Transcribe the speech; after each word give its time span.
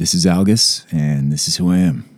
This 0.00 0.14
is 0.14 0.24
Algus, 0.24 0.86
and 0.90 1.30
this 1.30 1.46
is 1.46 1.56
who 1.56 1.70
I 1.70 1.76
am. 1.76 2.08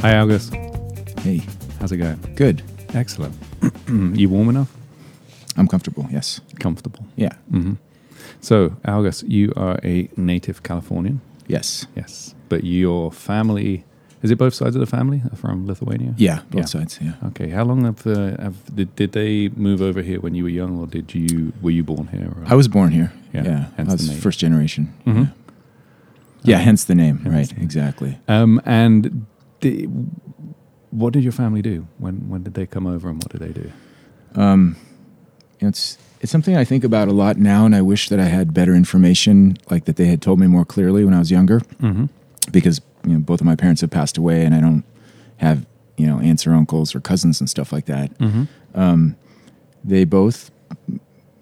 Hi, 0.00 0.16
August. 0.18 0.54
Hey, 1.22 1.42
How's 1.80 1.90
it 1.90 1.96
going? 1.96 2.20
good. 2.36 2.62
Excellent. 2.94 3.47
You 3.88 4.28
warm 4.28 4.48
enough? 4.48 4.70
I'm 5.56 5.66
comfortable. 5.66 6.06
Yes. 6.10 6.40
Comfortable. 6.60 7.04
Yeah. 7.16 7.32
hmm 7.50 7.74
So, 8.40 8.76
August, 8.84 9.24
you 9.28 9.52
are 9.56 9.78
a 9.84 10.08
native 10.16 10.62
Californian. 10.62 11.20
Yes. 11.48 11.86
Yes. 11.96 12.34
But 12.48 12.62
your 12.64 13.10
family, 13.12 13.84
is 14.22 14.30
it 14.30 14.38
both 14.38 14.54
sides 14.54 14.76
of 14.76 14.80
the 14.80 14.86
family 14.96 15.22
are 15.32 15.36
from 15.36 15.66
Lithuania? 15.66 16.14
Yeah. 16.18 16.40
Both 16.50 16.54
Yeah. 16.60 16.64
sides. 16.66 16.98
Yeah. 17.00 17.14
Okay. 17.28 17.48
How 17.50 17.64
long 17.64 17.84
have, 17.84 18.06
uh, 18.06 18.40
have 18.42 18.54
did, 18.76 18.94
did 18.96 19.12
they 19.12 19.48
move 19.56 19.80
over 19.82 20.02
here 20.02 20.20
when 20.20 20.34
you 20.34 20.44
were 20.44 20.50
young, 20.52 20.78
or 20.78 20.86
did 20.86 21.14
you 21.14 21.52
were 21.62 21.72
you 21.74 21.82
born 21.84 22.06
here? 22.12 22.28
Or? 22.36 22.52
I 22.52 22.54
was 22.54 22.68
born 22.68 22.92
here. 22.92 23.10
Yeah, 23.34 23.44
Yeah. 23.44 23.64
hence 23.76 23.92
I 23.92 23.96
the 23.96 24.10
was 24.12 24.20
first 24.22 24.38
generation. 24.40 24.92
Mhm. 25.06 25.16
Yeah. 25.16 25.30
Yeah. 26.44 26.58
Hence 26.58 26.84
the 26.84 26.94
name. 26.94 27.18
Hence 27.18 27.34
right. 27.34 27.48
the 27.48 27.54
name. 27.54 27.64
Exactly. 27.64 28.18
Um, 28.28 28.60
and 28.64 29.26
di- 29.60 29.88
what 30.90 31.12
did 31.12 31.22
your 31.22 31.32
family 31.32 31.62
do 31.62 31.86
when 31.98 32.28
when 32.28 32.42
did 32.42 32.54
they 32.54 32.66
come 32.66 32.86
over, 32.86 33.08
and 33.08 33.22
what 33.22 33.30
did 33.30 33.40
they 33.40 33.52
do? 33.62 33.70
Um, 34.34 34.76
it's 35.60 35.98
it's 36.20 36.32
something 36.32 36.56
I 36.56 36.64
think 36.64 36.84
about 36.84 37.08
a 37.08 37.12
lot 37.12 37.36
now, 37.36 37.64
and 37.64 37.74
I 37.74 37.82
wish 37.82 38.08
that 38.08 38.18
I 38.20 38.24
had 38.24 38.52
better 38.52 38.74
information, 38.74 39.56
like 39.70 39.84
that 39.84 39.96
they 39.96 40.06
had 40.06 40.20
told 40.20 40.40
me 40.40 40.46
more 40.46 40.64
clearly 40.64 41.04
when 41.04 41.14
I 41.14 41.18
was 41.18 41.30
younger, 41.30 41.60
Mm-hmm. 41.80 42.06
because 42.52 42.80
you 43.04 43.12
know 43.14 43.18
both 43.20 43.40
of 43.40 43.46
my 43.46 43.56
parents 43.56 43.80
have 43.82 43.90
passed 43.90 44.18
away, 44.18 44.44
and 44.44 44.54
I 44.54 44.60
don't 44.60 44.84
have 45.38 45.64
you 45.96 46.06
know 46.06 46.20
aunts 46.20 46.46
or 46.46 46.54
uncles 46.54 46.94
or 46.94 47.00
cousins 47.00 47.40
and 47.40 47.48
stuff 47.48 47.72
like 47.72 47.86
that. 47.86 48.16
Mm-hmm. 48.18 48.44
Um, 48.74 49.16
they 49.84 50.04
both 50.04 50.50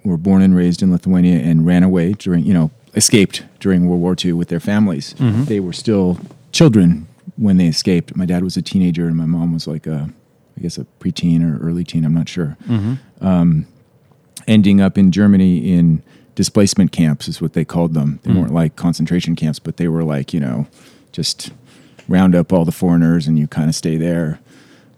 were 0.05 0.17
born 0.17 0.43
and 0.43 0.55
raised 0.55 0.83
in 0.83 0.93
Lithuania 0.93 1.39
and 1.41 1.67
ran 1.67 1.83
away 1.83 2.13
during, 2.13 2.45
you 2.45 2.55
know, 2.55 2.71
escaped 2.95 3.43
during 3.59 3.89
World 3.89 4.01
War 4.01 4.15
II 4.25 4.35
with 4.35 4.49
their 4.49 4.61
families. 4.61 5.15
Mhm. 5.19 5.47
They 5.47 5.59
were 5.59 5.73
still 5.73 6.19
children 6.53 7.09
when 7.37 7.57
they 7.57 7.67
escaped. 7.67 8.17
My 8.17 8.27
dad 8.27 8.43
was 8.43 8.57
a 8.57 8.63
teenager 8.63 9.07
and 9.07 9.17
my 9.17 9.27
mom 9.27 9.53
was 9.53 9.67
like 9.67 9.87
a, 9.87 10.11
I 10.57 10.61
guess, 10.61 10.79
a 10.79 10.87
preteen 11.01 11.43
or 11.43 11.59
early 11.65 11.85
teen. 11.85 12.05
I'm 12.05 12.15
not 12.15 12.29
sure. 12.29 12.57
Mm-hmm. 12.67 13.27
Um, 13.27 13.67
ending 14.47 14.81
up 14.81 14.97
in 14.97 15.13
Germany 15.13 15.59
in 15.73 16.03
displacement 16.35 16.93
camps 16.93 17.29
is 17.29 17.41
what 17.41 17.53
they 17.55 17.65
called 17.65 17.95
them. 17.95 18.21
They 18.23 18.31
Mm. 18.31 18.41
weren't 18.41 18.55
like 18.55 18.77
concentration 18.77 19.35
camps, 19.37 19.59
but 19.59 19.77
they 19.77 19.89
were 19.89 20.05
like, 20.05 20.33
you 20.35 20.41
know, 20.41 20.67
just 21.13 21.51
round 22.09 22.35
up 22.35 22.53
all 22.53 22.65
the 22.65 22.73
foreigners 22.73 23.27
and 23.27 23.39
you 23.39 23.47
kind 23.49 23.69
of 23.69 23.75
stay 23.75 23.97
there. 23.97 24.39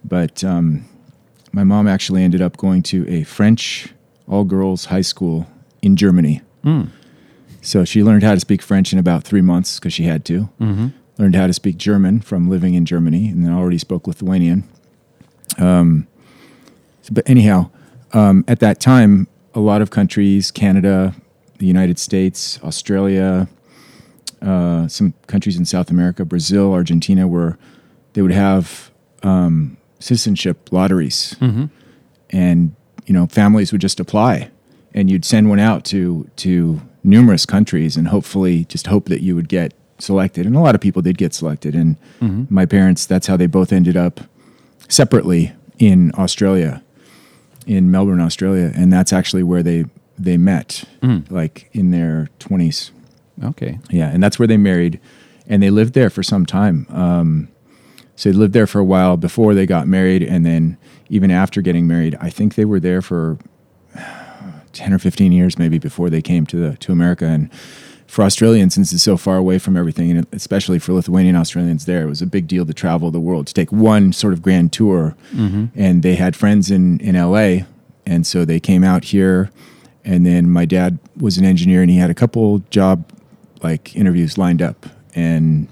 But 0.04 0.42
um, 0.44 0.84
my 1.52 1.64
mom 1.64 1.86
actually 1.88 2.22
ended 2.22 2.42
up 2.42 2.56
going 2.56 2.82
to 2.84 3.08
a 3.08 3.22
French 3.24 3.88
all 4.28 4.44
girls 4.44 4.86
high 4.86 5.00
school 5.00 5.46
in 5.80 5.96
Germany. 5.96 6.42
Mm. 6.64 6.90
So 7.62 7.84
she 7.84 8.02
learned 8.02 8.22
how 8.22 8.34
to 8.34 8.40
speak 8.40 8.60
French 8.62 8.92
in 8.92 8.98
about 8.98 9.24
three 9.24 9.40
months 9.40 9.78
because 9.78 9.92
she 9.92 10.04
had 10.04 10.24
to. 10.26 10.48
Mm-hmm. 10.60 10.88
Learned 11.18 11.34
how 11.34 11.46
to 11.46 11.52
speak 11.52 11.76
German 11.78 12.20
from 12.20 12.48
living 12.48 12.74
in 12.74 12.84
Germany 12.84 13.28
and 13.28 13.44
then 13.44 13.52
already 13.52 13.78
spoke 13.78 14.06
Lithuanian. 14.06 14.68
Um, 15.58 16.06
but 17.10 17.28
anyhow, 17.28 17.70
um, 18.12 18.44
at 18.46 18.60
that 18.60 18.80
time, 18.80 19.26
a 19.54 19.60
lot 19.60 19.82
of 19.82 19.90
countries, 19.90 20.50
Canada, 20.50 21.14
the 21.58 21.66
United 21.66 21.98
States, 21.98 22.60
Australia, 22.62 23.48
uh, 24.40 24.86
some 24.86 25.14
countries 25.26 25.56
in 25.56 25.64
South 25.64 25.90
America, 25.90 26.24
Brazil, 26.24 26.72
Argentina, 26.72 27.26
were 27.26 27.58
they 28.12 28.22
would 28.22 28.30
have 28.32 28.90
um, 29.24 29.76
citizenship 29.98 30.68
lotteries 30.70 31.34
Mm-hmm. 31.40 31.64
and 32.30 32.74
you 33.06 33.14
know 33.14 33.26
families 33.26 33.72
would 33.72 33.80
just 33.80 33.98
apply 33.98 34.50
and 34.94 35.10
you'd 35.10 35.24
send 35.24 35.48
one 35.48 35.58
out 35.58 35.84
to 35.86 36.28
to 36.36 36.80
numerous 37.02 37.44
countries 37.46 37.96
and 37.96 38.08
hopefully 38.08 38.64
just 38.66 38.86
hope 38.86 39.08
that 39.08 39.22
you 39.22 39.34
would 39.34 39.48
get 39.48 39.72
selected 39.98 40.46
and 40.46 40.54
a 40.56 40.60
lot 40.60 40.74
of 40.74 40.80
people 40.80 41.02
did 41.02 41.18
get 41.18 41.34
selected 41.34 41.74
and 41.74 41.96
Mm-hmm. 42.20 42.44
my 42.54 42.66
parents 42.66 43.06
that's 43.06 43.26
how 43.26 43.36
they 43.36 43.46
both 43.46 43.72
ended 43.72 43.96
up 43.96 44.20
separately 44.88 45.52
in 45.78 46.12
Australia 46.16 46.82
in 47.66 47.90
Melbourne 47.90 48.20
Australia 48.20 48.72
and 48.74 48.92
that's 48.92 49.12
actually 49.12 49.42
where 49.42 49.62
they 49.62 49.84
they 50.18 50.36
met 50.36 50.84
Mm. 51.02 51.30
like 51.30 51.68
in 51.72 51.90
their 51.90 52.28
20s 52.40 52.90
Okay. 53.44 53.78
yeah, 53.88 54.10
and 54.10 54.20
that's 54.20 54.36
where 54.40 54.48
they 54.48 54.56
married, 54.56 54.98
and 55.46 55.62
they 55.62 55.70
lived 55.70 55.94
there 55.94 56.10
for 56.10 56.24
some 56.24 56.44
time. 56.44 56.88
Um, 56.90 57.46
so 58.16 58.28
they 58.32 58.36
lived 58.36 58.52
there 58.52 58.66
for 58.66 58.80
a 58.80 58.84
while 58.84 59.16
before 59.16 59.54
they 59.54 59.64
got 59.64 59.86
married, 59.86 60.24
and 60.24 60.44
then 60.44 60.76
even 61.08 61.30
after 61.30 61.62
getting 61.62 61.86
married, 61.86 62.16
I 62.20 62.30
think 62.30 62.56
they 62.56 62.64
were 62.64 62.80
there 62.80 63.00
for 63.00 63.38
ten 64.72 64.92
or 64.92 64.98
fifteen 64.98 65.30
years, 65.30 65.56
maybe 65.56 65.78
before 65.78 66.10
they 66.10 66.20
came 66.20 66.46
to 66.46 66.56
the 66.56 66.76
to 66.78 66.90
America. 66.90 67.26
And 67.26 67.48
for 68.08 68.24
Australians, 68.24 68.74
since 68.74 68.92
it's 68.92 69.04
so 69.04 69.16
far 69.16 69.36
away 69.36 69.58
from 69.58 69.76
everything, 69.76 70.10
and 70.10 70.26
especially 70.32 70.80
for 70.80 70.92
Lithuanian 70.94 71.36
Australians, 71.36 71.84
there 71.84 72.02
it 72.02 72.06
was 72.06 72.20
a 72.20 72.26
big 72.26 72.48
deal 72.48 72.66
to 72.66 72.74
travel 72.74 73.12
the 73.12 73.20
world 73.20 73.46
to 73.46 73.54
take 73.54 73.70
one 73.70 74.12
sort 74.12 74.32
of 74.32 74.42
grand 74.42 74.72
tour. 74.72 75.14
Mm-hmm. 75.32 75.66
And 75.76 76.02
they 76.02 76.16
had 76.16 76.34
friends 76.34 76.70
in 76.70 76.98
in 77.00 77.14
L.A., 77.14 77.66
and 78.04 78.26
so 78.26 78.44
they 78.44 78.58
came 78.58 78.82
out 78.82 79.04
here. 79.04 79.50
And 80.04 80.24
then 80.24 80.50
my 80.50 80.64
dad 80.64 80.98
was 81.16 81.36
an 81.36 81.44
engineer, 81.44 81.82
and 81.82 81.90
he 81.90 81.98
had 81.98 82.10
a 82.10 82.14
couple 82.14 82.60
job 82.70 83.04
like 83.62 83.94
interviews 83.96 84.38
lined 84.38 84.62
up 84.62 84.86
and 85.14 85.68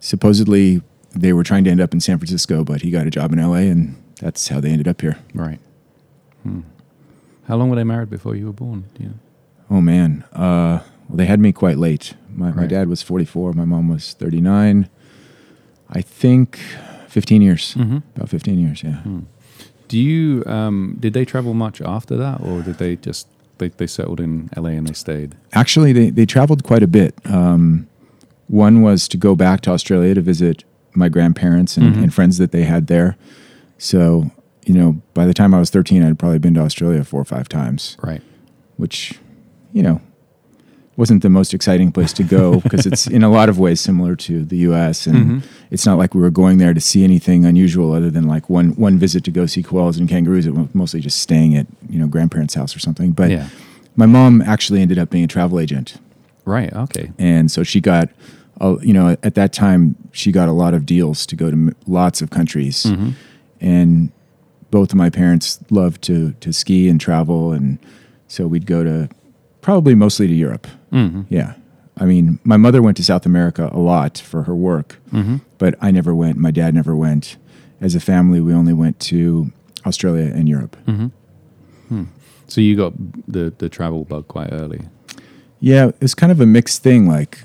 supposedly 0.00 0.82
they 1.14 1.32
were 1.32 1.42
trying 1.42 1.64
to 1.64 1.70
end 1.70 1.80
up 1.80 1.92
in 1.92 2.00
San 2.00 2.18
Francisco 2.18 2.64
but 2.64 2.82
he 2.82 2.90
got 2.90 3.06
a 3.06 3.10
job 3.10 3.32
in 3.32 3.38
LA 3.38 3.58
and 3.58 4.00
that's 4.20 4.48
how 4.48 4.60
they 4.60 4.70
ended 4.70 4.88
up 4.88 5.00
here 5.00 5.18
Right. 5.34 5.60
Hmm. 6.42 6.60
How 7.46 7.56
long 7.56 7.70
were 7.70 7.76
they 7.76 7.84
married 7.84 8.10
before 8.10 8.36
you 8.36 8.46
were 8.46 8.52
born? 8.52 8.84
Do 8.94 9.02
you 9.02 9.08
know? 9.10 9.14
Oh 9.70 9.80
man. 9.80 10.24
Uh, 10.32 10.80
well 11.08 11.16
they 11.16 11.26
had 11.26 11.40
me 11.40 11.52
quite 11.52 11.78
late. 11.78 12.14
My, 12.34 12.52
my 12.52 12.66
dad 12.66 12.88
was 12.88 13.02
44 13.02 13.52
my 13.54 13.64
mom 13.64 13.88
was 13.88 14.12
39 14.12 14.88
I 15.90 16.02
think 16.02 16.58
15 17.08 17.42
years. 17.42 17.74
Mm-hmm. 17.74 17.98
about 18.16 18.28
15 18.28 18.58
years 18.58 18.82
yeah. 18.82 19.00
Do 19.88 19.98
you 19.98 20.44
um, 20.46 20.96
did 21.00 21.14
they 21.14 21.24
travel 21.24 21.54
much 21.54 21.80
after 21.80 22.16
that, 22.18 22.40
or 22.42 22.60
did 22.62 22.76
they 22.78 22.96
just 22.96 23.26
they, 23.56 23.68
they 23.68 23.86
settled 23.86 24.20
in 24.20 24.50
LA 24.56 24.70
and 24.70 24.86
they 24.86 24.92
stayed? 24.94 25.34
actually 25.52 25.92
they, 25.92 26.10
they 26.10 26.26
traveled 26.26 26.62
quite 26.62 26.82
a 26.82 26.86
bit. 26.86 27.14
Um, 27.24 27.88
one 28.48 28.82
was 28.82 29.08
to 29.08 29.16
go 29.16 29.34
back 29.34 29.60
to 29.62 29.70
australia 29.70 30.14
to 30.14 30.20
visit 30.22 30.64
my 30.94 31.08
grandparents 31.08 31.76
and, 31.76 31.94
Mhm. 31.94 32.02
and 32.04 32.14
friends 32.14 32.38
that 32.38 32.50
they 32.52 32.64
had 32.64 32.86
there. 32.86 33.16
So 33.78 34.30
you 34.66 34.74
know 34.74 35.00
by 35.14 35.24
the 35.24 35.32
time 35.32 35.54
i 35.54 35.58
was 35.58 35.70
13 35.70 36.02
i'd 36.02 36.18
probably 36.18 36.38
been 36.38 36.52
to 36.54 36.60
australia 36.60 37.02
four 37.04 37.20
or 37.20 37.24
five 37.24 37.48
times. 37.48 37.96
Right. 38.02 38.22
which 38.76 39.18
you 39.78 39.84
know 39.88 39.98
wasn't 40.96 41.22
the 41.22 41.30
most 41.30 41.54
exciting 41.54 41.92
place 41.92 42.12
to 42.12 42.24
go 42.24 42.58
because 42.64 42.84
it's 42.90 43.06
in 43.06 43.22
a 43.22 43.30
lot 43.38 43.48
of 43.48 43.56
ways 43.64 43.80
similar 43.80 44.16
to 44.16 44.44
the 44.44 44.56
us 44.66 45.06
and 45.06 45.16
Mhm. 45.18 45.42
it's 45.70 45.86
not 45.86 45.96
like 46.02 46.12
we 46.16 46.20
were 46.20 46.34
going 46.42 46.58
there 46.58 46.74
to 46.74 46.80
see 46.80 47.04
anything 47.04 47.44
unusual 47.52 47.88
other 47.98 48.10
than 48.16 48.24
like 48.34 48.44
one 48.50 48.68
one 48.86 48.98
visit 48.98 49.22
to 49.24 49.30
go 49.30 49.46
see 49.46 49.62
koalas 49.62 49.96
and 50.00 50.08
kangaroos 50.08 50.44
it 50.46 50.54
was 50.54 50.66
mostly 50.74 51.00
just 51.08 51.18
staying 51.26 51.56
at 51.60 51.66
you 51.92 51.98
know 52.00 52.08
grandparents 52.14 52.54
house 52.54 52.74
or 52.76 52.80
something 52.80 53.12
but 53.20 53.30
yeah. 53.30 53.46
my 54.02 54.06
mom 54.06 54.42
actually 54.54 54.80
ended 54.82 54.98
up 54.98 55.08
being 55.10 55.24
a 55.24 55.28
travel 55.36 55.60
agent 55.60 55.88
Right. 56.44 56.72
Okay. 56.84 57.06
and 57.18 57.50
so 57.54 57.62
she 57.62 57.78
got 57.92 58.08
uh, 58.60 58.76
you 58.88 58.94
know 58.96 59.06
at 59.28 59.34
that 59.40 59.52
time 59.52 59.94
she 60.12 60.32
got 60.32 60.48
a 60.48 60.56
lot 60.64 60.72
of 60.74 60.82
deals 60.84 61.26
to 61.26 61.36
go 61.36 61.46
to 61.54 61.58
m- 61.64 61.76
lots 61.86 62.18
of 62.22 62.30
countries 62.38 62.76
Mhm. 62.84 63.12
and 63.60 64.10
both 64.70 64.90
of 64.92 64.96
my 65.04 65.10
parents 65.10 65.60
loved 65.70 66.00
to 66.08 66.32
to 66.40 66.52
ski 66.52 66.88
and 66.90 67.00
travel 67.00 67.52
and 67.56 67.78
so 68.26 68.40
we'd 68.52 68.66
go 68.66 68.82
to 68.82 69.08
probably 69.60 69.94
mostly 69.94 70.26
to 70.26 70.34
Europe 70.34 70.66
Mm-hmm. 70.92 71.22
yeah 71.28 71.54
I 71.96 72.04
mean 72.06 72.38
my 72.44 72.56
mother 72.56 72.80
went 72.80 72.96
to 72.98 73.04
South 73.04 73.26
America 73.26 73.68
a 73.72 73.78
lot 73.78 74.18
for 74.18 74.44
her 74.44 74.54
work 74.54 74.98
Mm-hmm. 75.12 75.36
but 75.58 75.74
I 75.80 75.90
never 75.90 76.14
went 76.14 76.36
my 76.38 76.50
dad 76.50 76.74
never 76.74 76.94
went 76.96 77.36
as 77.80 77.94
a 77.94 78.00
family 78.00 78.40
we 78.40 78.52
only 78.54 78.72
went 78.72 78.98
to 79.00 79.52
Australia 79.86 80.32
and 80.34 80.48
Europe 80.48 80.76
Mm-hmm. 80.86 81.06
Hmm. 81.88 82.04
So 82.46 82.60
you 82.60 82.76
got 82.76 82.92
the 83.26 83.52
the 83.58 83.68
travel 83.68 84.04
bug 84.04 84.28
quite 84.28 84.50
early. 84.52 84.80
Yeah, 85.60 85.90
it's 86.00 86.14
kind 86.14 86.30
of 86.32 86.40
a 86.40 86.46
mixed 86.46 86.82
thing. 86.82 87.08
Like, 87.08 87.40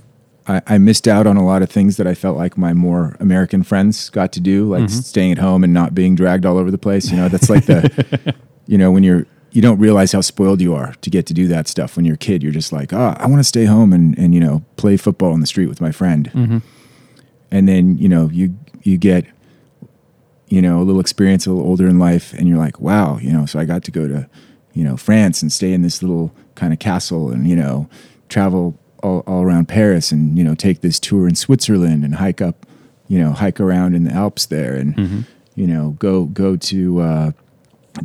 I, 0.48 0.62
I 0.68 0.78
missed 0.78 1.08
out 1.08 1.26
on 1.28 1.36
a 1.36 1.44
lot 1.44 1.62
of 1.64 1.70
things 1.72 1.98
that 1.98 2.06
I 2.08 2.14
felt 2.14 2.38
like 2.38 2.58
my 2.58 2.72
more 2.74 3.16
American 3.20 3.64
friends 3.64 4.10
got 4.12 4.32
to 4.34 4.40
do, 4.40 4.70
like 4.70 4.84
Mhm. 4.84 4.90
staying 5.04 5.32
at 5.34 5.40
home 5.40 5.64
and 5.64 5.74
not 5.74 5.94
being 5.96 6.14
dragged 6.16 6.46
all 6.46 6.58
over 6.58 6.70
the 6.72 6.78
place. 6.78 7.10
You 7.12 7.18
know, 7.18 7.28
that's 7.28 7.50
like 7.50 7.66
the, 7.66 8.36
you 8.68 8.78
know, 8.78 8.92
when 8.92 9.04
you're, 9.04 9.26
you 9.54 9.62
don't 9.62 9.80
realize 9.80 10.12
how 10.12 10.22
spoiled 10.22 10.60
you 10.62 10.76
are 10.76 10.94
to 11.02 11.10
get 11.10 11.26
to 11.28 11.34
do 11.34 11.48
that 11.48 11.68
stuff. 11.68 11.96
When 11.96 12.06
you're 12.06 12.16
a 12.16 12.18
kid, 12.18 12.44
you're 12.44 12.52
just 12.52 12.74
like, 12.74 12.92
oh, 12.92 13.16
I 13.18 13.28
want 13.28 13.40
to 13.40 13.44
stay 13.46 13.66
home 13.66 13.94
and, 13.94 14.18
and, 14.18 14.34
you 14.34 14.42
know, 14.42 14.64
play 14.76 14.98
football 14.98 15.34
in 15.34 15.40
the 15.40 15.48
street 15.48 15.68
with 15.68 15.80
my 15.80 15.92
friend. 15.92 16.30
Mm-hmm. 16.34 16.58
And 17.52 17.70
then, 17.70 17.98
you 17.98 18.10
know, 18.10 18.30
you, 18.30 18.58
you 18.82 18.98
get 18.98 19.26
you 20.54 20.62
know, 20.62 20.80
a 20.80 20.84
little 20.84 21.02
experience, 21.02 21.48
a 21.48 21.52
little 21.52 21.68
older 21.68 21.88
in 21.88 21.98
life, 21.98 22.32
and 22.34 22.48
you're 22.48 22.60
like, 22.60 22.80
wow, 22.80 23.18
you 23.18 23.34
know. 23.34 23.48
So 23.48 23.58
I 23.58 23.66
got 23.66 23.84
to 23.86 23.92
go 23.92 24.08
to, 24.08 24.30
you 24.74 24.84
know, 24.84 24.96
France 24.98 25.42
and 25.42 25.52
stay 25.52 25.74
in 25.74 25.82
this 25.82 26.04
little 26.04 26.32
kind 26.54 26.72
of 26.72 26.78
castle, 26.78 27.32
and 27.32 27.48
you 27.48 27.56
know, 27.56 27.90
travel 28.30 28.78
all, 29.02 29.22
all 29.26 29.42
around 29.42 29.68
Paris, 29.68 30.12
and 30.12 30.38
you 30.38 30.44
know, 30.44 30.54
take 30.54 30.82
this 30.82 31.00
tour 31.00 31.28
in 31.28 31.34
Switzerland 31.34 32.06
and 32.06 32.14
hike 32.14 32.40
up, 32.40 32.68
you 33.08 33.18
know, 33.18 33.32
hike 33.32 33.60
around 33.60 33.96
in 33.96 34.04
the 34.04 34.12
Alps 34.12 34.46
there, 34.46 34.76
and 34.76 35.26
you 35.56 35.66
know, 35.66 35.96
go 35.98 36.26
go 36.26 36.56
to. 36.56 37.02
Uh, 37.02 37.32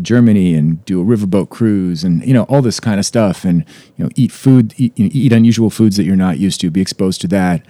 Germany 0.03 0.55
and 0.55 0.85
do 0.85 1.01
a 1.01 1.05
riverboat 1.05 1.49
cruise 1.49 2.05
and 2.05 2.25
you 2.25 2.35
know 2.35 2.43
all 2.45 2.61
this 2.61 2.79
kind 2.79 2.99
of 2.99 3.07
stuff 3.07 3.45
and 3.45 3.65
you 3.97 4.05
know 4.05 4.11
eat 4.17 4.31
food 4.31 4.75
eat, 4.77 4.93
you 4.99 5.07
know, 5.07 5.11
eat 5.15 5.33
unusual 5.33 5.71
foods 5.71 5.97
that 5.97 6.05
you're 6.05 6.17
not 6.17 6.39
used 6.39 6.61
to 6.61 6.71
be 6.71 6.81
exposed 6.81 7.21
to 7.23 7.29
that 7.29 7.65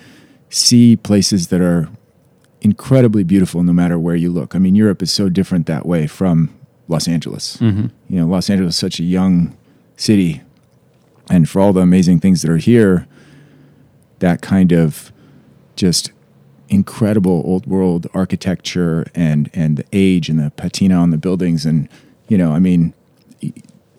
see 0.51 0.97
places 0.97 1.49
that 1.49 1.61
are 1.61 1.89
incredibly 2.61 3.23
beautiful 3.23 3.63
no 3.63 3.73
matter 3.73 3.99
where 3.99 4.17
you 4.17 4.31
look. 4.31 4.55
I 4.57 4.59
mean 4.59 4.75
Europe 4.75 5.03
is 5.03 5.13
so 5.13 5.29
different 5.29 5.67
that 5.67 5.87
way 5.87 6.07
from 6.07 6.53
Los 6.89 7.07
Angeles. 7.07 7.57
Mm-hmm. 7.59 7.87
You 8.09 8.21
know 8.21 8.27
Los 8.27 8.51
Angeles 8.51 8.75
is 8.75 8.81
such 8.81 8.99
a 8.99 9.05
young 9.05 9.57
city 9.97 10.43
and 11.31 11.49
for 11.49 11.61
all 11.61 11.73
the 11.73 11.81
amazing 11.81 12.19
things 12.21 12.43
that 12.43 12.51
are 12.51 12.57
here 12.57 13.07
that 14.19 14.43
kind 14.43 14.73
of 14.73 15.13
just 15.77 16.11
incredible 16.69 17.43
old 17.47 17.67
world 17.67 18.07
architecture 18.13 19.07
and 19.15 19.49
and 19.55 19.77
the 19.77 19.85
age 19.93 20.29
and 20.29 20.39
the 20.39 20.51
patina 20.51 20.95
on 20.95 21.11
the 21.11 21.17
buildings 21.17 21.65
and 21.65 21.89
you 22.29 22.39
know 22.39 22.53
i 22.53 22.59
mean 22.59 22.95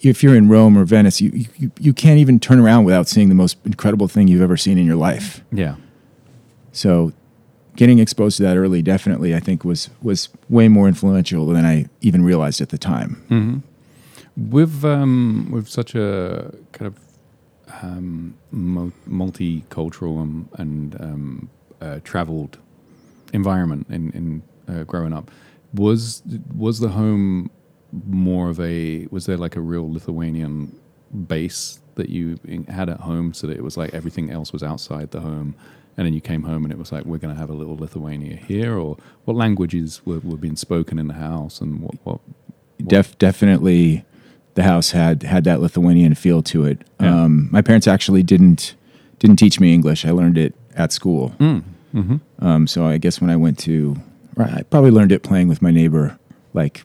if 0.01 0.23
you're 0.23 0.35
in 0.35 0.47
rome 0.47 0.77
or 0.77 0.85
venice 0.85 1.19
you 1.21 1.45
you, 1.57 1.71
you 1.79 1.93
can't 1.93 2.19
even 2.19 2.39
turn 2.39 2.59
around 2.59 2.83
without 2.85 3.07
seeing 3.07 3.29
the 3.29 3.35
most 3.35 3.57
incredible 3.65 4.07
thing 4.07 4.27
you've 4.27 4.41
ever 4.41 4.57
seen 4.57 4.77
in 4.77 4.85
your 4.85 4.95
life. 4.95 5.43
Yeah. 5.51 5.75
so 6.71 7.11
getting 7.75 7.99
exposed 7.99 8.37
to 8.37 8.43
that 8.43 8.57
early 8.57 8.81
definitely 8.81 9.35
i 9.35 9.39
think 9.39 9.63
was 9.63 9.89
was 10.01 10.29
way 10.49 10.67
more 10.67 10.87
influential 10.87 11.45
than 11.47 11.65
i 11.65 11.85
even 12.01 12.23
realized 12.23 12.61
at 12.61 12.69
the 12.69 12.77
time. 12.77 13.63
With 14.37 14.85
um, 14.85 15.49
with 15.51 15.67
such 15.67 15.95
a 15.95 16.53
kind 16.71 16.87
of 16.87 17.83
um, 17.83 18.35
multicultural 18.53 20.21
and, 20.21 20.47
and 20.57 21.01
um, 21.01 21.49
uh, 21.81 21.99
traveled 22.03 22.57
environment 23.33 23.85
in, 23.89 24.11
in 24.11 24.43
uh, 24.73 24.83
growing 24.83 25.13
up, 25.13 25.29
was 25.73 26.23
was 26.55 26.79
the 26.79 26.89
home 26.89 27.51
more 28.07 28.50
of 28.50 28.59
a 28.59 29.07
was 29.12 29.25
there 29.25 29.38
like 29.38 29.56
a 29.56 29.62
real 29.62 29.91
Lithuanian 29.91 30.77
base 31.27 31.80
that 31.95 32.09
you 32.09 32.39
had 32.68 32.89
at 32.89 33.01
home, 33.01 33.33
so 33.33 33.47
that 33.47 33.57
it 33.57 33.63
was 33.63 33.77
like 33.77 33.94
everything 33.94 34.31
else 34.31 34.53
was 34.53 34.63
outside 34.63 35.12
the 35.12 35.21
home, 35.21 35.56
and 35.97 36.06
then 36.06 36.13
you 36.13 36.21
came 36.21 36.44
home 36.44 36.63
and 36.63 36.71
it 36.71 36.77
was 36.77 36.91
like 36.91 37.06
we're 37.06 37.18
going 37.18 37.33
to 37.33 37.39
have 37.39 37.50
a 37.50 37.53
little 37.53 37.75
Lithuania 37.75 38.36
here, 38.36 38.77
or 38.77 38.97
what 39.25 39.36
languages 39.36 40.01
were, 40.06 40.19
were 40.19 40.38
being 40.38 40.56
spoken 40.56 41.00
in 41.00 41.07
the 41.07 41.15
house, 41.15 41.62
and 41.62 41.81
what 41.81 41.95
what 42.03 42.19
Def, 42.86 43.18
definitely 43.18 44.06
the 44.56 44.63
house 44.63 44.92
had 44.92 45.24
had 45.24 45.44
that 45.44 45.59
Lithuanian 45.59 46.15
feel 46.15 46.42
to 46.44 46.65
it. 46.65 46.83
Yeah. 47.00 47.24
Um, 47.24 47.50
my 47.51 47.62
parents 47.62 47.88
actually 47.88 48.24
didn't 48.24 48.75
didn't 49.19 49.38
teach 49.38 49.59
me 49.59 49.74
English. 49.74 50.06
I 50.06 50.12
learned 50.12 50.38
it 50.38 50.56
at 50.75 50.94
school. 50.94 51.33
Um, 52.39 52.68
so 52.68 52.85
I 52.85 52.97
guess 52.97 53.19
when 53.19 53.30
I 53.30 53.35
went 53.35 53.59
to, 53.59 53.97
I 54.38 54.63
probably 54.63 54.92
learned 54.92 55.12
it 55.12 55.24
playing 55.24 55.50
with 55.50 55.62
my 55.62 55.71
neighbor. 55.71 56.18
Like, 56.53 56.83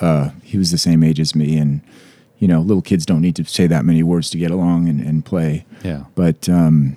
uh, 0.00 0.30
he 0.42 0.58
was 0.58 0.70
the 0.70 0.78
same 0.78 1.02
age 1.02 1.20
as 1.20 1.34
me, 1.34 1.58
and 1.58 1.80
you 2.38 2.48
know, 2.48 2.60
little 2.60 2.82
kids 2.82 3.06
don't 3.06 3.22
need 3.22 3.36
to 3.36 3.44
say 3.44 3.66
that 3.66 3.84
many 3.84 4.02
words 4.02 4.28
to 4.30 4.38
get 4.38 4.50
along 4.50 4.88
and, 4.88 5.00
and 5.00 5.24
play. 5.24 5.64
yeah 5.82 6.04
But 6.14 6.48
um, 6.48 6.96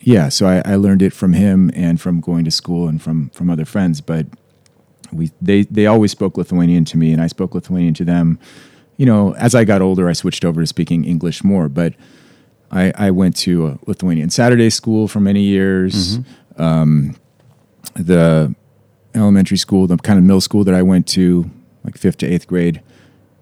yeah, 0.00 0.28
so 0.28 0.46
I, 0.46 0.62
I 0.64 0.76
learned 0.76 1.02
it 1.02 1.12
from 1.12 1.32
him 1.32 1.70
and 1.74 2.00
from 2.00 2.20
going 2.20 2.44
to 2.44 2.50
school 2.50 2.88
and 2.88 3.00
from 3.02 3.30
from 3.30 3.50
other 3.50 3.64
friends. 3.64 4.00
But 4.00 4.26
we 5.12 5.30
they 5.40 5.62
they 5.62 5.86
always 5.86 6.10
spoke 6.10 6.36
Lithuanian 6.36 6.84
to 6.86 6.96
me, 6.98 7.12
and 7.12 7.22
I 7.22 7.26
spoke 7.26 7.54
Lithuanian 7.54 7.94
to 7.94 8.04
them. 8.04 8.38
You 8.98 9.06
know, 9.06 9.34
as 9.34 9.54
I 9.54 9.64
got 9.64 9.82
older, 9.82 10.08
I 10.08 10.14
switched 10.14 10.44
over 10.44 10.60
to 10.60 10.66
speaking 10.66 11.04
English 11.04 11.44
more. 11.44 11.68
But 11.68 11.94
I, 12.70 12.92
I 12.96 13.10
went 13.10 13.36
to 13.38 13.66
a 13.66 13.78
Lithuanian 13.86 14.30
Saturday 14.30 14.70
school 14.70 15.08
for 15.08 15.20
many 15.20 15.42
years. 15.42 16.18
Um, 16.56 17.16
the 17.94 18.54
elementary 19.14 19.56
school, 19.56 19.86
the 19.86 19.96
kind 19.96 20.18
of 20.18 20.24
middle 20.24 20.40
school 20.40 20.64
that 20.64 20.74
I 20.74 20.82
went 20.82 21.06
to, 21.08 21.50
like 21.86 21.96
fifth 21.96 22.18
to 22.18 22.26
eighth 22.26 22.46
grade, 22.46 22.82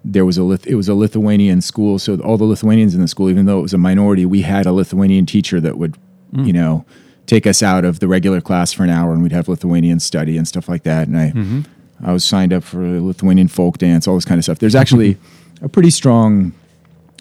there 0.05 0.25
was 0.25 0.39
a 0.39 0.45
Lith- 0.45 0.67
it 0.67 0.75
was 0.75 0.89
a 0.89 0.95
Lithuanian 0.95 1.61
school. 1.61 1.99
So 1.99 2.17
all 2.21 2.37
the 2.37 2.45
Lithuanians 2.45 2.95
in 2.95 3.01
the 3.01 3.09
school, 3.09 3.31
even 3.31 3.47
though 3.47 3.59
it 3.59 3.63
was 3.63 3.75
a 3.75 3.79
minority, 3.79 4.27
we 4.27 4.43
had 4.43 4.67
a 4.67 4.73
Lithuanian 4.73 5.27
teacher 5.27 5.61
that 5.61 5.79
would, 5.79 5.97
mm. 6.33 6.47
you 6.47 6.53
know, 6.53 6.85
take 7.27 7.47
us 7.47 7.63
out 7.63 7.85
of 7.85 8.01
the 8.01 8.07
regular 8.07 8.41
class 8.41 8.73
for 8.73 8.85
an 8.85 8.91
hour, 8.91 9.13
and 9.13 9.23
we'd 9.23 9.33
have 9.33 9.49
Lithuanian 9.49 9.99
study 9.99 10.37
and 10.37 10.47
stuff 10.47 10.69
like 10.69 10.83
that. 10.83 11.09
And 11.09 11.17
I, 11.17 11.31
mm-hmm. 11.31 11.61
I 12.05 12.13
was 12.13 12.23
signed 12.23 12.53
up 12.53 12.63
for 12.63 13.01
Lithuanian 13.01 13.49
folk 13.49 13.79
dance, 13.79 14.07
all 14.07 14.15
this 14.15 14.27
kind 14.27 14.39
of 14.39 14.45
stuff. 14.45 14.59
There's 14.59 14.75
actually 14.75 15.17
a 15.63 15.69
pretty 15.69 15.91
strong, 15.91 16.53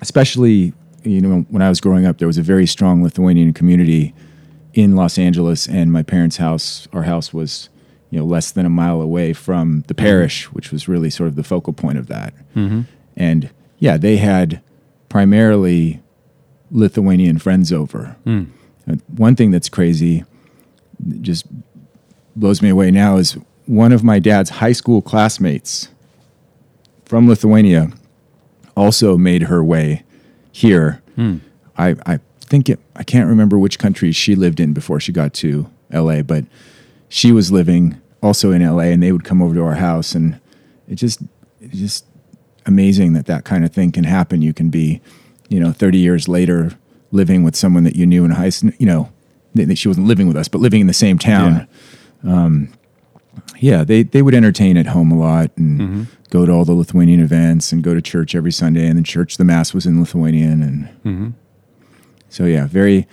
especially 0.02 0.74
you 1.04 1.22
know 1.22 1.46
when 1.50 1.62
I 1.62 1.70
was 1.70 1.80
growing 1.80 2.06
up, 2.06 2.18
there 2.18 2.28
was 2.28 2.38
a 2.38 2.44
very 2.44 2.68
strong 2.68 3.02
Lithuanian 3.02 3.54
community 3.54 4.14
in 4.74 4.96
Los 4.96 5.18
Angeles, 5.18 5.68
and 5.68 5.92
my 5.92 6.04
parents' 6.04 6.38
house, 6.38 6.88
our 6.92 7.04
house 7.04 7.34
was 7.34 7.70
you 8.14 8.20
know 8.20 8.26
less 8.26 8.52
than 8.52 8.64
a 8.64 8.70
mile 8.70 9.02
away 9.02 9.34
from 9.34 9.84
the 9.88 9.96
mm-hmm. 9.96 10.06
parish, 10.06 10.46
which 10.54 10.72
was 10.72 10.88
really 10.88 11.10
sort 11.10 11.30
of 11.30 11.36
the 11.36 11.44
focal 11.44 11.74
point 11.74 11.98
of 11.98 12.06
that. 12.08 12.32
Mm-hmm. 12.56 12.82
And 13.18 13.50
yeah, 13.80 13.98
they 13.98 14.18
had 14.18 14.62
primarily 15.10 16.00
Lithuanian 16.70 17.40
friends 17.40 17.74
over. 17.74 18.16
And 18.86 19.02
One 19.08 19.36
thing 19.36 19.50
that's 19.50 19.68
crazy, 19.68 20.26
that 21.00 21.24
just 21.24 21.48
blows 22.36 22.62
me 22.62 22.70
away 22.70 22.92
now, 22.92 23.18
is 23.18 23.36
one 23.66 23.92
of 23.92 24.04
my 24.04 24.20
dad's 24.20 24.52
high 24.52 24.74
school 24.74 25.02
classmates 25.02 25.90
from 27.06 27.28
Lithuania 27.28 27.90
also 28.78 29.18
made 29.18 29.44
her 29.44 29.64
way 29.64 30.04
here. 30.52 31.02
Mm. 31.18 31.40
I, 31.80 31.96
I 32.06 32.20
think 32.42 32.70
it, 32.70 32.80
I 32.96 33.04
can't 33.04 33.28
remember 33.28 33.58
which 33.58 33.80
country 33.80 34.12
she 34.12 34.36
lived 34.36 34.60
in 34.60 34.72
before 34.72 35.00
she 35.00 35.12
got 35.12 35.34
to 35.36 35.68
LA, 35.92 36.22
but 36.22 36.46
she 37.10 37.32
was 37.32 37.52
living 37.52 38.00
also 38.24 38.52
in 38.52 38.66
LA 38.66 38.84
and 38.84 39.04
they 39.04 39.12
would 39.12 39.24
come 39.24 39.42
over 39.42 39.54
to 39.54 39.62
our 39.62 39.76
house 39.76 40.16
and 40.16 40.40
it 40.88 40.96
just, 40.96 41.22
it's 41.62 41.78
just 41.78 42.06
amazing 42.66 43.14
that 43.14 43.28
that 43.28 43.44
kind 43.44 43.64
of 43.64 43.72
thing 43.72 43.92
can 43.92 44.06
happen. 44.06 44.42
You 44.42 44.54
can 44.54 44.70
be, 44.70 45.02
you 45.50 45.60
know, 45.60 45.72
30 45.72 46.00
years 46.00 46.28
later 46.28 46.72
living 47.12 47.44
with 47.44 47.56
someone 47.56 47.84
that 47.84 47.96
you 47.96 48.06
knew 48.08 48.26
in 48.26 48.32
high 48.32 48.50
school, 48.50 48.72
you 48.80 48.88
know, 48.88 49.12
that 49.54 49.78
she 49.78 49.88
wasn't 49.88 50.08
living 50.08 50.28
with 50.28 50.36
us, 50.36 50.48
but 50.48 50.62
living 50.62 50.82
in 50.82 50.88
the 50.88 50.94
same 50.94 51.20
town. 51.20 51.68
Um, 52.24 52.74
yeah, 53.60 53.84
they, 53.84 54.04
they 54.04 54.22
would 54.22 54.34
entertain 54.34 54.78
at 54.78 54.88
home 54.88 55.12
a 55.12 55.18
lot 55.18 55.52
and 55.58 56.08
go 56.30 56.46
to 56.46 56.52
all 56.52 56.66
the 56.66 56.74
Lithuanian 56.74 57.20
events 57.20 57.72
and 57.72 57.84
go 57.84 57.94
to 57.94 58.02
church 58.02 58.34
every 58.36 58.52
Sunday. 58.52 58.88
And 58.88 58.98
then 58.98 59.04
church, 59.04 59.38
the 59.38 59.44
mass 59.46 59.74
was 59.74 59.86
in 59.86 60.00
Lithuanian. 60.00 60.64
And 60.64 61.34
so, 62.30 62.46
yeah, 62.46 62.66
very, 62.68 63.08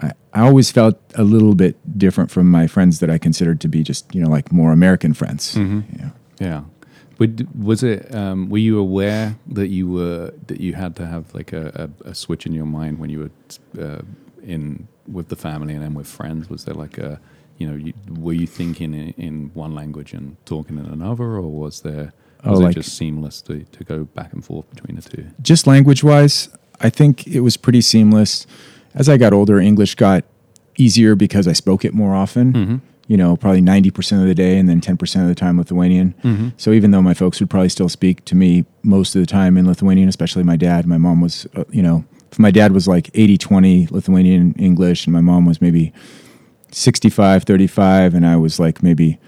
I, 0.00 0.12
I 0.32 0.40
always 0.40 0.70
felt 0.70 0.98
a 1.14 1.24
little 1.24 1.54
bit 1.54 1.76
different 1.98 2.30
from 2.30 2.50
my 2.50 2.66
friends 2.66 3.00
that 3.00 3.10
I 3.10 3.18
considered 3.18 3.60
to 3.60 3.68
be 3.68 3.82
just, 3.82 4.14
you 4.14 4.22
know, 4.22 4.30
like 4.30 4.50
more 4.52 4.72
American 4.72 5.14
friends. 5.14 5.56
Yeah. 5.56 6.10
Yeah. 6.38 6.62
Would, 7.18 7.48
was 7.62 7.82
it? 7.82 8.14
Um, 8.14 8.48
were 8.48 8.58
you 8.58 8.78
aware 8.78 9.36
that 9.48 9.68
you 9.68 9.90
were 9.90 10.32
that 10.46 10.58
you 10.60 10.72
had 10.72 10.96
to 10.96 11.06
have 11.06 11.34
like 11.34 11.52
a, 11.52 11.90
a, 12.04 12.10
a 12.10 12.14
switch 12.14 12.46
in 12.46 12.52
your 12.54 12.64
mind 12.64 12.98
when 12.98 13.10
you 13.10 13.30
were 13.76 13.82
uh, 13.84 14.00
in 14.42 14.88
with 15.06 15.28
the 15.28 15.36
family 15.36 15.74
and 15.74 15.82
then 15.82 15.92
with 15.94 16.06
friends? 16.06 16.48
Was 16.48 16.64
there 16.64 16.74
like 16.74 16.96
a, 16.96 17.20
you 17.58 17.66
know, 17.68 17.76
you, 17.76 17.92
were 18.18 18.32
you 18.32 18.46
thinking 18.46 18.94
in, 18.94 19.10
in 19.18 19.50
one 19.52 19.74
language 19.74 20.14
and 20.14 20.36
talking 20.46 20.78
in 20.78 20.86
another, 20.86 21.24
or 21.24 21.42
was 21.42 21.82
there? 21.82 22.12
Oh, 22.42 22.52
Was 22.52 22.60
like- 22.60 22.70
it 22.76 22.80
just 22.80 22.96
seamless 22.96 23.42
to, 23.42 23.64
to 23.64 23.84
go 23.84 24.04
back 24.04 24.32
and 24.32 24.42
forth 24.42 24.70
between 24.70 24.96
the 24.96 25.02
two? 25.02 25.26
just 25.42 25.66
language 25.66 26.02
wise, 26.02 26.48
I 26.80 26.88
think 26.88 27.26
it 27.26 27.40
was 27.40 27.58
pretty 27.58 27.82
seamless. 27.82 28.46
As 28.94 29.08
I 29.08 29.16
got 29.16 29.32
older, 29.32 29.58
English 29.58 29.94
got 29.94 30.24
easier 30.76 31.14
because 31.14 31.46
I 31.46 31.52
spoke 31.52 31.84
it 31.84 31.94
more 31.94 32.14
often. 32.14 32.52
Mm-hmm. 32.52 32.76
You 33.06 33.16
know, 33.16 33.36
probably 33.36 33.60
90% 33.60 34.20
of 34.20 34.28
the 34.28 34.36
day 34.36 34.56
and 34.56 34.68
then 34.68 34.80
10% 34.80 35.22
of 35.22 35.28
the 35.28 35.34
time 35.34 35.58
Lithuanian. 35.58 36.14
Mm-hmm. 36.22 36.48
So 36.56 36.70
even 36.70 36.92
though 36.92 37.02
my 37.02 37.14
folks 37.14 37.40
would 37.40 37.50
probably 37.50 37.68
still 37.68 37.88
speak 37.88 38.24
to 38.26 38.36
me 38.36 38.64
most 38.84 39.16
of 39.16 39.20
the 39.20 39.26
time 39.26 39.56
in 39.56 39.66
Lithuanian, 39.66 40.08
especially 40.08 40.44
my 40.44 40.56
dad, 40.56 40.86
my 40.86 40.96
mom 40.96 41.20
was, 41.20 41.46
uh, 41.56 41.64
you 41.70 41.82
know, 41.82 42.04
if 42.30 42.38
my 42.38 42.50
dad 42.50 42.72
was 42.72 42.86
like 42.86 43.10
80 43.14 43.38
20 43.38 43.88
Lithuanian 43.90 44.54
English 44.54 45.06
and 45.06 45.12
my 45.12 45.20
mom 45.20 45.46
was 45.46 45.60
maybe 45.60 45.92
65 46.72 47.44
35 47.44 48.14
and 48.14 48.26
I 48.26 48.36
was 48.36 48.60
like 48.60 48.82
maybe 48.82 49.18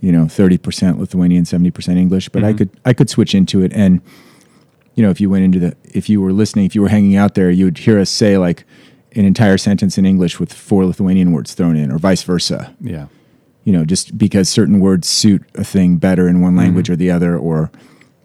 you 0.00 0.12
know 0.12 0.24
30% 0.24 0.98
Lithuanian 0.98 1.44
70% 1.44 1.96
English 1.96 2.28
but 2.28 2.44
I 2.44 2.48
mm-hmm. 2.48 2.58
could 2.58 2.70
I 2.84 2.92
could 2.92 3.08
switch 3.08 3.34
into 3.34 3.62
it 3.62 3.72
and 3.72 4.02
you 4.94 5.02
know 5.02 5.10
if 5.10 5.20
you 5.20 5.30
went 5.30 5.44
into 5.44 5.58
the 5.58 5.76
if 5.84 6.08
you 6.08 6.20
were 6.20 6.32
listening 6.32 6.66
if 6.66 6.74
you 6.74 6.82
were 6.82 6.88
hanging 6.88 7.16
out 7.16 7.34
there 7.34 7.50
you 7.50 7.64
would 7.64 7.78
hear 7.78 7.98
us 7.98 8.10
say 8.10 8.36
like 8.36 8.64
an 9.16 9.24
entire 9.24 9.58
sentence 9.58 9.98
in 9.98 10.04
English 10.06 10.38
with 10.40 10.52
four 10.52 10.84
Lithuanian 10.86 11.32
words 11.32 11.54
thrown 11.54 11.76
in 11.76 11.90
or 11.92 11.98
vice 11.98 12.22
versa 12.22 12.74
Yeah. 12.80 13.06
you 13.64 13.72
know 13.72 13.84
just 13.84 14.16
because 14.16 14.48
certain 14.48 14.80
words 14.80 15.08
suit 15.08 15.42
a 15.54 15.64
thing 15.64 15.96
better 15.98 16.28
in 16.28 16.40
one 16.40 16.56
language 16.56 16.88
or 16.90 16.96
the 16.96 17.10
other 17.10 17.36
or 17.36 17.70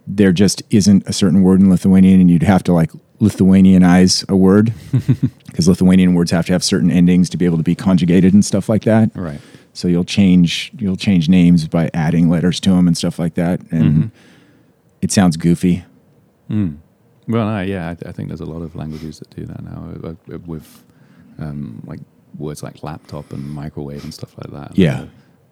there 0.08 0.32
just 0.32 0.64
isn't 0.70 1.04
a 1.08 1.14
certain 1.14 1.42
word 1.42 1.60
in 1.60 1.70
Lithuanian 1.70 2.22
and 2.22 2.32
you'd 2.32 2.44
have 2.44 2.64
to 2.64 2.74
like 2.74 2.92
Lithuanianize 3.20 4.28
a 4.30 4.36
word 4.38 4.74
because 5.48 5.68
Lithuanian 5.68 6.14
words 6.14 6.32
have 6.32 6.46
to 6.46 6.54
have 6.54 6.64
certain 6.64 6.90
endings 6.92 7.30
to 7.32 7.38
be 7.38 7.46
able 7.46 7.58
to 7.58 7.64
be 7.64 7.76
conjugated 7.76 8.34
and 8.34 8.46
stuff 8.46 8.70
like 8.70 8.84
that. 8.84 9.10
Right. 9.16 9.40
So 9.74 9.88
you'll 9.88 10.06
change 10.06 10.72
you'll 10.78 10.96
change 10.98 11.28
names 11.30 11.68
by 11.68 11.90
adding 11.94 12.30
letters 12.30 12.60
to 12.62 12.70
them 12.72 12.88
and 12.88 12.96
stuff 12.98 13.20
like 13.20 13.34
that, 13.36 13.60
and 13.72 13.84
Mhm. 13.96 14.12
it 15.02 15.12
sounds 15.12 15.36
goofy. 15.38 15.84
Mm. 16.50 16.78
Well, 17.28 17.46
no, 17.46 17.62
yeah, 17.62 17.90
I, 17.90 18.10
I 18.10 18.12
think 18.12 18.30
there's 18.30 18.42
a 18.42 18.46
lot 18.46 18.62
of 18.62 18.76
languages 18.76 19.20
that 19.20 19.30
do 19.36 19.46
that 19.46 19.64
now 19.64 19.94
uh, 20.04 20.34
uh, 20.34 20.38
with 20.46 20.84
um, 21.40 21.84
like 21.86 22.00
words 22.38 22.64
like 22.64 22.84
laptop 22.84 23.32
and 23.34 23.44
microwave 23.50 24.04
and 24.04 24.14
stuff 24.14 24.36
like 24.38 24.52
that. 24.52 24.78
Yeah. 24.78 25.02
They, 25.02 25.10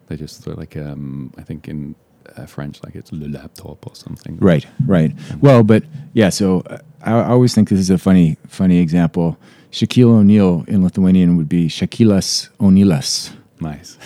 they 0.07 0.17
just 0.17 0.45
like 0.47 0.77
um, 0.77 1.33
I 1.37 1.41
think 1.41 1.67
in 1.67 1.95
uh, 2.37 2.45
French 2.45 2.83
like 2.83 2.95
it's 2.95 3.11
le 3.11 3.27
laptop 3.27 3.85
or 3.87 3.95
something. 3.95 4.37
Right, 4.37 4.65
right. 4.85 5.13
Well, 5.41 5.63
but 5.63 5.83
yeah. 6.13 6.29
So 6.29 6.61
uh, 6.61 6.79
I, 7.01 7.11
I 7.13 7.27
always 7.29 7.53
think 7.53 7.69
this 7.69 7.79
is 7.79 7.89
a 7.89 7.97
funny, 7.97 8.37
funny 8.47 8.79
example. 8.79 9.37
Shaquille 9.71 10.19
O'Neal 10.19 10.63
in 10.67 10.83
Lithuanian 10.83 11.35
would 11.37 11.49
be 11.49 11.67
Shakilas 11.67 12.49
Onilas. 12.59 13.31
Nice. 13.59 13.97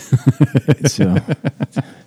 So 0.92 1.18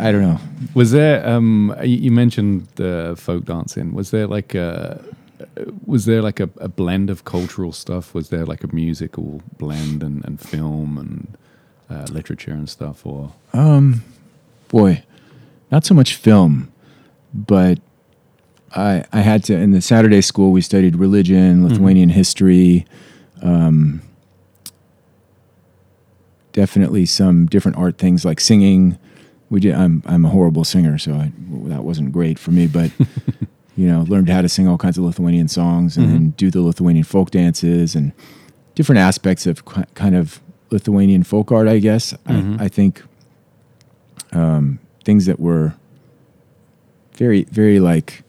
I 0.00 0.12
don't 0.12 0.22
know. 0.22 0.40
Was 0.74 0.92
there? 0.92 1.26
Um, 1.28 1.74
you 1.84 2.10
mentioned 2.10 2.68
the 2.76 3.14
folk 3.18 3.44
dancing. 3.44 3.92
Was 3.92 4.10
there 4.10 4.26
like 4.26 4.54
a? 4.54 5.04
Was 5.86 6.06
there 6.06 6.22
like 6.22 6.40
a, 6.40 6.48
a 6.56 6.68
blend 6.68 7.10
of 7.10 7.24
cultural 7.24 7.72
stuff? 7.72 8.14
Was 8.14 8.30
there 8.30 8.46
like 8.46 8.64
a 8.64 8.74
musical 8.74 9.42
blend 9.58 10.02
and, 10.02 10.24
and 10.24 10.40
film 10.40 10.96
and 10.96 11.36
uh, 11.90 12.06
literature 12.10 12.52
and 12.52 12.68
stuff? 12.68 13.04
Or 13.06 13.32
Um, 13.52 14.02
boy, 14.68 15.02
not 15.70 15.84
so 15.84 15.94
much 15.94 16.14
film, 16.14 16.72
but 17.34 17.78
I 18.74 19.04
I 19.12 19.20
had 19.20 19.44
to 19.44 19.54
in 19.54 19.72
the 19.72 19.82
Saturday 19.82 20.22
school 20.22 20.50
we 20.50 20.62
studied 20.62 20.96
religion, 20.96 21.68
Lithuanian 21.68 22.08
history, 22.10 22.86
um, 23.42 24.00
definitely 26.52 27.04
some 27.06 27.46
different 27.46 27.76
art 27.76 27.98
things 27.98 28.24
like 28.24 28.40
singing. 28.40 28.98
We 29.50 29.60
did. 29.60 29.74
I'm 29.74 30.02
I'm 30.06 30.24
a 30.24 30.28
horrible 30.30 30.64
singer, 30.64 30.96
so 30.98 31.12
I, 31.14 31.32
that 31.68 31.82
wasn't 31.84 32.12
great 32.12 32.38
for 32.38 32.52
me. 32.52 32.66
But 32.68 32.90
you 33.76 33.86
know, 33.88 34.02
learned 34.08 34.28
how 34.28 34.42
to 34.42 34.48
sing 34.48 34.68
all 34.68 34.78
kinds 34.78 34.96
of 34.96 35.04
Lithuanian 35.04 35.48
songs 35.48 35.96
and 35.96 36.08
then 36.08 36.30
do 36.30 36.50
the 36.50 36.60
Lithuanian 36.60 37.04
folk 37.04 37.30
dances 37.30 37.94
and 37.96 38.12
different 38.76 39.00
aspects 39.00 39.46
of 39.46 39.64
ki- 39.64 39.82
kind 39.94 40.14
of 40.14 40.40
Lithuanian 40.70 41.24
folk 41.24 41.50
art. 41.50 41.66
I 41.68 41.78
guess 41.80 42.12
Mhm. 42.28 42.60
I, 42.60 42.64
I 42.64 42.68
think 42.68 43.02
um, 44.32 44.78
things 45.04 45.26
that 45.26 45.40
were 45.40 45.74
very 47.14 47.44
very 47.44 47.80
like 47.80 48.22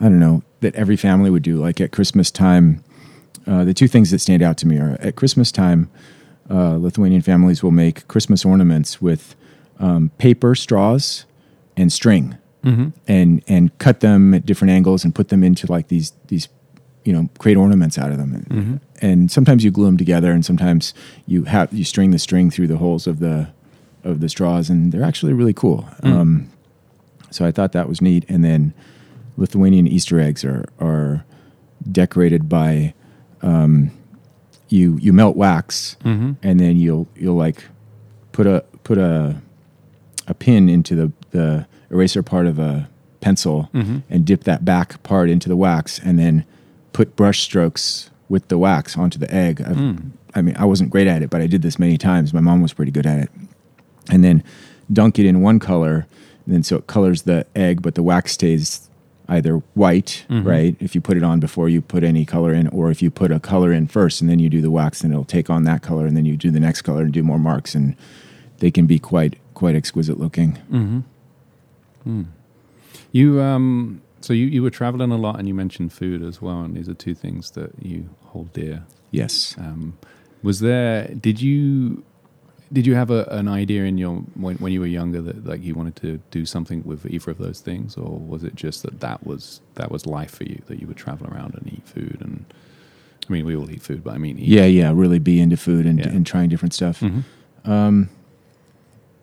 I 0.00 0.04
don't 0.04 0.20
know 0.20 0.42
that 0.60 0.74
every 0.74 0.96
family 0.96 1.30
would 1.30 1.42
do. 1.42 1.56
Like 1.56 1.80
at 1.80 1.92
Christmas 1.92 2.30
time, 2.30 2.82
uh, 3.46 3.64
the 3.64 3.74
two 3.74 3.88
things 3.88 4.10
that 4.10 4.18
stand 4.20 4.42
out 4.42 4.56
to 4.58 4.66
me 4.68 4.78
are 4.78 4.96
at 5.00 5.16
Christmas 5.16 5.50
time, 5.50 5.88
uh, 6.50 6.76
Lithuanian 6.76 7.22
families 7.22 7.62
will 7.62 7.70
make 7.72 8.06
Christmas 8.08 8.44
ornaments 8.44 9.00
with 9.00 9.34
um, 9.78 10.10
paper 10.18 10.54
straws 10.54 11.24
and 11.76 11.92
string 11.92 12.36
mm-hmm. 12.64 12.88
and 13.08 13.42
and 13.48 13.76
cut 13.78 14.00
them 14.00 14.34
at 14.34 14.44
different 14.46 14.70
angles 14.70 15.04
and 15.04 15.14
put 15.14 15.28
them 15.28 15.42
into 15.42 15.70
like 15.70 15.88
these 15.88 16.12
these 16.28 16.48
you 17.04 17.12
know 17.12 17.28
create 17.38 17.56
ornaments 17.56 17.98
out 17.98 18.10
of 18.12 18.18
them 18.18 18.32
and, 18.34 18.46
Mhm. 18.48 18.80
and 19.00 19.30
sometimes 19.30 19.64
you 19.64 19.70
glue 19.72 19.86
them 19.86 19.96
together 19.96 20.30
and 20.32 20.44
sometimes 20.44 20.94
you 21.26 21.44
have 21.44 21.72
you 21.72 21.84
string 21.84 22.10
the 22.12 22.18
string 22.18 22.50
through 22.50 22.68
the 22.68 22.76
holes 22.76 23.06
of 23.06 23.18
the 23.18 23.48
of 24.04 24.20
the 24.20 24.28
straws 24.28 24.70
and 24.70 24.92
they're 24.92 25.02
actually 25.04 25.32
really 25.32 25.52
cool 25.54 25.88
Mm. 26.02 26.12
um, 26.12 26.48
so 27.30 27.44
I 27.46 27.50
thought 27.52 27.72
that 27.72 27.88
was 27.88 28.00
neat 28.02 28.24
and 28.28 28.44
then 28.44 28.72
Lithuanian 29.36 29.86
Easter 29.88 30.20
eggs 30.20 30.44
are 30.44 30.64
are 30.78 31.24
decorated 31.90 32.48
by 32.48 32.94
um, 33.42 33.90
you 34.68 34.98
you 34.98 35.12
melt 35.12 35.36
wax 35.36 35.96
Mm-hmm. 36.04 36.32
and 36.42 36.60
then 36.60 36.76
you'll 36.76 37.08
you'll 37.16 37.36
like 37.36 37.64
put 38.32 38.46
a 38.46 38.64
put 38.84 38.98
a 38.98 39.36
a 40.26 40.34
pin 40.34 40.68
into 40.68 40.94
the 40.94 41.12
the 41.30 41.66
eraser 41.90 42.22
part 42.22 42.46
of 42.46 42.58
a 42.58 42.88
pencil 43.20 43.68
Mm-hmm. 43.74 43.98
and 44.10 44.24
dip 44.24 44.44
that 44.44 44.64
back 44.64 45.02
part 45.02 45.30
into 45.30 45.48
the 45.48 45.56
wax 45.56 45.98
and 45.98 46.18
then 46.18 46.44
put 46.92 47.14
brush 47.16 47.40
strokes 47.40 48.10
with 48.28 48.48
the 48.48 48.58
wax 48.58 48.96
onto 48.98 49.18
the 49.18 49.32
egg. 49.32 49.58
Mm. 49.58 50.10
I 50.34 50.42
mean, 50.42 50.56
I 50.58 50.64
wasn't 50.64 50.90
great 50.90 51.06
at 51.06 51.22
it, 51.22 51.30
but 51.30 51.40
I 51.40 51.46
did 51.46 51.62
this 51.62 51.78
many 51.78 51.96
times. 51.98 52.32
My 52.34 52.40
mom 52.40 52.62
was 52.62 52.72
pretty 52.72 52.90
good 52.92 53.06
at 53.06 53.18
it. 53.18 53.30
And 54.10 54.24
then 54.24 54.42
dunk 54.92 55.18
it 55.18 55.26
in 55.26 55.40
one 55.42 55.58
color, 55.58 56.06
and 56.46 56.54
then 56.54 56.62
so 56.62 56.76
it 56.76 56.86
colors 56.86 57.22
the 57.22 57.46
egg, 57.54 57.82
but 57.82 57.94
the 57.94 58.02
wax 58.02 58.32
stays 58.32 58.88
either 59.28 59.62
white, 59.74 60.24
Mhm. 60.28 60.44
right? 60.44 60.76
If 60.80 60.94
you 60.94 61.00
put 61.00 61.16
it 61.16 61.22
on 61.22 61.38
before 61.40 61.68
you 61.68 61.80
put 61.80 62.02
any 62.02 62.24
color 62.24 62.52
in, 62.52 62.66
or 62.68 62.90
if 62.90 63.00
you 63.02 63.10
put 63.10 63.30
a 63.30 63.38
color 63.38 63.72
in 63.72 63.86
first 63.86 64.20
and 64.20 64.28
then 64.28 64.38
you 64.40 64.48
do 64.50 64.60
the 64.60 64.70
wax, 64.70 65.02
then 65.02 65.12
it'll 65.12 65.24
take 65.24 65.48
on 65.50 65.64
that 65.64 65.80
color, 65.82 66.06
and 66.06 66.16
then 66.16 66.24
you 66.24 66.36
do 66.36 66.50
the 66.50 66.60
next 66.60 66.82
color 66.82 67.02
and 67.02 67.12
do 67.12 67.22
more 67.22 67.38
marks, 67.38 67.74
and 67.74 67.94
they 68.58 68.70
can 68.70 68.86
be 68.86 68.98
quite 68.98 69.36
quite 69.62 69.76
exquisite 69.76 70.18
looking. 70.18 70.50
Mm-hmm. 70.72 71.00
Mm. 72.08 72.26
You 73.12 73.40
um, 73.40 74.02
so 74.20 74.32
you, 74.32 74.46
you 74.46 74.62
were 74.62 74.70
traveling 74.70 75.12
a 75.12 75.16
lot, 75.16 75.38
and 75.38 75.46
you 75.46 75.54
mentioned 75.54 75.92
food 75.92 76.20
as 76.22 76.42
well, 76.42 76.60
and 76.62 76.74
these 76.76 76.88
are 76.88 76.94
two 76.94 77.14
things 77.14 77.52
that 77.52 77.70
you 77.80 78.08
hold 78.32 78.52
dear. 78.52 78.82
Yes. 79.12 79.54
Um, 79.58 79.96
was 80.42 80.58
there? 80.60 81.06
Did 81.26 81.40
you 81.40 82.02
did 82.72 82.86
you 82.88 82.94
have 82.94 83.10
a, 83.10 83.24
an 83.40 83.46
idea 83.48 83.84
in 83.84 83.98
your 83.98 84.16
when, 84.44 84.56
when 84.56 84.72
you 84.72 84.80
were 84.80 84.86
younger 85.00 85.20
that 85.22 85.44
like 85.46 85.62
you 85.62 85.74
wanted 85.74 85.94
to 85.96 86.18
do 86.32 86.44
something 86.44 86.82
with 86.84 87.06
either 87.06 87.30
of 87.30 87.38
those 87.38 87.60
things, 87.60 87.96
or 87.96 88.18
was 88.18 88.42
it 88.42 88.54
just 88.56 88.82
that 88.82 88.98
that 89.00 89.24
was 89.24 89.60
that 89.76 89.90
was 89.92 90.06
life 90.06 90.32
for 90.38 90.44
you 90.44 90.60
that 90.66 90.80
you 90.80 90.86
would 90.88 90.96
travel 90.96 91.26
around 91.32 91.54
and 91.54 91.72
eat 91.72 91.86
food 91.86 92.18
and 92.20 92.44
I 93.28 93.32
mean 93.32 93.44
we 93.46 93.54
all 93.54 93.70
eat 93.70 93.82
food, 93.82 94.02
but 94.02 94.14
I 94.14 94.18
mean 94.18 94.38
eat. 94.38 94.48
Yeah, 94.48 94.66
yeah, 94.66 94.90
really 94.92 95.20
be 95.20 95.38
into 95.40 95.56
food 95.56 95.86
and, 95.86 95.98
Yeah. 96.00 96.08
and 96.08 96.26
trying 96.26 96.48
different 96.48 96.74
stuff. 96.74 96.98
Mhm. 97.00 97.22
Um, 97.64 98.08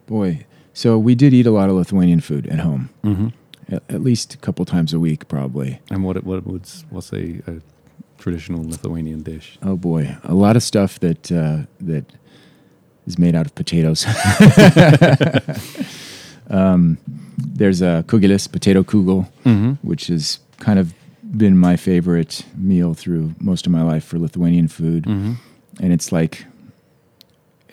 boy, 0.09 0.45
so 0.73 0.97
we 1.07 1.15
did 1.15 1.33
eat 1.33 1.47
a 1.47 1.51
lot 1.51 1.69
of 1.69 1.75
Lithuanian 1.75 2.21
food 2.21 2.47
at 2.47 2.59
home, 2.59 2.89
Mhm. 3.03 3.31
at, 3.69 3.83
at 3.95 4.01
least 4.03 4.33
a 4.33 4.37
couple 4.45 4.65
times 4.65 4.93
a 4.93 4.99
week, 4.99 5.27
probably. 5.27 5.79
And 5.91 6.03
what 6.03 6.23
what 6.23 6.45
was 6.45 6.85
what's 6.89 7.13
a, 7.13 7.23
a 7.47 7.53
traditional 8.17 8.63
Lithuanian 8.73 9.21
dish? 9.23 9.57
Oh 9.61 9.75
boy, 9.77 10.17
a 10.23 10.33
lot 10.33 10.55
of 10.55 10.63
stuff 10.63 10.99
that 10.99 11.31
uh, 11.31 11.57
that 11.87 12.05
is 13.07 13.17
made 13.17 13.35
out 13.35 13.45
of 13.45 13.53
potatoes. 13.55 14.05
um, 16.49 16.97
there's 17.37 17.81
a 17.81 18.03
kugelis, 18.07 18.51
potato 18.51 18.83
kugel, 18.83 19.27
Mm-hmm. 19.45 19.71
which 19.87 20.07
has 20.07 20.39
kind 20.59 20.79
of 20.79 20.93
been 21.37 21.57
my 21.57 21.75
favorite 21.77 22.43
meal 22.57 22.93
through 22.93 23.33
most 23.39 23.65
of 23.67 23.71
my 23.71 23.83
life 23.83 24.03
for 24.03 24.17
Lithuanian 24.19 24.67
food. 24.67 25.03
Mm-hmm. 25.05 25.33
and 25.83 25.93
it's 25.93 26.11
like 26.11 26.45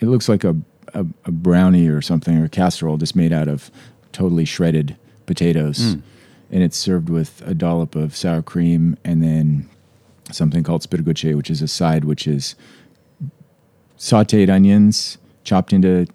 it 0.00 0.06
looks 0.08 0.28
like 0.28 0.44
a, 0.44 0.54
a, 1.00 1.06
a 1.24 1.30
brownie 1.30 1.88
or 1.88 2.00
something 2.02 2.36
or 2.38 2.44
a 2.44 2.48
casserole 2.48 2.96
just 2.96 3.14
made 3.16 3.32
out 3.32 3.48
of 3.48 3.70
totally 4.12 4.44
shredded 4.44 4.96
potatoes 5.26 5.78
Mm. 5.78 6.02
and 6.52 6.62
it's 6.62 6.76
served 6.76 7.08
with 7.10 7.42
a 7.46 7.54
dollop 7.54 7.94
of 7.96 8.14
sour 8.16 8.42
cream 8.42 8.96
and 9.04 9.22
then 9.22 9.68
something 10.32 10.62
called 10.64 10.82
spirguche 10.82 11.34
which 11.36 11.50
is 11.50 11.60
a 11.62 11.68
side 11.68 12.04
which 12.04 12.26
is 12.26 12.54
sauteed 13.98 14.48
onions 14.50 15.18
chopped 15.44 15.72
into 15.72 16.06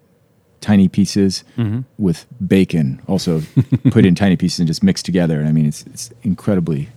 tiny 0.60 0.88
pieces 0.88 1.44
Mm-hmm. 1.56 1.80
with 1.98 2.26
bacon 2.46 3.00
also 3.08 3.42
put 3.90 4.04
in 4.06 4.14
tiny 4.14 4.36
pieces 4.36 4.60
and 4.60 4.66
just 4.68 4.82
mixed 4.82 5.04
together 5.04 5.38
and 5.40 5.48
i 5.48 5.52
mean 5.52 5.66
it's, 5.66 5.82
it's 5.86 6.10
incredibly 6.22 6.88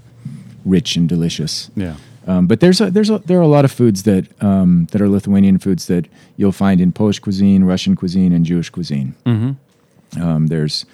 rich 0.66 0.96
and 0.96 1.08
delicious 1.10 1.70
Yeah. 1.76 1.96
Um, 2.28 2.48
but 2.48 2.60
there's 2.60 2.82
a, 2.82 2.90
there's 2.92 3.10
a, 3.10 3.20
there 3.20 3.38
are 3.38 3.42
a 3.44 3.48
lot 3.48 3.66
of 3.66 3.72
foods 3.72 4.04
that 4.04 4.26
um, 4.44 4.88
that 4.92 5.02
are 5.02 5.10
Lithuanian 5.10 5.60
foods 5.60 5.86
that 5.88 6.08
you'll 6.38 6.52
find 6.52 6.82
in 6.82 6.92
Polish 6.92 7.20
cuisine, 7.20 7.64
Russian 7.64 7.96
cuisine, 7.96 8.34
and 8.34 8.46
Jewish 8.46 8.70
cuisine. 8.70 9.14
Mm-hmm. 9.26 10.22
Um, 10.22 10.48
there's 10.48 10.86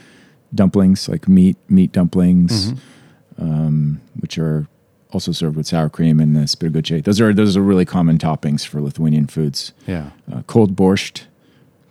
dumplings 0.53 1.07
like 1.09 1.27
meat 1.27 1.57
meat 1.69 1.91
dumplings, 1.91 2.71
Mm-hmm. 2.73 3.43
um, 3.43 4.01
which 4.19 4.37
are 4.37 4.67
also 5.13 5.31
served 5.31 5.55
with 5.57 5.67
sour 5.67 5.89
cream 5.89 6.19
and 6.19 6.35
the 6.35 6.41
spirguche. 6.47 7.03
Those 7.03 7.19
are 7.21 7.33
those 7.33 7.55
are 7.57 7.61
really 7.61 7.85
common 7.85 8.17
toppings 8.17 8.65
for 8.65 8.81
Lithuanian 8.81 9.27
foods. 9.27 9.73
Yeah. 9.87 10.11
Uh, 10.31 10.41
cold 10.47 10.75
borscht, 10.75 11.23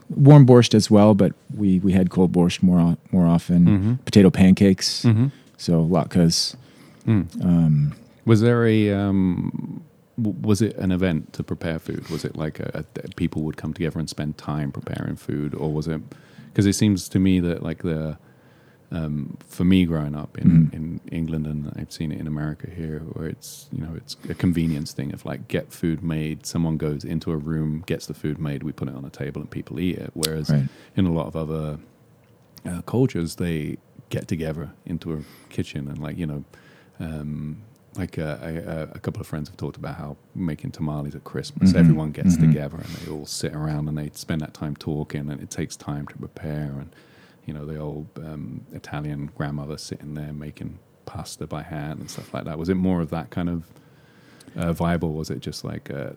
warm 0.08 0.46
borscht 0.46 0.74
as 0.74 0.90
well, 0.90 1.14
but 1.14 1.32
we 1.56 1.78
we 1.80 1.92
had 1.92 2.10
cold 2.10 2.32
borscht 2.32 2.62
more 2.62 2.96
more 3.12 3.26
often. 3.26 3.66
Mhm. 3.66 4.04
Potato 4.04 4.30
pancakes, 4.30 5.04
Mm-hmm. 5.04 5.26
so 5.56 5.84
latkes. 5.84 6.56
Mm. 7.06 7.92
Was 8.24 8.40
there 8.40 8.66
a 8.66 8.92
um, 8.92 9.82
was 10.16 10.60
it 10.60 10.76
an 10.76 10.92
event 10.92 11.32
to 11.34 11.42
prepare 11.42 11.78
food? 11.78 12.08
Was 12.10 12.24
it 12.24 12.36
like 12.36 12.60
a, 12.60 12.84
a 13.02 13.08
people 13.16 13.42
would 13.42 13.56
come 13.56 13.72
together 13.72 13.98
and 13.98 14.08
spend 14.08 14.36
time 14.38 14.70
preparing 14.72 15.16
food, 15.16 15.54
or 15.54 15.72
was 15.72 15.88
it? 15.88 16.00
Because 16.48 16.66
it 16.66 16.74
seems 16.74 17.08
to 17.08 17.18
me 17.18 17.40
that 17.40 17.62
like 17.62 17.82
the 17.82 18.18
um, 18.92 19.38
for 19.46 19.62
me 19.64 19.84
growing 19.84 20.16
up 20.16 20.36
in, 20.36 20.48
Mhm. 20.50 20.74
in 20.74 21.00
England 21.12 21.46
and 21.46 21.72
I've 21.76 21.92
seen 21.92 22.10
it 22.10 22.18
in 22.20 22.26
America 22.26 22.68
here, 22.68 23.00
where 23.12 23.28
it's 23.28 23.68
you 23.72 23.80
know 23.80 23.92
it's 23.96 24.16
a 24.28 24.34
convenience 24.34 24.92
thing 24.92 25.12
of 25.14 25.24
like 25.24 25.46
get 25.48 25.72
food 25.72 26.02
made. 26.02 26.44
Someone 26.44 26.76
goes 26.76 27.04
into 27.04 27.30
a 27.30 27.36
room, 27.36 27.84
gets 27.86 28.06
the 28.06 28.14
food 28.14 28.38
made, 28.40 28.62
we 28.64 28.72
put 28.72 28.88
it 28.88 28.94
on 28.94 29.04
a 29.04 29.10
table, 29.10 29.40
and 29.40 29.50
people 29.50 29.78
eat 29.80 29.96
it. 29.96 30.10
Whereas 30.14 30.50
right. 30.50 30.68
in 30.96 31.06
a 31.06 31.12
lot 31.12 31.26
of 31.28 31.36
other 31.36 31.78
uh, 32.66 32.82
cultures, 32.82 33.36
they 33.36 33.78
get 34.10 34.26
together 34.26 34.72
into 34.84 35.12
a 35.14 35.20
kitchen 35.50 35.86
and 35.88 35.98
like 35.98 36.18
you 36.18 36.26
know, 36.26 36.44
um, 36.98 37.62
like 37.96 38.18
uh, 38.18 38.38
I, 38.40 38.56
uh, 38.58 38.86
a 38.92 38.98
couple 39.00 39.20
of 39.20 39.26
friends 39.26 39.48
have 39.48 39.56
talked 39.56 39.76
about 39.76 39.96
how 39.96 40.16
making 40.34 40.70
tamales 40.70 41.14
at 41.14 41.24
Christmas, 41.24 41.72
Mhm. 41.72 41.76
everyone 41.76 42.10
gets 42.12 42.36
Mhm. 42.36 42.40
together 42.40 42.76
and 42.76 42.86
they 42.96 43.10
all 43.10 43.26
sit 43.26 43.52
around 43.54 43.88
and 43.88 43.98
they 43.98 44.10
spend 44.14 44.40
that 44.42 44.54
time 44.54 44.76
talking, 44.76 45.28
and 45.30 45.40
it 45.40 45.50
takes 45.50 45.76
time 45.76 46.06
to 46.08 46.16
prepare. 46.16 46.72
And 46.78 46.90
you 47.46 47.54
know, 47.54 47.66
the 47.66 47.78
old 47.78 48.06
um, 48.16 48.60
Italian 48.72 49.30
grandmother 49.36 49.76
sitting 49.76 50.14
there 50.14 50.32
making 50.32 50.78
pasta 51.04 51.46
by 51.46 51.62
hand 51.62 51.98
and 52.00 52.08
stuff 52.08 52.32
like 52.32 52.44
that. 52.44 52.58
Was 52.58 52.68
it 52.68 52.74
more 52.76 53.00
of 53.00 53.10
that 53.10 53.30
kind 53.30 53.48
of 53.48 53.64
uh, 54.56 54.72
vibe, 54.72 55.02
or 55.02 55.12
was 55.12 55.30
it 55.30 55.40
just 55.40 55.64
like 55.64 55.90
uh, 55.90 56.10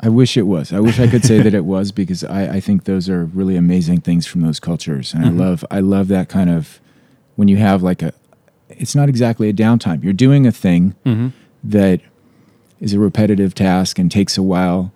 I 0.00 0.08
wish 0.08 0.36
it 0.36 0.46
was. 0.46 0.72
I 0.72 0.80
wish 0.80 0.98
I 0.98 1.06
could 1.06 1.24
say 1.24 1.40
that 1.42 1.52
it 1.54 1.64
was 1.64 1.92
because 1.92 2.24
I, 2.24 2.54
I 2.56 2.60
think 2.60 2.84
those 2.84 3.08
are 3.08 3.26
really 3.26 3.54
amazing 3.56 4.00
things 4.00 4.26
from 4.26 4.40
those 4.40 4.58
cultures, 4.58 5.12
and 5.14 5.24
Mhm. 5.24 5.28
I 5.28 5.30
love 5.30 5.64
I 5.70 5.80
love 5.80 6.08
that 6.08 6.28
kind 6.28 6.50
of 6.50 6.80
when 7.36 7.46
you 7.48 7.58
have 7.58 7.82
like 7.82 8.02
a. 8.02 8.12
It's 8.80 8.94
not 8.94 9.08
exactly 9.08 9.48
a 9.48 9.52
downtime. 9.52 10.02
You're 10.02 10.12
doing 10.14 10.46
a 10.46 10.52
thing 10.52 10.94
that 11.62 12.00
is 12.80 12.94
a 12.94 12.98
repetitive 12.98 13.54
task 13.54 13.98
and 13.98 14.10
takes 14.10 14.38
a 14.38 14.42
while, 14.42 14.90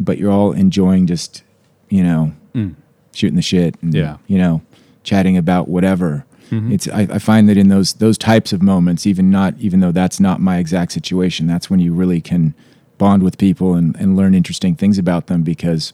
but 0.00 0.16
you're 0.18 0.32
all 0.32 0.52
enjoying 0.52 1.06
just 1.06 1.42
you 1.90 2.02
know 2.02 2.32
Mm. 2.54 2.74
shooting 3.12 3.36
the 3.36 3.42
shit 3.42 3.74
and 3.82 3.92
Yeah. 3.94 4.16
you 4.26 4.38
know 4.38 4.62
chatting 5.04 5.36
about 5.36 5.68
whatever. 5.68 6.24
Mhm. 6.50 6.72
It's 6.72 6.88
I, 6.88 7.00
I 7.12 7.18
find 7.18 7.48
that 7.48 7.56
in 7.58 7.68
those 7.68 7.92
those 7.94 8.16
types 8.16 8.52
of 8.54 8.62
moments, 8.62 9.06
even 9.06 9.30
not 9.30 9.54
even 9.58 9.80
though 9.80 9.92
that's 9.92 10.18
not 10.18 10.40
my 10.40 10.56
exact 10.58 10.92
situation, 10.92 11.46
that's 11.46 11.68
when 11.68 11.78
you 11.80 11.92
really 11.92 12.20
can 12.22 12.54
bond 12.98 13.22
with 13.22 13.36
people 13.36 13.74
and, 13.74 13.94
and 14.00 14.16
learn 14.16 14.34
interesting 14.34 14.74
things 14.74 14.96
about 14.96 15.26
them 15.26 15.42
because 15.42 15.92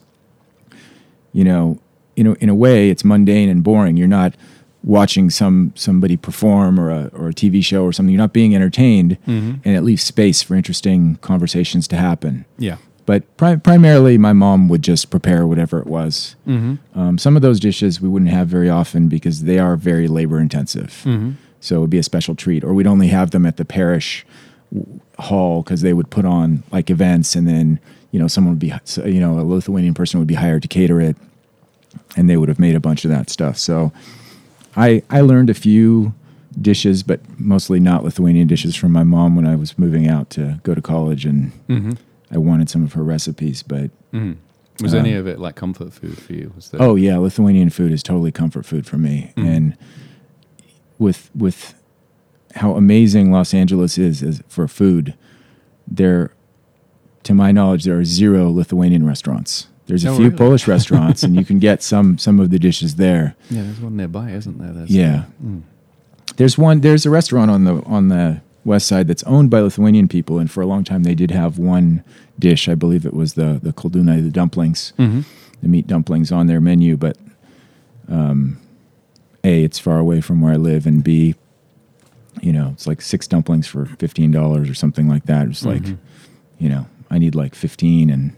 you 1.33 1.43
know 1.43 1.77
in 2.15 2.27
a, 2.27 2.33
in 2.35 2.47
a 2.47 2.55
way 2.55 2.89
it's 2.89 3.03
mundane 3.03 3.49
and 3.49 3.63
boring. 3.63 3.97
You're 3.97 4.07
not 4.07 4.35
watching 4.83 5.29
some 5.29 5.71
somebody 5.75 6.17
perform 6.17 6.79
or 6.79 6.89
a 6.91 7.09
or 7.13 7.29
a 7.29 7.33
TV 7.33 7.63
show 7.63 7.83
or 7.83 7.93
something. 7.93 8.11
You're 8.13 8.21
not 8.21 8.33
being 8.33 8.53
entertained, 8.55 9.17
Mhm. 9.27 9.59
and 9.63 9.75
it 9.75 9.81
leaves 9.81 10.03
space 10.03 10.41
for 10.41 10.55
interesting 10.55 11.17
conversations 11.21 11.87
to 11.89 11.95
happen. 11.95 12.45
yeah, 12.57 12.75
But 13.05 13.23
pri- 13.37 13.55
primarily, 13.57 14.17
my 14.17 14.33
mom 14.33 14.67
would 14.69 14.81
just 14.81 15.09
prepare 15.09 15.45
whatever 15.47 15.79
it 15.79 15.87
was. 15.87 16.35
mm-hmm. 16.47 16.75
Um, 16.99 17.17
some 17.17 17.35
of 17.35 17.41
those 17.41 17.59
dishes 17.59 18.01
we 18.01 18.09
wouldn't 18.09 18.31
have 18.31 18.47
very 18.47 18.69
often 18.69 19.07
because 19.07 19.43
they 19.43 19.57
are 19.59 19.75
very 19.77 20.07
labor 20.07 20.39
intensive. 20.39 21.01
Mm-hmm. 21.05 21.31
So 21.61 21.77
it 21.77 21.79
would 21.79 21.89
be 21.89 21.97
a 21.97 22.03
special 22.03 22.35
treat, 22.35 22.63
or 22.63 22.73
we'd 22.73 22.87
only 22.87 23.07
have 23.07 23.31
them 23.31 23.45
at 23.45 23.55
the 23.57 23.65
parish 23.65 24.25
hall 25.19 25.61
because 25.63 25.81
they 25.81 25.93
would 25.93 26.09
put 26.09 26.25
on 26.25 26.63
like 26.71 26.89
events, 26.89 27.35
and 27.35 27.47
then 27.47 27.79
you 28.11 28.19
know 28.19 28.27
someone 28.27 28.53
would 28.53 28.59
be, 28.59 28.73
you 29.09 29.19
know, 29.21 29.39
a 29.39 29.43
Lithuanian 29.43 29.93
person 29.93 30.19
would 30.19 30.27
be 30.27 30.33
hired 30.35 30.61
to 30.63 30.67
cater 30.67 30.99
it, 30.99 31.15
and 32.17 32.29
they 32.29 32.35
would 32.37 32.49
have 32.49 32.59
made 32.59 32.75
a 32.75 32.79
bunch 32.81 33.05
of 33.05 33.11
that 33.11 33.29
stuff. 33.29 33.57
So 33.57 33.91
I 34.75 35.01
I 35.09 35.21
learned 35.21 35.49
a 35.49 35.53
few 35.53 36.13
dishes, 36.59 37.03
but 37.03 37.19
mostly 37.39 37.79
not 37.79 38.03
Lithuanian 38.03 38.47
dishes 38.47 38.75
from 38.75 38.91
my 38.91 39.03
mom 39.03 39.35
when 39.35 39.47
I 39.47 39.55
was 39.55 39.77
moving 39.79 40.07
out 40.07 40.29
to 40.31 40.59
go 40.63 40.75
to 40.75 40.81
college, 40.81 41.25
and 41.25 41.51
Mm-hmm. 41.67 41.91
I 42.31 42.37
wanted 42.37 42.69
some 42.69 42.83
of 42.83 42.93
her 42.93 43.03
recipes, 43.03 43.63
but 43.63 43.91
Mm. 44.13 44.35
Was 44.81 44.93
Um, 44.95 45.01
any 45.01 45.13
of 45.13 45.27
it 45.27 45.39
like 45.39 45.55
comfort 45.55 45.93
food 45.93 46.17
for 46.17 46.33
you? 46.33 46.51
Was 46.55 46.69
there, 46.69 46.81
Oh 46.81 46.95
yeah, 46.95 47.17
Lithuanian 47.17 47.69
food 47.69 47.91
is 47.91 48.01
totally 48.01 48.31
comfort 48.31 48.65
food 48.65 48.85
for 48.87 48.97
me. 48.97 49.31
Mhm. 49.37 49.45
And 49.55 49.73
with 50.97 51.29
with 51.35 51.75
how 52.55 52.75
amazing 52.75 53.31
Los 53.31 53.53
Angeles 53.53 53.97
is, 53.97 54.21
as 54.23 54.41
for 54.47 54.67
food, 54.67 55.13
there 55.87 56.31
to 57.23 57.33
my 57.33 57.51
knowledge 57.51 57.83
there 57.83 57.97
are 57.99 58.05
zero 58.05 58.49
Lithuanian 58.51 59.05
restaurants. 59.05 59.67
There's 59.93 60.05
a 60.05 60.09
Oh, 60.09 60.15
few 60.15 60.25
really? 60.25 60.37
Polish 60.37 60.67
restaurants 60.67 61.21
and 61.21 61.35
you 61.35 61.45
can 61.45 61.59
get 61.59 61.83
some 61.91 62.17
some 62.17 62.39
of 62.39 62.49
the 62.49 62.57
dishes 62.57 62.95
there. 62.95 63.35
yeah, 63.51 63.61
there's 63.61 63.79
one 63.79 63.95
nearby, 63.95 64.31
isn't 64.31 64.57
there? 64.57 64.71
There's, 64.71 64.89
Yeah. 64.89 65.25
Mm. 65.45 65.61
There's 66.37 66.57
one 66.57 66.81
there's 66.81 67.05
a 67.05 67.09
restaurant 67.11 67.51
on 67.51 67.63
the 67.65 67.75
on 67.85 68.07
the 68.09 68.41
west 68.65 68.87
side 68.87 69.07
that's 69.07 69.23
owned 69.23 69.49
by 69.51 69.59
Lithuanian 69.59 70.07
people 70.07 70.39
and 70.39 70.49
for 70.49 70.61
a 70.61 70.65
long 70.65 70.83
time 70.83 71.03
they 71.03 71.13
did 71.13 71.29
have 71.31 71.59
one 71.59 72.03
dish, 72.39 72.67
I 72.67 72.73
believe 72.75 73.05
it 73.05 73.13
was 73.13 73.35
the 73.35 73.59
the 73.61 73.71
koldunai, 73.73 74.23
the 74.23 74.31
dumplings. 74.31 74.93
Mm-hmm. 74.97 75.21
the 75.61 75.67
meat 75.69 75.85
dumplings 75.87 76.31
on 76.31 76.47
their 76.47 76.59
menu, 76.61 76.97
but 76.97 77.17
um, 78.09 78.57
a 79.43 79.63
it's 79.63 79.79
far 79.79 79.99
away 79.99 80.21
from 80.21 80.41
where 80.41 80.53
I 80.53 80.57
live, 80.57 80.85
and 80.87 81.03
b 81.03 81.35
you 82.41 82.51
know 82.51 82.69
it's 82.73 82.87
like 82.87 83.01
six 83.01 83.27
dumplings 83.27 83.67
for 83.67 83.85
fifteen 83.85 84.31
dollars 84.31 84.69
or 84.69 84.73
something 84.73 85.07
like 85.07 85.25
that. 85.25 85.47
It's 85.47 85.63
like 85.65 85.83
Mhm. 85.83 85.97
you 86.57 86.69
know 86.69 86.87
I 87.11 87.19
need 87.19 87.35
like 87.35 87.53
fifteen, 87.55 88.09
and 88.09 88.33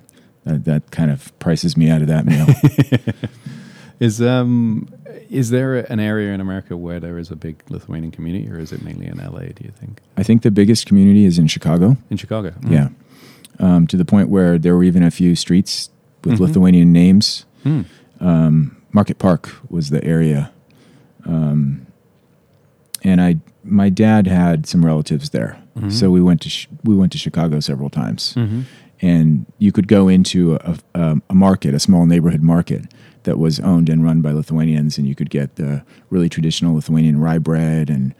that, 0.45 0.65
that 0.65 0.91
kind 0.91 1.11
of 1.11 1.37
prices 1.39 1.75
me 1.75 1.89
out 1.89 2.01
of 2.01 2.07
that 2.07 2.25
meal. 2.25 2.47
Is 3.99 4.21
um 4.21 4.89
is 5.29 5.51
there 5.51 5.75
an 5.91 6.01
area 6.01 6.33
in 6.33 6.41
America 6.41 6.75
where 6.75 6.99
there 6.99 7.17
is 7.17 7.31
a 7.31 7.35
big 7.35 7.63
Lithuanian 7.69 8.11
community, 8.11 8.49
or 8.51 8.59
is 8.59 8.73
it 8.73 8.81
mainly 8.83 9.07
in 9.07 9.17
LA? 9.17 9.39
Do 9.55 9.63
you 9.63 9.71
think 9.71 10.01
I 10.17 10.23
think 10.23 10.41
the 10.41 10.51
biggest 10.51 10.85
community 10.85 11.23
is 11.25 11.39
in 11.39 11.47
Chicago. 11.47 11.95
in 12.09 12.17
Chicago? 12.17 12.49
Mm. 12.59 12.71
Yeah, 12.71 12.89
um, 13.59 13.87
to 13.87 13.95
the 13.95 14.03
point 14.03 14.27
where 14.27 14.57
there 14.59 14.75
were 14.75 14.83
even 14.83 15.01
a 15.01 15.11
few 15.11 15.33
streets 15.35 15.89
with 16.25 16.35
Mhm. 16.35 16.39
Lithuanian 16.41 16.91
names. 16.91 17.45
Mm. 17.63 17.85
um, 18.19 18.75
Marquette 18.91 19.17
Park 19.17 19.49
was 19.69 19.89
the 19.91 20.03
area, 20.03 20.51
um, 21.25 21.87
and 23.01 23.21
I 23.21 23.37
my 23.63 23.87
dad 23.89 24.27
had 24.27 24.67
some 24.67 24.85
relatives 24.85 25.29
there, 25.29 25.57
Mhm. 25.79 25.91
so 25.91 26.11
we 26.11 26.21
went 26.21 26.41
to 26.41 26.49
Ch- 26.49 26.67
we 26.83 26.95
went 26.95 27.13
to 27.13 27.17
Chicago 27.17 27.61
several 27.61 27.89
times, 27.89 28.33
Mm-hmm. 28.35 28.61
And 29.01 29.45
you 29.57 29.71
could 29.71 29.87
go 29.87 30.07
into 30.07 30.55
a, 30.55 30.77
a, 30.93 31.21
a 31.29 31.35
market, 31.35 31.73
a 31.73 31.79
small 31.79 32.05
neighborhood 32.05 32.41
market 32.41 32.85
that 33.23 33.37
was 33.39 33.59
owned 33.59 33.89
and 33.89 34.03
run 34.03 34.21
by 34.21 34.31
Lithuanians, 34.31 34.97
and 34.97 35.07
you 35.07 35.15
could 35.15 35.29
get 35.29 35.55
the 35.55 35.83
really 36.09 36.29
traditional 36.29 36.75
Lithuanian 36.75 37.19
rye 37.19 37.39
bread 37.39 37.89
and 37.89 38.13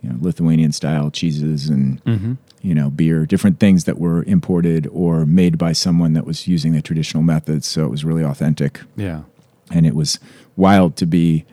you 0.00 0.08
know, 0.10 0.16
Lithuanian 0.20 0.72
style 0.72 1.10
cheeses 1.10 1.68
and 1.68 2.02
Mm-hmm. 2.04 2.34
you 2.62 2.74
know 2.74 2.90
beer, 2.90 3.26
different 3.26 3.58
things 3.60 3.84
that 3.84 3.98
were 3.98 4.22
imported 4.24 4.86
or 4.92 5.26
made 5.26 5.58
by 5.58 5.72
someone 5.72 6.12
that 6.14 6.24
was 6.26 6.46
using 6.48 6.72
the 6.72 6.82
traditional 6.82 7.22
methods. 7.22 7.66
So 7.66 7.84
it 7.84 7.90
was 7.90 8.04
really 8.04 8.24
authentic 8.24 8.80
Yeah. 8.96 9.22
and 9.70 9.86
it 9.86 9.94
was 9.94 10.18
wild 10.56 10.96
to 10.96 11.06
be 11.06 11.44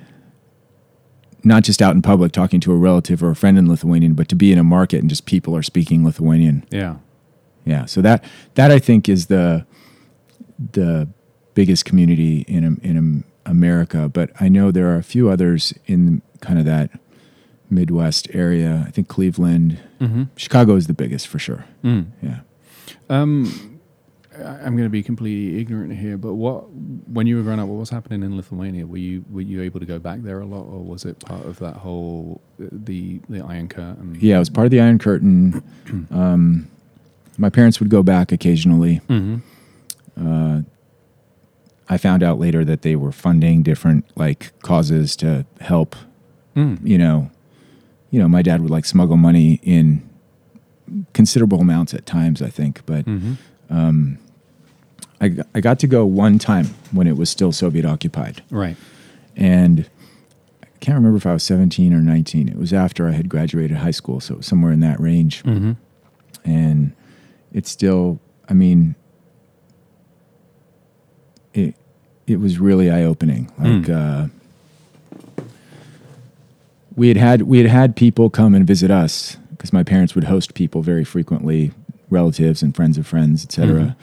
not 1.43 1.63
just 1.63 1.81
out 1.81 1.95
in 1.95 2.01
public 2.01 2.31
talking 2.31 2.59
to 2.59 2.71
a 2.71 2.75
relative 2.75 3.23
or 3.23 3.29
a 3.31 3.35
friend 3.35 3.57
in 3.57 3.67
Lithuanian, 3.69 4.13
but 4.13 4.27
to 4.29 4.35
be 4.35 4.51
in 4.51 4.59
a 4.59 4.63
market 4.63 4.99
and 4.99 5.09
just 5.09 5.25
people 5.25 5.55
are 5.55 5.63
speaking 5.63 6.03
Lithuanian. 6.03 6.65
Yeah. 6.69 6.95
Yeah, 7.69 7.85
so 7.85 8.01
that 8.01 8.23
that 8.55 8.71
I 8.71 8.79
think 8.79 9.07
is 9.07 9.27
the 9.27 9.65
the 10.73 11.07
biggest 11.53 11.85
community 11.85 12.41
in 12.47 12.79
in 12.83 13.23
America. 13.45 14.09
But 14.09 14.31
I 14.39 14.49
know 14.49 14.71
there 14.71 14.87
are 14.89 14.97
a 14.97 15.03
few 15.03 15.29
others 15.29 15.73
in 15.85 16.21
kind 16.41 16.57
of 16.59 16.65
that 16.65 16.89
Midwest 17.69 18.27
area. 18.33 18.83
I 18.87 18.91
think 18.91 19.07
Cleveland, 19.07 19.77
Mm-hmm. 19.99 20.23
Chicago 20.37 20.75
is 20.77 20.87
the 20.87 20.93
biggest 20.93 21.27
for 21.27 21.39
sure. 21.39 21.65
Mm. 21.83 22.05
Yeah. 22.21 22.39
Um, 23.09 23.79
I'm 24.33 24.73
going 24.77 24.85
to 24.85 24.89
be 24.89 25.03
completely 25.03 25.59
ignorant 25.59 25.93
here, 25.93 26.17
but 26.17 26.35
what 26.35 26.69
when 27.11 27.27
you 27.27 27.35
were 27.35 27.43
growing 27.43 27.59
up, 27.59 27.67
what 27.67 27.77
was 27.77 27.89
happening 27.89 28.23
in 28.23 28.37
Lithuania? 28.37 28.87
Were 28.87 28.95
you 28.97 29.25
were 29.29 29.41
you 29.41 29.61
able 29.61 29.81
to 29.81 29.85
go 29.85 29.99
back 29.99 30.21
there 30.21 30.39
a 30.39 30.45
lot, 30.45 30.63
or 30.63 30.79
was 30.81 31.03
it 31.03 31.19
part 31.19 31.45
of 31.45 31.59
that 31.59 31.75
whole 31.75 32.39
the 32.57 33.19
the 33.27 33.41
Iron 33.41 33.67
Curtain? 33.67 34.17
Yeah, 34.21 34.37
it 34.37 34.39
was 34.39 34.49
part 34.49 34.65
of 34.65 34.71
the 34.71 34.79
Iron 34.79 34.97
Curtain. 34.99 35.61
Um, 36.11 36.67
my 37.39 37.49
parents 37.49 37.79
would 37.79 37.89
go 37.89 38.03
back 38.03 38.31
occasionally. 38.31 39.01
Mm-hmm. 39.09 39.37
uh, 40.27 40.61
I 41.91 41.97
found 41.97 42.21
out 42.21 42.37
later 42.37 42.63
that 42.65 42.83
they 42.83 42.95
were 42.95 43.11
funding 43.11 43.63
different 43.63 44.05
like 44.15 44.51
causes 44.61 45.15
to 45.17 45.45
help. 45.59 45.95
Mm. 46.55 46.77
You 46.83 46.97
know, 46.99 47.31
you 48.11 48.19
know, 48.19 48.27
my 48.29 48.43
dad 48.43 48.61
would 48.61 48.69
like 48.69 48.85
smuggle 48.85 49.17
money 49.17 49.59
in 49.63 50.07
considerable 51.13 51.59
amounts 51.61 51.93
at 51.95 52.05
times. 52.05 52.41
I 52.43 52.49
think, 52.49 52.85
but 52.85 53.05
Mm-hmm. 53.05 53.33
um, 53.71 54.19
I 55.21 55.31
I 55.55 55.61
got 55.61 55.79
to 55.79 55.87
go 55.87 56.05
one 56.05 56.37
time 56.37 56.67
when 56.91 57.07
it 57.07 57.17
was 57.17 57.29
still 57.29 57.51
Soviet 57.51 57.85
occupied, 57.85 58.43
Right. 58.51 58.77
and 59.35 59.89
I 60.63 60.67
can't 60.79 60.95
remember 60.95 61.17
if 61.17 61.25
I 61.25 61.33
was 61.33 61.43
seventeen 61.43 61.91
or 61.93 62.01
nineteen. 62.01 62.47
It 62.49 62.57
was 62.57 62.71
after 62.71 63.07
I 63.07 63.11
had 63.13 63.29
graduated 63.29 63.77
high 63.77 63.91
school, 63.91 64.19
so 64.19 64.35
it 64.35 64.37
was 64.37 64.45
somewhere 64.45 64.71
in 64.71 64.79
that 64.81 64.99
range 64.99 65.41
Mm-hmm. 65.43 65.71
and 66.45 66.93
it's 67.53 67.69
still 67.69 68.19
i 68.49 68.53
mean 68.53 68.95
it 71.53 71.75
it 72.27 72.39
was 72.39 72.59
really 72.59 72.89
eye 72.91 73.03
opening 73.03 73.51
like 73.57 73.67
Mm. 73.87 73.89
uh 73.89 75.43
we 76.95 77.07
had 77.07 77.17
had 77.17 77.41
we 77.43 77.59
had 77.59 77.67
had 77.67 77.95
people 77.95 78.29
come 78.29 78.53
and 78.53 78.65
visit 78.67 78.91
us 78.91 79.37
because 79.51 79.71
my 79.73 79.83
parents 79.83 80.15
would 80.15 80.25
host 80.25 80.53
people 80.53 80.81
very 80.81 81.03
frequently 81.03 81.71
relatives 82.09 82.61
and 82.61 82.75
friends 82.75 82.97
of 82.97 83.05
friends 83.07 83.43
etc 83.43 83.95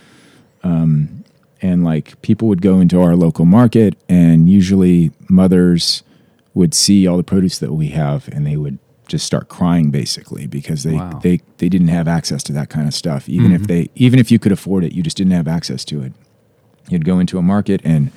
um 0.62 1.24
and 1.62 1.84
like 1.84 2.20
people 2.22 2.48
would 2.48 2.62
go 2.62 2.80
into 2.80 3.00
our 3.00 3.16
local 3.16 3.44
market 3.44 3.96
and 4.08 4.48
usually 4.48 5.10
mothers 5.28 6.02
would 6.54 6.72
see 6.74 7.06
all 7.06 7.16
the 7.16 7.22
produce 7.24 7.58
that 7.58 7.72
we 7.72 7.88
have 7.88 8.28
and 8.28 8.46
they 8.46 8.56
would 8.56 8.78
just 9.06 9.24
start 9.26 9.48
crying 9.48 9.90
basically 9.90 10.46
because 10.46 10.82
they 10.82 10.94
Wow. 10.94 11.20
they 11.22 11.40
they 11.58 11.68
didn't 11.68 11.88
have 11.88 12.08
access 12.08 12.42
to 12.44 12.52
that 12.54 12.68
kind 12.68 12.88
of 12.88 12.94
stuff 12.94 13.28
even 13.28 13.52
if 13.52 13.62
Mhm. 13.62 13.66
they 13.66 13.88
even 13.94 14.18
if 14.18 14.30
you 14.30 14.38
could 14.38 14.52
afford 14.52 14.84
it 14.84 14.92
you 14.92 15.02
just 15.02 15.16
didn't 15.16 15.32
have 15.32 15.46
access 15.48 15.84
to 15.86 16.02
it 16.02 16.12
you'd 16.88 17.04
go 17.04 17.18
into 17.18 17.38
a 17.38 17.42
market 17.42 17.80
and 17.84 18.10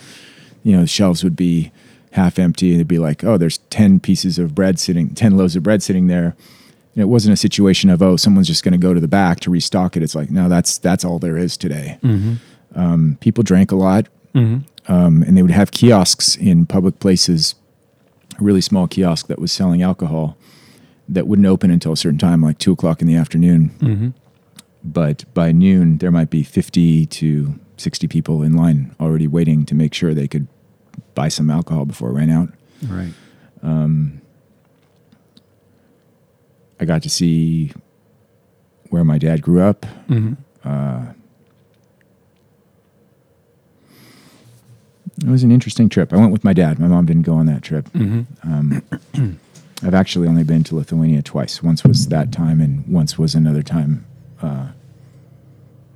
you 0.64 0.76
know 0.76 0.86
shelves 0.86 1.24
would 1.24 1.36
be 1.36 1.72
half 2.14 2.40
empty 2.40 2.68
and 2.68 2.76
it'd 2.78 2.88
be 2.88 3.00
like 3.00 3.24
oh 3.24 3.38
there's 3.38 3.60
10 3.70 4.00
pieces 4.00 4.40
of 4.40 4.56
bread 4.56 4.80
sitting 4.80 5.10
10 5.10 5.38
loaves 5.38 5.56
of 5.56 5.64
bread 5.64 5.82
sitting 5.84 6.08
there 6.08 6.36
And 6.96 7.04
it 7.04 7.08
wasn't 7.08 7.34
a 7.34 7.38
situation 7.38 7.90
of 7.92 8.02
oh 8.02 8.16
someone's 8.18 8.48
just 8.48 8.64
going 8.64 8.72
to 8.80 8.88
go 8.88 8.94
to 8.96 9.00
the 9.00 9.08
back 9.08 9.40
to 9.42 9.52
restock 9.52 9.96
it. 9.96 10.02
It's 10.04 10.16
like 10.16 10.32
no, 10.32 10.50
that's 10.50 10.80
that's 10.80 11.06
all 11.06 11.20
there 11.20 11.38
is 11.38 11.56
today. 11.56 11.98
Mm-hmm. 12.04 12.34
Um, 12.76 13.18
people 13.22 13.44
drank 13.44 13.72
a 13.72 13.76
lot, 13.76 14.08
Mm-hmm. 14.36 14.92
um, 14.92 15.24
and 15.24 15.36
they 15.38 15.42
would 15.44 15.52
have 15.62 15.70
kiosks 15.72 16.36
in 16.36 16.66
public 16.66 17.00
places, 17.00 17.56
a 18.40 18.44
really 18.44 18.62
small 18.62 18.88
kiosk 18.88 19.28
that 19.28 19.40
was 19.40 19.52
selling 19.52 19.82
alcohol 19.84 20.36
that 21.10 21.28
wouldn't 21.28 21.48
open 21.48 21.72
until 21.72 21.92
a 21.92 21.98
certain 21.98 22.20
time, 22.20 22.42
like 22.42 22.60
two 22.60 22.72
o'clock 22.72 23.02
in 23.02 23.08
the 23.08 23.16
afternoon. 23.16 23.72
Mm-hmm. 23.80 24.10
But 24.84 25.26
by 25.34 25.52
noon, 25.52 25.98
there 25.98 26.12
might 26.12 26.30
be 26.30 26.44
50 26.44 27.06
to 27.08 27.60
60 27.78 28.08
people 28.08 28.44
in 28.44 28.54
line 28.54 28.96
already 29.00 29.28
waiting 29.28 29.66
to 29.66 29.76
make 29.76 29.94
sure 29.94 30.14
they 30.14 30.28
could 30.28 30.48
buy 31.16 31.28
some 31.28 31.50
alcohol 31.50 31.86
before 31.86 32.10
it 32.10 32.14
ran 32.14 32.30
out. 32.30 32.50
Right. 32.88 33.14
Um, 33.62 34.22
I 36.80 36.86
got 36.86 37.04
to 37.04 37.10
see 37.10 37.74
where 38.90 39.04
my 39.04 39.18
dad 39.18 39.42
grew 39.42 39.62
up. 39.62 39.86
Mm-hmm. 40.08 40.34
Uh, 40.64 41.14
it 45.22 45.30
was 45.30 45.44
an 45.44 45.52
interesting 45.52 45.90
trip. 45.90 46.14
I 46.14 46.18
went 46.18 46.32
with 46.32 46.44
my 46.44 46.54
dad. 46.54 46.80
My 46.80 46.88
mom 46.88 47.06
didn't 47.06 47.24
go 47.24 47.34
on 47.34 47.46
that 47.48 47.62
trip. 47.62 47.90
Mm-hmm. 47.90 48.50
Um, 48.50 49.40
I've 49.84 49.94
actually 49.94 50.28
only 50.28 50.44
been 50.44 50.64
to 50.66 50.76
Lithuania 50.76 51.22
twice. 51.22 51.64
Once 51.64 51.84
was 51.84 52.08
that 52.10 52.32
time, 52.32 52.60
and 52.62 52.86
once 52.88 53.18
was 53.18 53.34
another 53.36 53.64
time, 53.64 54.06
uh, 54.42 54.68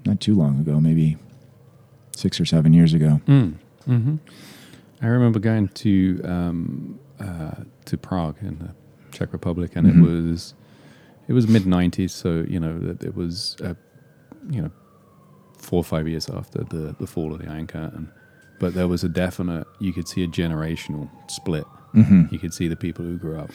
not 0.05 0.19
too 0.21 0.35
long 0.35 0.59
ago, 0.59 0.79
maybe 0.79 1.17
six 2.15 2.39
or 2.39 2.45
seven 2.45 2.73
years 2.73 2.93
ago. 2.93 3.19
Mm. 3.27 3.55
hmm 3.85 4.15
I 5.01 5.07
remember 5.07 5.39
going 5.39 5.67
to 5.67 6.21
um, 6.23 6.99
uh, 7.19 7.55
to 7.85 7.97
Prague 7.97 8.37
in 8.41 8.59
the 8.59 8.69
Czech 9.11 9.33
Republic, 9.33 9.75
and 9.75 9.85
Mhm. 9.87 9.97
it 9.97 10.01
was 10.01 10.53
it 11.27 11.33
was 11.33 11.45
mid 11.47 11.63
'90s, 11.63 12.11
so 12.11 12.45
you 12.47 12.59
know 12.59 12.79
it, 12.91 13.03
it 13.03 13.15
was 13.15 13.57
uh, 13.61 13.73
you 14.49 14.61
know 14.61 14.71
four 15.57 15.79
or 15.79 15.83
five 15.83 16.07
years 16.07 16.29
after 16.29 16.59
the 16.63 16.95
the 16.99 17.07
fall 17.07 17.33
of 17.33 17.39
the 17.41 17.49
Iron 17.49 17.67
Curtain, 17.67 18.09
but 18.59 18.73
there 18.75 18.87
was 18.87 19.03
a 19.03 19.09
definite 19.09 19.67
you 19.79 19.91
could 19.91 20.07
see 20.07 20.23
a 20.23 20.27
generational 20.27 21.09
split. 21.27 21.62
Hmm 21.93 22.23
You 22.31 22.39
could 22.39 22.53
see 22.53 22.67
the 22.67 22.75
people 22.75 23.05
who 23.05 23.17
grew 23.17 23.37
up 23.37 23.51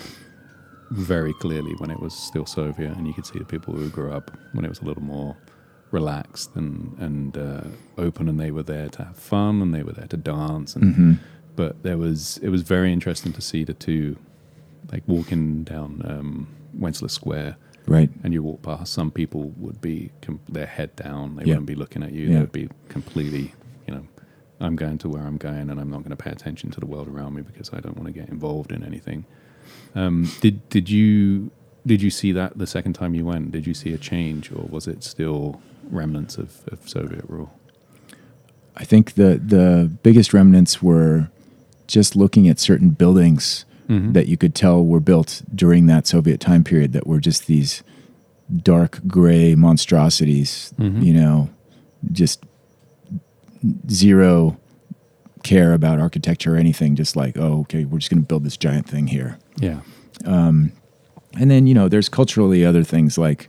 very 0.90 1.34
clearly 1.34 1.74
when 1.78 1.90
it 1.90 2.00
was 2.00 2.14
still 2.14 2.46
Soviet, 2.46 2.96
and 2.96 3.06
you 3.06 3.12
could 3.12 3.26
see 3.26 3.38
the 3.38 3.44
people 3.44 3.74
who 3.74 3.88
grew 3.90 4.10
up 4.12 4.30
when 4.52 4.64
it 4.64 4.68
was 4.68 4.80
a 4.80 4.84
little 4.84 5.02
more 5.02 5.36
relaxed 5.90 6.50
and 6.56 6.96
and 6.98 7.36
uh, 7.36 7.64
open, 7.98 8.28
and 8.28 8.38
they 8.40 8.50
were 8.50 8.62
there 8.62 8.88
to 8.90 9.04
have 9.04 9.16
fun, 9.16 9.60
and 9.62 9.74
they 9.74 9.82
were 9.82 9.92
there 9.92 10.06
to 10.08 10.16
dance, 10.16 10.74
and 10.76 10.94
hmm 10.94 11.12
but 11.56 11.82
there 11.82 11.98
was 11.98 12.38
it 12.38 12.50
was 12.50 12.62
very 12.62 12.92
interesting 12.92 13.32
to 13.32 13.40
see 13.40 13.64
the 13.64 13.74
two, 13.74 14.16
like 14.92 15.02
walking 15.08 15.64
down 15.64 16.00
um, 16.04 16.46
Wenceslas 16.72 17.12
Square, 17.14 17.56
Right. 17.86 18.10
and 18.22 18.32
you 18.32 18.44
walk 18.44 18.62
past. 18.62 18.92
Some 18.92 19.10
people 19.10 19.52
would 19.56 19.80
be 19.80 20.12
com- 20.22 20.38
their 20.48 20.66
head 20.66 20.94
down; 20.94 21.34
they 21.36 21.42
Yeah. 21.44 21.54
wouldn't 21.54 21.66
be 21.66 21.74
looking 21.74 22.02
at 22.04 22.12
you. 22.12 22.26
Yeah. 22.28 22.34
They 22.34 22.40
would 22.40 22.52
be 22.52 22.68
completely, 22.88 23.54
I'm 24.60 24.76
going 24.76 24.98
to 24.98 25.08
where 25.08 25.22
I'm 25.22 25.36
going, 25.36 25.70
and 25.70 25.80
I'm 25.80 25.90
not 25.90 25.98
going 25.98 26.10
to 26.10 26.16
pay 26.16 26.30
attention 26.30 26.70
to 26.72 26.80
the 26.80 26.86
world 26.86 27.08
around 27.08 27.34
me 27.34 27.42
because 27.42 27.70
I 27.72 27.80
don't 27.80 27.96
want 27.96 28.06
to 28.06 28.12
get 28.12 28.28
involved 28.28 28.72
in 28.72 28.82
anything. 28.84 29.24
Um, 29.94 30.28
did 30.40 30.68
did 30.68 30.90
you 30.90 31.50
did 31.86 32.02
you 32.02 32.10
see 32.10 32.32
that 32.32 32.58
the 32.58 32.66
second 32.66 32.94
time 32.94 33.14
you 33.14 33.24
went? 33.24 33.52
Did 33.52 33.66
you 33.66 33.74
see 33.74 33.92
a 33.92 33.98
change, 33.98 34.50
or 34.52 34.66
was 34.68 34.86
it 34.88 35.04
still 35.04 35.60
remnants 35.90 36.36
of, 36.38 36.62
of 36.68 36.88
Soviet 36.88 37.24
rule? 37.28 37.50
I 38.76 38.84
think 38.84 39.14
the 39.14 39.40
the 39.44 39.90
biggest 40.02 40.32
remnants 40.34 40.82
were 40.82 41.28
just 41.86 42.16
looking 42.16 42.48
at 42.48 42.58
certain 42.58 42.90
buildings 42.90 43.64
Mm-hmm. 43.88 44.12
that 44.12 44.28
you 44.28 44.36
could 44.36 44.54
tell 44.54 44.84
were 44.84 45.00
built 45.00 45.40
during 45.54 45.86
that 45.86 46.06
Soviet 46.06 46.40
time 46.40 46.62
period 46.62 46.92
that 46.92 47.06
were 47.06 47.20
just 47.20 47.46
these 47.46 47.82
dark 48.62 49.00
gray 49.06 49.54
monstrosities, 49.54 50.74
Mhm. 50.78 51.02
you 51.02 51.14
know, 51.14 51.48
just 52.12 52.44
zero 53.90 54.58
care 55.42 55.72
about 55.72 56.00
architecture 56.00 56.54
or 56.54 56.56
anything, 56.56 56.96
just 56.96 57.16
like, 57.16 57.36
oh, 57.38 57.60
okay, 57.60 57.84
we're 57.84 57.98
just 57.98 58.10
going 58.10 58.22
to 58.22 58.26
build 58.26 58.44
this 58.44 58.56
giant 58.56 58.88
thing 58.88 59.06
here. 59.06 59.38
yeah. 59.56 59.80
Um, 60.24 60.72
and 61.38 61.50
then, 61.50 61.66
you 61.66 61.74
know, 61.74 61.88
there's 61.88 62.08
culturally 62.08 62.64
other 62.64 62.82
things 62.82 63.18
like 63.18 63.48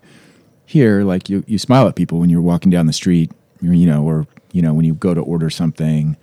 here, 0.66 1.04
like 1.04 1.30
you, 1.30 1.44
you 1.48 1.58
smile 1.58 1.88
at 1.88 1.96
people 1.96 2.20
when 2.20 2.30
you're 2.30 2.42
walking 2.42 2.70
down 2.70 2.86
the 2.86 2.94
street, 2.94 3.32
you 3.62 3.88
know, 3.88 4.04
or, 4.04 4.28
you 4.52 4.62
know, 4.62 4.74
when 4.74 4.86
you 4.86 4.94
go 4.94 5.14
to 5.14 5.22
order 5.22 5.50
something, 5.50 6.16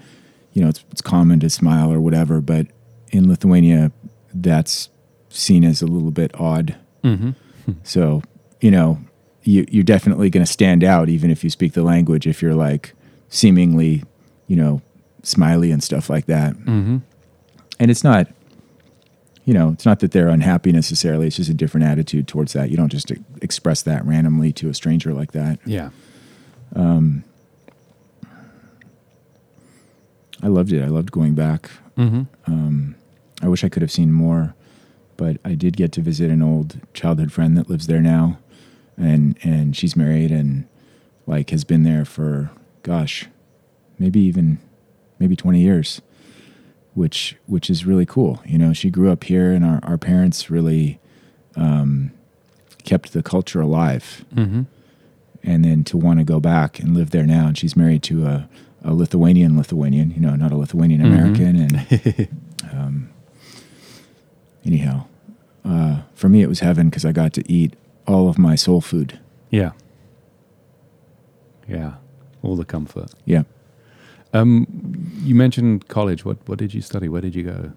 you 0.53 0.63
know, 0.63 0.69
it's, 0.69 0.85
it's 0.93 1.01
common 1.01 1.41
to 1.41 1.51
smile 1.51 1.93
or 1.93 2.01
whatever. 2.01 2.41
But 2.41 2.69
in 3.11 3.29
Lithuania, 3.29 3.91
that's 4.33 4.89
seen 5.29 5.65
as 5.65 5.83
a 5.83 5.87
little 5.87 6.11
bit 6.11 6.31
odd. 6.39 6.77
Mm-hmm. 7.03 7.31
So, 7.83 8.23
you 8.61 8.71
know, 8.71 9.01
you, 9.43 9.67
you're 9.69 9.83
definitely 9.83 10.31
going 10.31 10.47
to 10.47 10.51
stand 10.51 10.85
out 10.85 11.09
even 11.09 11.33
if 11.33 11.43
you 11.43 11.51
speak 11.51 11.73
the 11.73 11.83
language, 11.83 12.25
if 12.29 12.41
you're 12.41 12.55
like 12.55 12.95
seemingly, 13.29 14.05
you 14.47 14.57
know, 14.57 14.83
smiley 15.23 15.71
and 15.71 15.83
stuff 15.83 16.09
like 16.09 16.27
that. 16.27 16.55
Mm-hmm. 16.55 16.99
And 17.79 17.91
it's 17.91 18.05
not, 18.05 18.29
you 19.45 19.55
know, 19.55 19.71
it's 19.71 19.85
not 19.85 20.01
that 20.01 20.13
they're 20.13 20.29
unhappy 20.29 20.73
necessarily. 20.73 21.27
It's 21.27 21.37
just 21.37 21.51
a 21.51 21.55
different 21.55 21.87
attitude 21.87 22.27
towards 22.29 22.53
that. 22.55 22.71
You 22.71 22.77
don't 22.77 22.91
just 22.91 23.11
e- 23.11 23.23
express 23.43 23.83
that 23.83 24.05
randomly 24.05 24.53
to 24.55 24.69
a 24.69 24.75
stranger 24.75 25.13
like 25.13 25.33
that. 25.33 25.59
Yeah. 25.65 25.91
Um, 26.75 27.25
I 30.43 30.49
loved 30.49 30.73
it. 30.73 30.83
I 30.83 30.89
loved 30.89 31.13
going 31.13 31.35
back. 31.35 31.71
Mm-hmm. 31.97 32.23
Um, 32.47 32.95
I 33.43 33.49
wish 33.49 33.65
I 33.65 33.69
could 33.69 33.83
have 33.83 33.93
seen 33.93 34.13
more, 34.13 34.55
but 35.17 35.39
I 35.45 35.55
did 35.55 35.77
get 35.77 35.93
to 35.93 36.01
visit 36.01 36.31
an 36.31 36.43
old 36.43 36.81
childhood 36.95 37.33
friend 37.33 37.57
that 37.57 37.69
lives 37.69 37.87
there 37.87 38.01
now, 38.01 38.39
and 38.97 39.39
and 39.43 39.77
she's 39.77 39.97
married 39.97 40.31
and 40.31 40.67
like 41.27 41.51
has 41.51 41.65
been 41.65 41.83
there 41.83 42.05
for 42.05 42.51
gosh, 42.87 43.27
maybe 43.99 44.21
even 44.21 44.59
maybe 45.19 45.35
twenty 45.37 45.61
years, 45.61 46.01
which 46.95 47.37
which 47.47 47.69
is 47.69 47.85
really 47.85 48.07
cool. 48.07 48.41
You 48.47 48.59
know, 48.59 48.73
she 48.73 48.91
grew 48.91 49.11
up 49.11 49.25
here, 49.25 49.51
and 49.53 49.65
our 49.65 49.81
our 49.83 49.99
parents 49.99 50.49
really 50.51 50.99
um, 51.57 52.13
kept 52.85 53.13
the 53.13 53.23
culture 53.23 53.61
alive 53.61 54.25
Mm-hmm. 54.35 54.63
and 55.43 55.65
then 55.65 55.83
to 55.85 55.97
want 55.97 56.19
to 56.21 56.25
go 56.25 56.39
back 56.41 56.79
and 56.79 56.95
live 56.95 57.11
there 57.11 57.27
now. 57.27 57.47
And 57.49 57.59
she's 57.59 57.75
married 57.77 58.03
to 58.05 58.27
a, 58.27 58.49
a 58.85 58.93
Lithuanian 58.95 59.57
Lithuanian, 59.57 60.11
you 60.13 60.21
know, 60.21 60.37
not 60.37 60.53
a 60.53 60.57
Lithuanian 60.57 61.01
American. 61.05 61.57
And 61.57 62.29
um, 62.73 63.11
anyhow, 64.65 65.07
uh, 65.65 66.03
for 66.15 66.29
me, 66.29 66.43
it 66.43 66.49
was 66.49 66.61
heaven 66.61 66.89
because 66.89 67.05
I 67.05 67.13
got 67.13 67.33
to 67.35 67.43
eat 67.51 67.75
all 68.07 68.29
of 68.29 68.39
my 68.39 68.55
soul 68.55 68.81
food. 68.81 69.19
Yeah. 69.51 69.73
Yeah. 71.69 71.95
All 72.47 72.57
the 72.57 72.65
comfort. 72.65 73.13
Yeah. 73.25 73.43
Um, 74.33 74.67
you 75.23 75.35
mentioned 75.35 75.89
college. 75.89 76.25
What 76.25 76.37
what 76.47 76.59
did 76.59 76.75
you 76.75 76.81
study? 76.81 77.09
Where 77.09 77.21
did 77.21 77.35
you 77.35 77.43
go? 77.43 77.73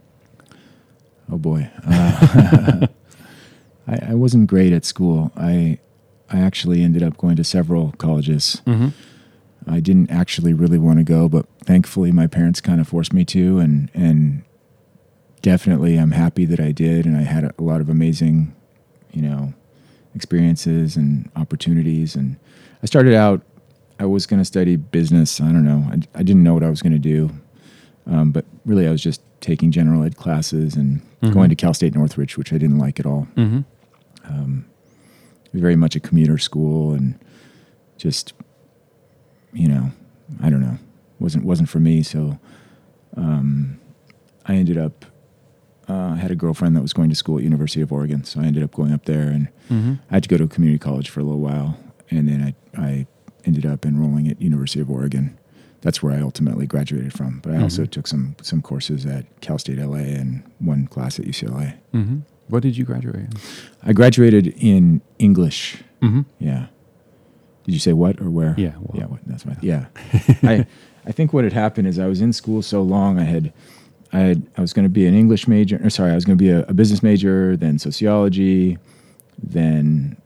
Oh 1.32 1.38
boy. 1.38 1.70
Uh, 1.88 2.88
I, 3.88 4.00
I 4.10 4.14
wasn't 4.14 4.48
great 4.48 4.74
at 4.74 4.86
school. 4.86 5.32
I 5.36 5.80
I 6.30 6.40
actually 6.40 6.84
ended 6.84 7.02
up 7.02 7.18
going 7.18 7.36
to 7.38 7.44
several 7.44 7.94
colleges. 7.94 8.62
Mm-hmm. 8.68 8.90
I 9.68 9.80
didn't 9.80 10.12
actually 10.12 10.54
really 10.54 10.78
want 10.78 11.00
to 11.00 11.04
go, 11.04 11.28
but 11.28 11.46
thankfully 11.64 12.12
my 12.12 12.28
parents 12.28 12.62
kind 12.62 12.80
of 12.80 12.88
forced 12.88 13.14
me 13.14 13.26
to, 13.26 13.58
and 13.58 13.90
and 13.94 14.44
definitely 15.42 15.98
I'm 15.98 16.12
happy 16.12 16.46
that 16.46 16.60
I 16.60 16.72
did, 16.72 17.06
and 17.06 17.18
I 17.18 17.24
had 17.24 17.44
a 17.44 17.64
lot 17.64 17.82
of 17.82 17.90
amazing, 17.90 18.54
you 19.12 19.22
know, 19.24 19.54
experiences 20.16 20.96
and 20.96 21.30
opportunities. 21.36 22.16
And 22.16 22.38
I 22.84 22.86
started 22.86 23.14
out, 23.14 23.42
I 24.00 24.06
was 24.06 24.26
going 24.26 24.40
to 24.40 24.46
study 24.46 24.76
business. 24.78 25.42
I 25.42 25.52
don't 25.52 25.66
know, 25.66 25.84
I, 25.92 25.96
I 26.20 26.24
didn't 26.24 26.44
know 26.44 26.54
what 26.54 26.64
I 26.64 26.70
was 26.70 26.82
going 26.82 26.94
to 26.94 27.00
do, 27.00 27.30
um, 28.08 28.32
but 28.32 28.46
really 28.66 28.88
I 28.88 28.92
was 28.92 29.04
just 29.04 29.22
taking 29.42 29.72
general 29.72 30.04
ed 30.04 30.16
classes 30.18 30.76
and 30.76 31.02
Mhm. 31.22 31.34
going 31.34 31.50
to 31.50 31.56
Cal 31.56 31.74
State 31.74 31.94
Northridge, 31.96 32.38
which 32.38 32.54
I 32.54 32.58
didn't 32.58 32.78
like 32.78 32.98
at 33.00 33.06
all 33.06 33.28
Mm-hmm. 33.36 33.60
um, 34.34 34.66
very 35.54 35.76
much 35.76 35.96
a 35.96 36.00
commuter 36.00 36.38
school 36.38 36.94
and 36.94 37.20
just 37.98 38.34
you 39.52 39.68
know 39.68 39.92
i 40.44 40.50
don't 40.50 40.62
know 40.62 40.78
wasn't 41.20 41.44
wasn't 41.44 41.68
for 41.68 41.80
me 41.80 42.04
so 42.04 42.38
um, 43.18 43.80
i 44.46 44.54
ended 44.56 44.78
up 44.78 45.06
uh, 45.90 46.10
i 46.14 46.16
had 46.16 46.30
a 46.32 46.36
girlfriend 46.36 46.76
that 46.76 46.82
was 46.84 46.94
going 46.94 47.10
to 47.10 47.16
school 47.16 47.38
at 47.40 47.44
university 47.44 47.82
of 47.82 47.92
oregon 47.92 48.24
so 48.24 48.40
i 48.40 48.44
ended 48.46 48.62
up 48.64 48.72
going 48.72 48.94
up 48.94 49.06
there 49.06 49.28
and 49.30 49.50
Mm-hmm. 49.70 49.94
i 50.10 50.14
had 50.16 50.24
to 50.24 50.30
go 50.30 50.38
to 50.38 50.44
a 50.46 50.48
community 50.48 50.80
college 50.80 51.10
for 51.10 51.20
a 51.20 51.24
little 51.24 51.42
while 51.42 51.78
and 52.12 52.28
then 52.30 52.42
i, 52.78 52.82
I 52.82 53.08
ended 53.46 53.66
up 53.66 53.86
enrolling 53.86 54.28
at 54.28 54.42
university 54.42 54.80
of 54.82 54.90
oregon 54.90 55.38
that's 55.82 56.02
where 56.04 56.14
i 56.14 56.22
ultimately 56.22 56.66
graduated 56.68 57.14
from 57.14 57.40
but 57.44 57.54
i 57.54 57.62
also 57.62 57.84
Mhm. 57.84 57.92
took 57.92 58.08
some 58.08 58.36
some 58.42 58.62
courses 58.62 59.06
at 59.06 59.26
cal 59.42 59.58
state 59.58 59.78
la 59.80 59.96
and 59.96 60.44
one 60.60 60.88
class 60.88 61.20
at 61.20 61.26
ucla 61.26 61.74
Mm-hmm. 61.94 62.20
What 62.50 62.64
did 62.64 62.76
you 62.78 62.84
graduate 62.86 63.16
in? 63.16 63.30
i 63.84 63.94
graduated 63.94 64.48
in 64.58 65.02
english 65.20 65.78
Mm-hmm. 66.02 66.22
Yeah. 66.40 66.68
Did 67.66 67.74
you 67.74 67.80
say 67.80 67.92
what 67.94 68.20
or 68.22 68.30
where? 68.32 68.56
Yeah. 68.58 68.72
Well, 68.80 68.96
Yeah, 69.00 69.06
what, 69.08 69.20
that's 69.28 69.46
what. 69.46 69.62
Yeah. 69.72 69.86
I 70.44 70.66
I 71.06 71.12
think 71.12 71.34
what 71.34 71.44
had 71.44 71.54
happened 71.54 71.88
is 71.90 72.00
I 72.00 72.08
was 72.08 72.22
in 72.22 72.32
school 72.34 72.62
so 72.62 72.82
long 72.82 73.20
I 73.20 73.24
had 73.26 73.52
I 74.14 74.20
had 74.20 74.38
I 74.58 74.62
was 74.62 74.72
going 74.74 74.86
to 74.88 74.90
be 75.02 75.06
an 75.06 75.14
English 75.14 75.46
major 75.48 75.78
or 75.84 75.90
sorry, 75.90 76.12
I 76.12 76.16
was 76.16 76.26
going 76.26 76.38
to 76.38 76.44
be 76.44 76.50
a, 76.52 76.62
a 76.68 76.74
business 76.74 77.04
major, 77.04 77.58
then 77.58 77.78
sociology, 77.80 78.78
then 79.44 80.18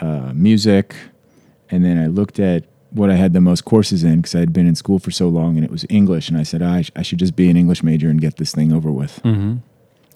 uh, 0.00 0.32
music, 0.34 0.94
and 1.70 1.84
then 1.84 1.98
I 1.98 2.06
looked 2.06 2.38
at 2.38 2.64
what 2.90 3.10
I 3.10 3.14
had 3.16 3.32
the 3.32 3.40
most 3.40 3.64
courses 3.64 4.04
in 4.04 4.16
because 4.20 4.34
I 4.34 4.40
had 4.40 4.52
been 4.52 4.66
in 4.66 4.74
school 4.74 4.98
for 4.98 5.10
so 5.10 5.28
long, 5.28 5.56
and 5.56 5.64
it 5.64 5.70
was 5.70 5.84
English, 5.90 6.28
and 6.28 6.38
I 6.38 6.44
said 6.44 6.62
I, 6.62 6.82
sh- 6.82 6.92
I 6.96 7.02
should 7.02 7.18
just 7.18 7.36
be 7.36 7.50
an 7.50 7.56
English 7.56 7.82
major 7.82 8.08
and 8.08 8.20
get 8.20 8.36
this 8.36 8.52
thing 8.54 8.72
over 8.72 8.90
with. 8.90 9.20
Mm-hmm. 9.22 9.56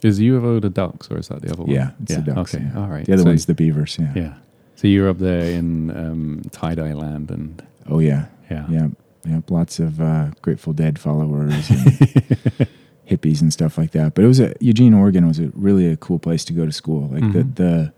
Is 0.02 0.18
U 0.20 0.36
of 0.36 0.44
O 0.44 0.60
the 0.60 0.70
Ducks 0.70 1.10
or 1.10 1.18
is 1.18 1.28
that 1.28 1.42
the 1.42 1.52
other 1.52 1.62
one? 1.64 1.70
Yeah, 1.72 1.90
it's 2.02 2.14
the 2.14 2.22
Ducks, 2.22 2.54
Okay, 2.54 2.64
yeah. 2.64 2.80
all 2.80 2.88
right. 2.88 3.04
The 3.04 3.12
other 3.12 3.22
So- 3.24 3.28
one's 3.28 3.46
the 3.46 3.54
Beavers. 3.54 3.98
Yeah. 4.00 4.12
Yeah. 4.14 4.34
So 4.76 4.88
you're 4.88 5.10
up 5.10 5.18
there 5.18 5.44
in 5.44 5.90
um, 5.90 6.42
tie 6.52 6.74
dye 6.74 6.94
land, 6.94 7.30
and 7.30 7.62
Oh 7.86 7.98
yeah. 7.98 8.26
yeah, 8.50 8.66
Yeah. 8.70 8.88
Yeah. 9.26 9.40
Lots 9.50 9.78
of 9.78 10.00
uh, 10.00 10.30
Grateful 10.40 10.72
Dead 10.72 10.98
followers. 10.98 11.68
And 11.68 12.68
hippies 13.10 13.42
and 13.42 13.52
stuff 13.52 13.76
like 13.76 13.90
that. 13.90 14.14
But 14.14 14.24
it 14.24 14.28
was 14.28 14.40
a 14.40 14.54
Eugene, 14.60 14.94
Oregon 14.94 15.26
was 15.26 15.38
a 15.38 15.50
really 15.54 15.86
a 15.86 15.96
cool 15.96 16.18
place 16.18 16.44
to 16.46 16.52
go 16.52 16.64
to 16.64 16.72
school. 16.72 17.08
Like 17.08 17.24
Mhm. 17.24 17.32
the 17.34 17.42
the 17.62 17.92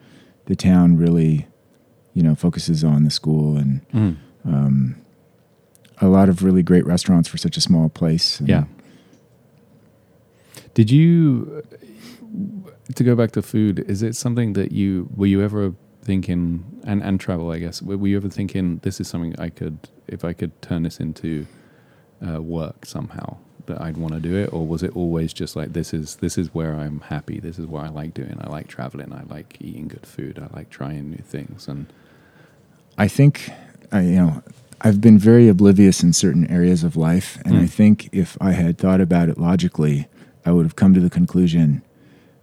the 0.46 0.56
town 0.56 0.96
really, 0.96 1.46
you 2.14 2.22
know, 2.22 2.34
focuses 2.34 2.84
on 2.84 3.04
the 3.04 3.10
school 3.10 3.56
and 3.56 3.80
Mm. 3.92 4.16
um, 4.44 4.96
a 6.00 6.08
lot 6.08 6.28
of 6.28 6.42
really 6.42 6.62
great 6.62 6.84
restaurants 6.86 7.28
for 7.28 7.38
such 7.38 7.56
a 7.56 7.60
small 7.60 7.88
place. 7.88 8.40
And 8.40 8.48
Yeah. 8.48 8.64
Did 10.74 10.90
you 10.90 11.62
to 12.94 13.04
go 13.04 13.14
back 13.14 13.32
to 13.32 13.42
food? 13.42 13.78
Is 13.88 14.02
it 14.02 14.16
something 14.16 14.54
that 14.54 14.72
you 14.72 15.08
were 15.14 15.26
you 15.26 15.42
ever 15.42 15.74
thinking 16.02 16.64
and 16.84 17.02
and 17.02 17.20
travel? 17.20 17.50
I 17.50 17.58
guess 17.58 17.82
were 17.82 17.96
were 17.98 18.08
you 18.08 18.16
ever 18.16 18.28
thinking 18.28 18.78
this 18.82 19.00
is 19.00 19.08
something 19.08 19.34
I 19.38 19.48
could 19.50 19.78
if 20.08 20.24
I 20.24 20.32
could 20.32 20.60
turn 20.62 20.82
this 20.82 20.98
into 21.00 21.46
uh, 22.26 22.40
work 22.42 22.86
somehow 22.86 23.36
that 23.66 23.80
I'd 23.80 23.96
want 23.96 24.14
to 24.14 24.20
do 24.20 24.34
it, 24.36 24.52
or 24.52 24.66
was 24.66 24.82
it 24.82 24.96
always 24.96 25.32
just 25.32 25.54
like 25.54 25.72
this 25.72 25.92
is 25.94 26.16
this 26.16 26.36
is 26.38 26.52
where 26.54 26.74
I'm 26.74 27.00
happy, 27.00 27.38
this 27.38 27.58
is 27.58 27.66
what 27.66 27.84
I 27.84 27.88
like 27.90 28.12
doing, 28.14 28.36
I 28.40 28.48
like 28.48 28.66
traveling, 28.66 29.12
I 29.12 29.22
like 29.24 29.56
eating 29.60 29.88
good 29.88 30.06
food, 30.06 30.38
I 30.38 30.54
like 30.56 30.68
trying 30.70 31.10
new 31.10 31.22
things, 31.24 31.68
and 31.68 31.86
I 32.98 33.08
think 33.08 33.50
I, 33.90 34.00
you 34.02 34.16
know 34.16 34.42
I've 34.80 35.00
been 35.00 35.18
very 35.18 35.48
oblivious 35.48 36.02
in 36.02 36.12
certain 36.12 36.46
areas 36.50 36.82
of 36.82 36.96
life, 36.96 37.38
and 37.44 37.56
I 37.56 37.62
Mm. 37.64 37.70
think 37.70 38.08
if 38.12 38.36
I 38.40 38.52
had 38.52 38.78
thought 38.78 39.00
about 39.00 39.28
it 39.28 39.38
logically, 39.38 40.08
I 40.44 40.50
would 40.50 40.64
have 40.66 40.74
come 40.74 40.92
to 40.94 41.00
the 41.00 41.08
conclusion, 41.10 41.82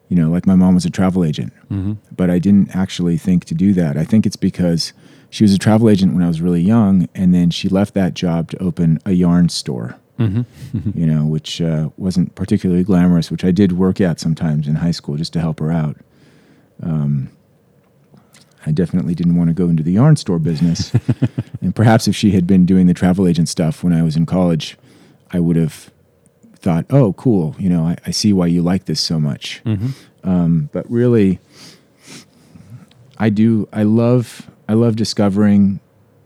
you 0.08 0.16
know, 0.16 0.30
like 0.32 0.48
my 0.48 0.56
mom 0.56 0.74
was 0.74 0.86
a 0.86 0.90
travel 0.90 1.26
agent, 1.26 1.52
mm-hmm. 1.70 1.94
but 2.16 2.30
I 2.30 2.40
didn't 2.40 2.74
actually 2.74 3.18
think 3.18 3.44
to 3.46 3.54
do 3.56 3.74
that. 3.74 3.98
I 3.98 4.06
think 4.06 4.26
it's 4.26 4.38
because 4.38 4.94
she 5.30 5.44
was 5.44 5.54
a 5.54 5.58
travel 5.58 5.90
agent 5.90 6.14
when 6.14 6.24
I 6.24 6.28
was 6.30 6.42
really 6.42 6.62
young, 6.62 7.10
and 7.14 7.34
then 7.34 7.50
she 7.52 7.68
left 7.68 7.94
that 7.96 8.14
job 8.14 8.50
to 8.52 8.64
open 8.64 9.00
a 9.06 9.12
yarn 9.12 9.50
store. 9.50 9.98
Mm-hmm. 10.18 10.90
you 11.00 11.06
know, 11.06 11.26
which 11.26 11.62
uh, 11.62 11.90
wasn't 11.98 12.36
particularly 12.36 12.84
glamorous, 12.84 13.30
which 13.32 13.44
I 13.46 13.52
did 13.52 13.74
work 13.74 14.00
at 14.02 14.20
sometimes 14.20 14.66
in 14.68 14.76
high 14.76 14.92
school 14.92 15.16
just 15.18 15.34
to 15.34 15.40
help 15.42 15.60
her 15.60 15.72
out. 15.72 15.98
Um, 16.82 17.30
I 18.66 18.72
definitely 18.72 19.16
didn't 19.16 19.36
want 19.36 19.50
to 19.50 19.54
go 19.54 19.70
into 19.70 19.84
the 19.84 19.94
yarn 19.94 20.16
store 20.16 20.40
business. 20.40 20.92
and 21.62 21.76
perhaps 21.76 22.08
if 22.08 22.16
she 22.16 22.32
had 22.32 22.46
been 22.46 22.66
doing 22.66 22.88
the 22.88 22.94
travel 22.94 23.28
agent 23.28 23.48
stuff 23.50 23.84
when 23.84 23.94
I 23.94 24.04
was 24.04 24.16
in 24.16 24.26
college, 24.26 24.78
I 25.32 25.40
would 25.40 25.56
have 25.56 25.92
thought, 26.56 26.86
oh, 26.90 27.14
cool, 27.14 27.56
you 27.58 27.70
know, 27.70 27.84
I, 27.86 27.96
I 28.06 28.12
see 28.12 28.34
why 28.34 28.48
you 28.48 28.62
like 28.62 28.86
this 28.86 29.00
so 29.00 29.20
much. 29.20 29.62
Mm-hmm. 29.66 30.30
Um, 30.30 30.70
but 30.74 30.90
really, 30.92 31.40
I 33.18 33.30
do. 33.30 33.68
I 33.72 33.84
love. 33.84 34.50
I 34.68 34.74
love 34.74 34.96
discovering 34.96 35.80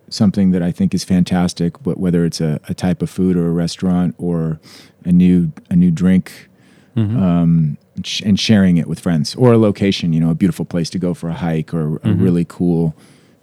something 0.10 0.52
that 0.52 0.62
I 0.62 0.72
think 0.72 0.94
is 0.94 1.04
fantastic. 1.04 1.82
But 1.82 1.98
whether 2.00 2.26
it's 2.26 2.42
a, 2.42 2.60
a 2.68 2.74
type 2.74 3.02
of 3.02 3.10
food 3.10 3.38
or 3.38 3.48
a 3.48 3.52
restaurant 3.52 4.16
or 4.18 4.60
a 5.06 5.12
new 5.12 5.52
a 5.70 5.76
new 5.76 5.92
drink, 5.92 6.50
Mm-hmm. 6.96 7.18
um, 7.18 7.78
and 8.26 8.40
sharing 8.40 8.78
it 8.78 8.88
with 8.88 9.00
friends 9.00 9.36
or 9.36 9.54
a 9.54 9.58
location. 9.58 10.14
You 10.14 10.20
know, 10.20 10.30
a 10.32 10.36
beautiful 10.36 10.66
place 10.66 10.90
to 10.92 11.00
go 11.00 11.14
for 11.14 11.30
a 11.30 11.34
hike 11.34 11.74
or 11.74 11.98
a 11.98 12.00
Mhm. 12.10 12.22
really 12.22 12.46
cool. 12.48 12.96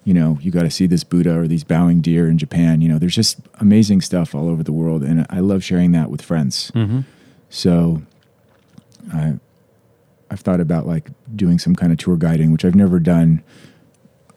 You 0.05 0.15
know, 0.15 0.39
you 0.41 0.51
got 0.51 0.63
to 0.63 0.71
see 0.71 0.87
this 0.87 1.05
Buddha 1.05 1.39
or 1.39 1.47
these 1.47 1.63
bowing 1.63 2.01
deer 2.01 2.29
in 2.29 2.39
Japan. 2.39 2.81
You 2.81 2.89
know, 2.89 2.99
there's 2.99 3.15
just 3.15 3.39
amazing 3.61 4.01
stuff 4.01 4.35
all 4.35 4.49
over 4.49 4.63
the 4.63 4.73
world, 4.73 5.03
and 5.05 5.27
I 5.31 5.41
love 5.41 5.63
sharing 5.63 5.93
that 5.93 6.11
with 6.11 6.23
friends. 6.23 6.73
Mm-hmm. 6.75 7.01
So 7.51 8.03
I 9.13 9.35
I've 10.31 10.41
thought 10.41 10.61
about 10.61 10.87
like 10.87 11.11
doing 11.35 11.59
some 11.59 11.75
kind 11.75 11.93
of 11.93 11.99
tour 11.99 12.17
guiding, 12.17 12.51
which 12.53 12.65
I've 12.65 12.75
never 12.77 12.99
done 13.01 13.43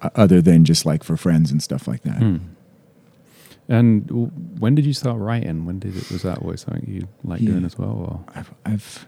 uh, 0.01 0.09
other 0.15 0.41
than 0.41 0.65
just 0.65 0.85
like 0.85 1.03
for 1.03 1.15
friends 1.17 1.51
and 1.51 1.61
stuff 1.61 1.87
like 1.87 2.01
that. 2.03 2.17
Hmm. 2.17 2.37
And 3.69 4.05
w- 4.07 4.27
when 4.59 4.75
did 4.75 4.85
you 4.85 4.93
start 4.93 5.17
writing? 5.19 5.65
When 5.65 5.79
did 5.79 5.95
it 5.95 6.11
was 6.11 6.23
that 6.23 6.39
always 6.39 6.61
something 6.61 6.83
you 6.87 7.07
like 7.23 7.41
Yeah. 7.41 7.51
doing 7.51 7.65
as 7.65 7.77
well? 7.77 7.89
Or? 7.91 8.19
I've 8.35 8.51
I've 8.65 9.05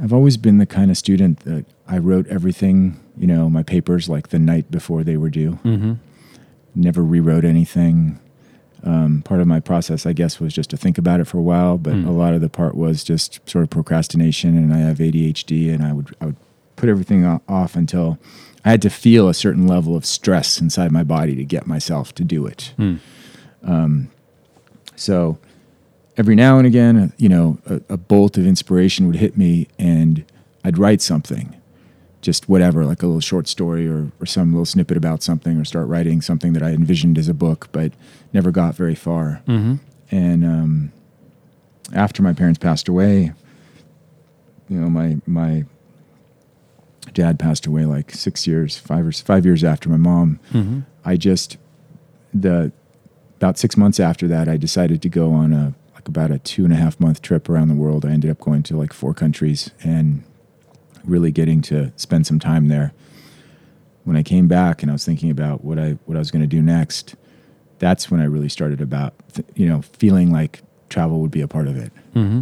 I've 0.00 0.12
always 0.12 0.36
been 0.36 0.58
the 0.58 0.66
kind 0.66 0.90
of 0.90 0.96
student 0.96 1.40
that 1.40 1.64
I 1.88 1.98
wrote 1.98 2.26
everything, 2.28 2.98
you 3.16 3.26
know, 3.26 3.50
my 3.50 3.62
papers 3.62 4.08
like 4.08 4.28
the 4.28 4.38
night 4.38 4.70
before 4.70 5.02
they 5.02 5.16
were 5.16 5.30
due. 5.30 5.58
Mm-hmm. 5.64 5.94
Never 6.74 7.02
rewrote 7.02 7.44
anything. 7.44 8.20
Um, 8.84 9.22
part 9.22 9.40
of 9.40 9.48
my 9.48 9.58
process, 9.58 10.06
I 10.06 10.12
guess, 10.12 10.38
was 10.38 10.54
just 10.54 10.70
to 10.70 10.76
think 10.76 10.98
about 10.98 11.18
it 11.18 11.24
for 11.24 11.38
a 11.38 11.42
while, 11.42 11.78
but 11.78 11.94
Hmm. 11.94 12.06
a 12.06 12.12
lot 12.12 12.32
of 12.34 12.40
the 12.40 12.48
part 12.48 12.76
was 12.76 13.02
just 13.02 13.40
sort 13.48 13.64
of 13.64 13.70
procrastination. 13.70 14.56
And 14.56 14.72
I 14.72 14.78
have 14.78 14.98
ADHD, 15.00 15.72
and 15.74 15.82
I 15.84 15.92
would 15.92 16.14
I 16.20 16.26
would 16.26 16.36
put 16.76 16.88
everything 16.88 17.24
off 17.48 17.74
until 17.74 18.18
I 18.64 18.70
had 18.70 18.82
to 18.82 18.90
feel 18.90 19.28
a 19.28 19.34
certain 19.34 19.66
level 19.66 19.96
of 19.96 20.06
stress 20.06 20.60
inside 20.60 20.92
my 20.92 21.02
body 21.02 21.34
to 21.34 21.44
get 21.44 21.66
myself 21.66 22.14
to 22.14 22.24
do 22.24 22.46
it. 22.46 22.72
Hmm. 22.76 22.96
Um, 23.64 24.10
so 24.94 25.38
every 26.18 26.34
now 26.34 26.58
and 26.58 26.66
again, 26.66 26.96
uh, 26.98 27.08
you 27.16 27.28
know, 27.28 27.58
a, 27.66 27.80
a 27.94 27.96
bolt 27.96 28.36
of 28.36 28.46
inspiration 28.46 29.06
would 29.06 29.16
hit 29.16 29.38
me, 29.38 29.68
and 29.78 30.24
I'd 30.64 30.76
write 30.76 31.00
something, 31.00 31.56
just 32.20 32.48
whatever, 32.48 32.84
like 32.84 33.02
a 33.02 33.06
little 33.06 33.20
short 33.20 33.46
story 33.46 33.88
or, 33.88 34.10
or 34.20 34.26
some 34.26 34.52
little 34.52 34.66
snippet 34.66 34.96
about 34.96 35.22
something, 35.22 35.56
or 35.56 35.64
start 35.64 35.86
writing 35.86 36.20
something 36.20 36.52
that 36.52 36.62
I 36.62 36.70
envisioned 36.70 37.16
as 37.16 37.28
a 37.28 37.34
book, 37.34 37.68
but 37.72 37.92
never 38.32 38.50
got 38.50 38.74
very 38.74 38.96
far. 38.96 39.42
Mm-hmm. 39.46 39.76
And 40.10 40.44
um, 40.44 40.92
after 41.94 42.22
my 42.22 42.32
parents 42.32 42.58
passed 42.58 42.88
away, 42.88 43.32
you 44.68 44.78
know, 44.78 44.90
my 44.90 45.16
my 45.26 45.64
dad 47.14 47.38
passed 47.38 47.66
away 47.66 47.84
like 47.86 48.10
six 48.10 48.46
years, 48.46 48.76
five 48.76 49.06
or 49.06 49.12
five 49.12 49.46
years 49.46 49.64
after 49.64 49.88
my 49.88 49.96
mom. 49.96 50.40
Mm-hmm. 50.52 50.80
I 51.04 51.16
just 51.16 51.56
the 52.34 52.72
about 53.36 53.56
six 53.56 53.76
months 53.76 54.00
after 54.00 54.26
that, 54.28 54.48
I 54.48 54.56
decided 54.56 55.00
to 55.02 55.08
go 55.08 55.32
on 55.32 55.52
a 55.52 55.74
about 56.08 56.30
a 56.30 56.38
two 56.38 56.64
and 56.64 56.72
a 56.72 56.76
half 56.76 56.98
month 56.98 57.22
trip 57.22 57.48
around 57.48 57.68
the 57.68 57.74
world. 57.74 58.04
I 58.04 58.10
ended 58.10 58.30
up 58.30 58.38
going 58.40 58.62
to 58.64 58.76
like 58.76 58.92
four 58.92 59.14
countries 59.14 59.70
and 59.82 60.24
really 61.04 61.30
getting 61.30 61.62
to 61.62 61.92
spend 61.96 62.26
some 62.26 62.38
time 62.38 62.68
there. 62.68 62.92
When 64.04 64.16
I 64.16 64.22
came 64.22 64.48
back 64.48 64.82
and 64.82 64.90
I 64.90 64.94
was 64.94 65.04
thinking 65.04 65.30
about 65.30 65.62
what 65.62 65.78
I 65.78 65.98
what 66.06 66.16
I 66.16 66.18
was 66.18 66.30
going 66.30 66.42
to 66.42 66.48
do 66.48 66.62
next, 66.62 67.14
that's 67.78 68.10
when 68.10 68.20
I 68.20 68.24
really 68.24 68.48
started 68.48 68.80
about 68.80 69.14
th- 69.34 69.46
you 69.54 69.68
know 69.68 69.82
feeling 69.82 70.32
like 70.32 70.62
travel 70.88 71.20
would 71.20 71.30
be 71.30 71.42
a 71.42 71.48
part 71.48 71.68
of 71.68 71.76
it. 71.76 71.92
Mm-hmm. 72.14 72.40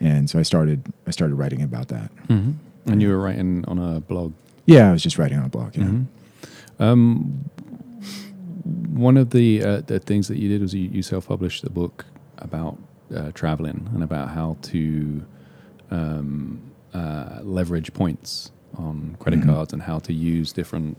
And 0.00 0.28
so 0.28 0.38
I 0.38 0.42
started 0.42 0.92
I 1.06 1.10
started 1.10 1.34
writing 1.36 1.62
about 1.62 1.88
that. 1.88 2.14
Mm-hmm. 2.28 2.52
And 2.90 3.00
you 3.00 3.08
were 3.08 3.18
writing 3.18 3.64
on 3.66 3.78
a 3.78 4.00
blog. 4.00 4.34
Yeah, 4.66 4.90
I 4.90 4.92
was 4.92 5.02
just 5.02 5.18
writing 5.18 5.38
on 5.38 5.46
a 5.46 5.48
blog. 5.48 5.74
Yeah. 5.74 5.84
Mhm. 5.84 6.06
Um, 6.78 7.44
one 8.64 9.16
of 9.16 9.30
the 9.30 9.62
uh, 9.62 9.80
the 9.86 9.98
things 9.98 10.28
that 10.28 10.38
you 10.38 10.48
did 10.50 10.60
was 10.60 10.74
you, 10.74 10.90
you 10.90 11.02
self 11.02 11.28
published 11.28 11.64
a 11.64 11.70
book 11.70 12.04
about 12.38 12.78
uh, 13.14 13.30
traveling 13.32 13.88
and 13.94 14.02
about 14.02 14.28
how 14.30 14.56
to 14.62 15.24
um, 15.90 16.60
uh, 16.92 17.40
leverage 17.42 17.92
points 17.92 18.50
on 18.76 19.16
credit 19.18 19.40
Mhm. 19.40 19.46
cards 19.46 19.72
and 19.72 19.82
how 19.82 19.98
to 20.00 20.12
use 20.12 20.52
different 20.52 20.96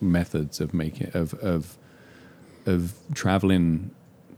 methods 0.00 0.60
of 0.60 0.72
making 0.72 1.10
of 1.14 1.34
of 1.34 1.76
of 2.66 2.94
traveling 3.14 3.90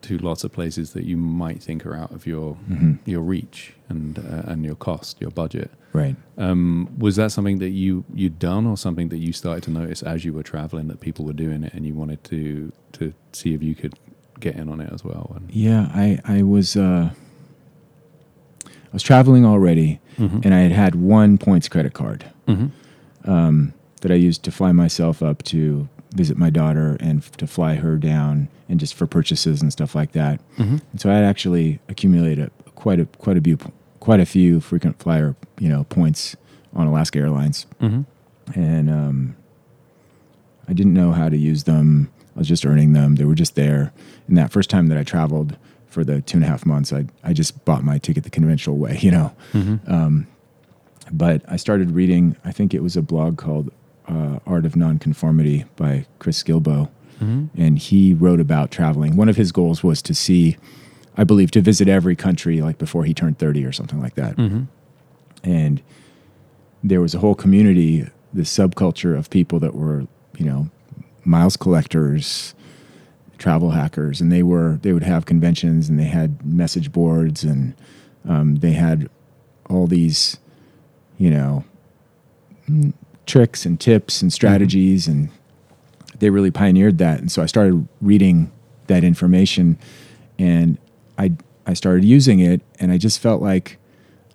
to 0.02 0.16
lots 0.18 0.44
of 0.44 0.52
places 0.52 0.92
that 0.94 1.04
you 1.04 1.16
might 1.16 1.62
think 1.62 1.84
are 1.84 1.94
out 1.94 2.10
of 2.10 2.26
your 2.26 2.56
Mhm. 2.70 2.98
your 3.04 3.20
reach 3.20 3.74
and 3.88 4.18
uh, 4.18 4.42
and 4.46 4.64
your 4.64 4.74
cost, 4.76 5.20
your 5.20 5.30
budget. 5.30 5.70
Right. 5.92 6.16
Um, 6.38 6.88
was 6.98 7.16
that 7.16 7.32
something 7.32 7.58
that 7.58 7.70
you 7.70 8.04
you'd 8.14 8.38
done, 8.38 8.66
or 8.66 8.76
something 8.76 9.08
that 9.10 9.18
you 9.18 9.32
started 9.32 9.62
to 9.64 9.70
notice 9.70 10.02
as 10.02 10.24
you 10.24 10.32
were 10.32 10.44
traveling 10.44 10.88
that 10.88 11.00
people 11.00 11.24
were 11.24 11.32
doing 11.34 11.64
it, 11.64 11.74
and 11.74 11.84
you 11.84 11.94
wanted 11.94 12.24
to 12.24 12.72
to 12.92 13.12
see 13.32 13.52
if 13.54 13.62
you 13.62 13.74
could 13.74 13.94
get 14.40 14.56
in 14.56 14.68
on 14.68 14.80
it 14.80 14.92
as 14.92 15.04
well? 15.04 15.32
And, 15.36 15.50
Yeah, 15.50 15.90
I 15.94 16.18
I 16.24 16.42
was 16.42 16.76
uh, 16.76 17.10
I 18.66 18.92
was 18.92 19.02
traveling 19.02 19.44
already, 19.44 20.00
Mhm. 20.18 20.44
and 20.44 20.54
I 20.54 20.60
had 20.60 20.72
had 20.72 20.94
one 20.96 21.38
points 21.38 21.68
credit 21.68 21.92
card 21.92 22.24
Mhm. 22.48 22.70
um, 23.24 23.72
that 24.00 24.10
I 24.10 24.14
used 24.16 24.42
to 24.44 24.50
fly 24.50 24.72
myself 24.72 25.22
up 25.22 25.42
to 25.44 25.88
visit 26.14 26.36
my 26.36 26.50
daughter 26.50 26.96
and 27.00 27.18
f- 27.20 27.36
to 27.36 27.46
fly 27.46 27.76
her 27.76 27.96
down, 27.96 28.48
and 28.68 28.80
just 28.80 28.94
for 28.94 29.06
purchases 29.06 29.62
and 29.62 29.70
stuff 29.72 29.94
like 29.94 30.12
that. 30.12 30.40
Mhm. 30.58 30.80
And 30.90 31.00
so 31.00 31.08
I 31.10 31.14
had 31.14 31.24
actually 31.24 31.78
accumulated 31.88 32.50
a, 32.66 32.70
quite 32.70 32.98
a 32.98 33.04
quite 33.18 33.36
a 33.36 33.40
few 33.40 33.58
quite 34.00 34.18
a 34.20 34.26
few 34.26 34.60
frequent 34.60 34.98
flyer 34.98 35.36
you 35.60 35.68
know 35.68 35.84
points 35.84 36.36
on 36.74 36.86
Alaska 36.86 37.18
Airlines, 37.18 37.66
Mhm. 37.80 38.06
and 38.54 38.90
um, 38.90 39.34
I 40.68 40.72
didn't 40.72 40.94
know 40.94 41.12
how 41.12 41.28
to 41.28 41.36
use 41.36 41.64
them. 41.64 42.08
I 42.34 42.38
was 42.38 42.48
just 42.48 42.64
earning 42.66 42.92
them; 42.92 43.16
they 43.16 43.24
were 43.24 43.34
just 43.34 43.54
there. 43.54 43.92
And 44.28 44.36
that 44.36 44.50
first 44.52 44.70
time 44.70 44.88
that 44.88 44.98
I 44.98 45.02
traveled 45.04 45.56
for 45.86 46.04
the 46.04 46.20
two 46.20 46.36
and 46.38 46.44
a 46.44 46.48
half 46.48 46.64
months, 46.64 46.92
I 46.92 47.06
I 47.24 47.32
just 47.32 47.64
bought 47.64 47.82
my 47.84 47.98
ticket 47.98 48.24
the 48.24 48.30
conventional 48.30 48.76
way, 48.76 48.98
you 49.02 49.10
know. 49.10 49.32
Mhm. 49.52 49.88
Um, 49.90 50.26
but 51.12 51.42
I 51.48 51.56
started 51.56 51.90
reading. 51.92 52.36
I 52.44 52.52
think 52.52 52.72
it 52.74 52.82
was 52.82 52.96
a 52.96 53.02
blog 53.02 53.36
called 53.36 53.70
uh, 54.08 54.38
Art 54.46 54.64
of 54.64 54.76
Nonconformity 54.76 55.64
by 55.76 56.06
Chris 56.18 56.42
Guillebeau, 56.42 56.88
hmm 57.18 57.46
and 57.56 57.78
he 57.78 58.14
wrote 58.14 58.40
about 58.40 58.70
traveling. 58.70 59.16
One 59.16 59.28
of 59.28 59.36
his 59.36 59.50
goals 59.52 59.82
was 59.82 60.00
to 60.02 60.14
see, 60.14 60.56
I 61.16 61.24
believe, 61.24 61.50
to 61.52 61.60
visit 61.60 61.88
every 61.88 62.16
country 62.16 62.60
like 62.60 62.78
before 62.78 63.04
he 63.04 63.12
turned 63.14 63.38
30 63.38 63.64
or 63.64 63.72
something 63.72 64.00
like 64.00 64.14
that. 64.14 64.34
hmm 64.36 64.62
And 65.42 65.82
there 66.82 67.00
was 67.00 67.14
a 67.14 67.18
whole 67.18 67.34
community, 67.34 68.06
this 68.32 68.50
subculture 68.56 69.16
of 69.18 69.28
people 69.30 69.58
that 69.60 69.74
were, 69.74 70.06
you 70.38 70.44
know, 70.46 70.70
miles 71.24 71.56
collectors, 71.56 72.54
travel 73.38 73.70
hackers, 73.70 74.20
and 74.20 74.30
they 74.30 74.42
were 74.42 74.78
they 74.82 74.92
would 74.92 75.02
have 75.02 75.26
conventions 75.26 75.88
and 75.88 75.98
they 75.98 76.04
had 76.04 76.44
message 76.44 76.92
boards 76.92 77.44
and 77.44 77.74
um, 78.28 78.56
they 78.56 78.72
had 78.72 79.08
all 79.68 79.86
these, 79.86 80.38
you 81.18 81.30
know, 81.30 81.64
tricks 83.26 83.64
and 83.64 83.80
tips 83.80 84.20
and 84.22 84.32
strategies, 84.32 85.06
and 85.08 85.30
they 86.18 86.30
really 86.30 86.50
pioneered 86.50 86.98
that. 86.98 87.18
And 87.20 87.30
so 87.30 87.42
I 87.42 87.46
started 87.46 87.86
reading 88.00 88.52
that 88.88 89.04
information, 89.04 89.78
and 90.38 90.78
I 91.18 91.32
I 91.66 91.74
started 91.74 92.04
using 92.04 92.40
it, 92.40 92.60
and 92.78 92.92
I 92.92 92.98
just 92.98 93.20
felt 93.20 93.40
like 93.40 93.78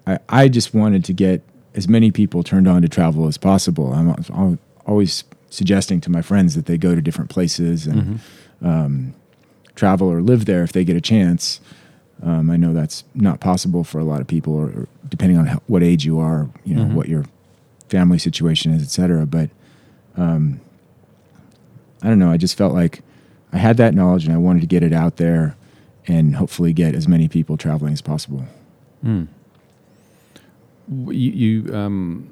I, 0.08 0.20
I 0.30 0.48
just 0.48 0.74
wanted 0.74 1.04
to 1.06 1.14
get 1.14 1.42
as 1.74 1.88
many 1.88 2.10
people 2.12 2.44
turned 2.44 2.68
on 2.68 2.82
to 2.82 2.90
travel 2.90 3.28
as 3.28 3.38
possible. 3.38 3.94
I'm, 3.94 4.10
al- 4.34 4.58
always 4.86 5.24
suggesting 5.56 6.02
to 6.02 6.10
my 6.12 6.22
friends 6.22 6.56
that 6.56 6.66
they 6.66 6.78
go 6.78 6.94
to 6.96 7.02
different 7.02 7.30
places 7.30 7.88
and 7.88 8.20
um, 8.62 9.14
travel 9.76 10.08
or 10.12 10.22
live 10.22 10.46
there 10.46 10.64
if 10.64 10.72
they 10.74 10.84
get 10.84 10.96
a 10.96 11.02
chance. 11.02 11.60
Um, 12.24 12.50
I 12.50 12.58
know 12.58 12.74
that's 12.74 13.04
not 13.14 13.40
possible 13.40 13.84
for 13.84 14.00
a 14.00 14.04
lot 14.04 14.22
of 14.22 14.28
people, 14.28 14.54
or, 14.54 14.66
or 14.68 14.88
depending 15.10 15.38
on 15.38 15.46
how, 15.48 15.62
what 15.68 15.84
age 15.84 16.06
you 16.06 16.20
are, 16.20 16.50
you 16.64 16.74
know, 16.76 16.86
Mhm. 16.86 16.94
what 16.94 17.08
your 17.10 17.26
family 17.90 18.18
situation 18.18 18.72
is, 18.74 18.82
et 18.82 18.90
cetera. 18.90 19.26
But 19.26 19.50
um, 20.18 20.60
I 22.02 22.08
don't 22.08 22.20
know. 22.20 22.32
I 22.32 22.38
just 22.38 22.58
felt 22.58 22.74
like 22.74 23.02
I 23.52 23.58
had 23.58 23.78
that 23.78 23.94
knowledge 23.94 24.26
and 24.26 24.34
I 24.34 24.38
wanted 24.38 24.62
to 24.62 24.68
get 24.68 24.82
it 24.84 24.94
out 24.94 25.18
there 25.18 25.56
and 26.08 26.36
hopefully 26.36 26.72
get 26.74 26.96
as 26.96 27.08
many 27.08 27.28
people 27.28 27.58
traveling 27.58 27.94
as 27.94 28.02
possible. 28.02 28.46
Mm. 29.06 29.28
You, 31.08 31.32
you 31.32 31.76
um, 31.76 32.32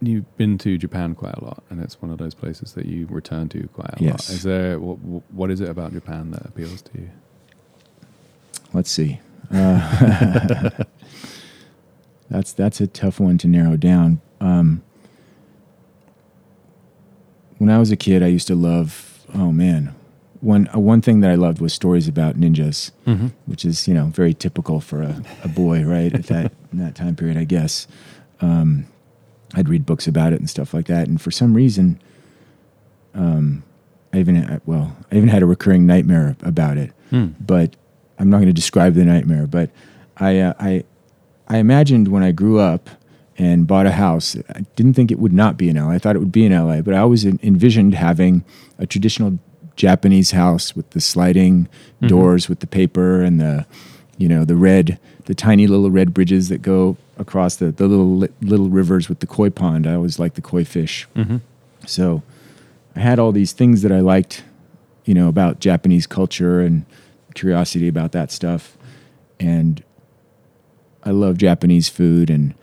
you've 0.00 0.36
been 0.36 0.58
to 0.58 0.78
Japan 0.78 1.14
quite 1.14 1.34
a 1.34 1.44
lot, 1.44 1.62
and 1.70 1.82
it's 1.82 2.00
one 2.00 2.10
of 2.10 2.18
those 2.18 2.34
places 2.34 2.72
that 2.74 2.86
you 2.86 3.06
return 3.10 3.48
to 3.50 3.68
quite 3.74 3.88
a 3.88 3.92
lot. 3.92 4.00
Yes. 4.02 4.30
Is 4.30 4.42
there 4.44 4.78
what, 4.78 4.96
what 5.32 5.50
is 5.50 5.60
it 5.60 5.68
about 5.68 5.92
Japan 5.92 6.30
that 6.32 6.44
appeals 6.46 6.82
to 6.82 6.90
you? 6.98 7.10
Let's 8.72 8.90
see. 8.90 9.20
Uh, 9.52 10.70
that's 12.30 12.52
that's 12.52 12.80
a 12.80 12.86
tough 12.86 13.18
one 13.20 13.38
to 13.38 13.48
narrow 13.48 13.76
down. 13.76 14.20
Um, 14.40 14.82
when 17.58 17.70
I 17.70 17.78
was 17.78 17.90
a 17.90 17.96
kid, 17.96 18.22
I 18.22 18.26
used 18.26 18.46
to 18.48 18.54
love. 18.54 19.24
Oh 19.34 19.52
man, 19.52 19.94
one 20.40 20.68
uh, 20.74 20.78
one 20.78 21.00
thing 21.00 21.20
that 21.20 21.30
I 21.30 21.34
loved 21.34 21.60
was 21.60 21.72
stories 21.72 22.08
about 22.08 22.36
ninjas, 22.38 22.92
Mm-hmm. 23.06 23.28
which 23.46 23.64
is 23.64 23.88
you 23.88 23.94
know 23.94 24.06
very 24.06 24.34
typical 24.34 24.80
for 24.80 25.02
a, 25.02 25.22
a 25.42 25.48
boy, 25.48 25.82
right? 25.84 26.12
At 26.14 26.26
that 26.26 26.52
in 26.72 26.78
that 26.78 26.94
time 26.94 27.16
period, 27.16 27.36
I 27.36 27.44
guess. 27.44 27.86
Um, 28.40 28.86
I'd 29.54 29.68
read 29.68 29.86
books 29.86 30.06
about 30.06 30.32
it 30.32 30.40
and 30.40 30.48
stuff 30.50 30.74
like 30.74 30.86
that, 30.86 31.08
and 31.08 31.20
for 31.20 31.30
some 31.30 31.54
reason, 31.54 31.98
um, 33.14 33.62
I 34.12 34.18
even 34.18 34.36
had- 34.36 34.60
well, 34.66 34.96
I 35.12 35.16
even 35.16 35.28
had 35.28 35.42
a 35.42 35.46
recurring 35.46 35.86
nightmare 35.86 36.36
about 36.42 36.76
it 36.78 36.92
Mm. 37.12 37.32
but 37.44 37.74
I'm 38.18 38.28
not 38.30 38.38
going 38.38 38.48
to 38.48 38.52
describe 38.52 38.94
the 38.94 39.04
nightmare. 39.04 39.46
But 39.46 39.70
I, 40.18 40.40
uh, 40.40 40.52
I, 40.58 40.84
I 41.48 41.58
imagined 41.58 42.08
when 42.08 42.22
I 42.22 42.32
grew 42.32 42.58
up 42.58 42.90
and 43.38 43.66
bought 43.66 43.86
a 43.86 43.92
house, 43.92 44.36
I 44.54 44.64
didn't 44.76 44.94
think 44.94 45.10
it 45.12 45.18
would 45.20 45.32
not 45.32 45.56
be 45.56 45.68
in 45.70 45.76
LA. 45.76 45.90
I 45.92 45.98
thought 45.98 46.16
it 46.16 46.18
would 46.18 46.32
be 46.32 46.44
in 46.44 46.52
LA, 46.52 46.82
but 46.82 46.92
I 46.94 46.98
always 46.98 47.24
envisioned 47.24 47.94
having 47.94 48.44
a 48.78 48.86
traditional 48.86 49.38
Japanese 49.76 50.32
house 50.32 50.74
with 50.74 50.90
the 50.90 51.00
sliding 51.00 51.68
Mhm. 52.02 52.08
doors 52.08 52.48
with 52.48 52.58
the 52.58 52.66
paper 52.66 53.22
and 53.22 53.40
the, 53.40 53.64
you 54.18 54.28
know, 54.28 54.44
the 54.44 54.56
red, 54.56 54.98
the 55.26 55.34
tiny 55.34 55.66
little 55.68 55.90
red 55.90 56.12
bridges 56.12 56.48
that 56.48 56.60
go 56.60 56.96
across 57.18 57.56
the, 57.56 57.70
the 57.70 57.86
little 57.86 58.28
little 58.40 58.68
rivers 58.68 59.08
with 59.08 59.20
the 59.20 59.26
koi 59.26 59.50
pond. 59.50 59.86
I 59.86 59.94
always 59.94 60.18
liked 60.18 60.36
the 60.36 60.40
koi 60.42 60.64
fish. 60.64 61.06
Mm-hmm. 61.14 61.38
So 61.86 62.22
I 62.96 63.00
had 63.00 63.18
all 63.18 63.32
these 63.32 63.52
things 63.52 63.82
that 63.82 63.92
I 63.92 64.00
liked, 64.00 64.44
you 65.04 65.14
know, 65.14 65.28
about 65.28 65.60
Japanese 65.60 66.06
culture 66.06 66.60
and 66.60 66.84
curiosity 67.34 67.88
about 67.88 68.12
that 68.12 68.30
stuff. 68.30 68.76
And 69.38 69.82
I 71.04 71.10
love 71.10 71.38
Japanese 71.38 71.88
food 71.88 72.30
and 72.30 72.54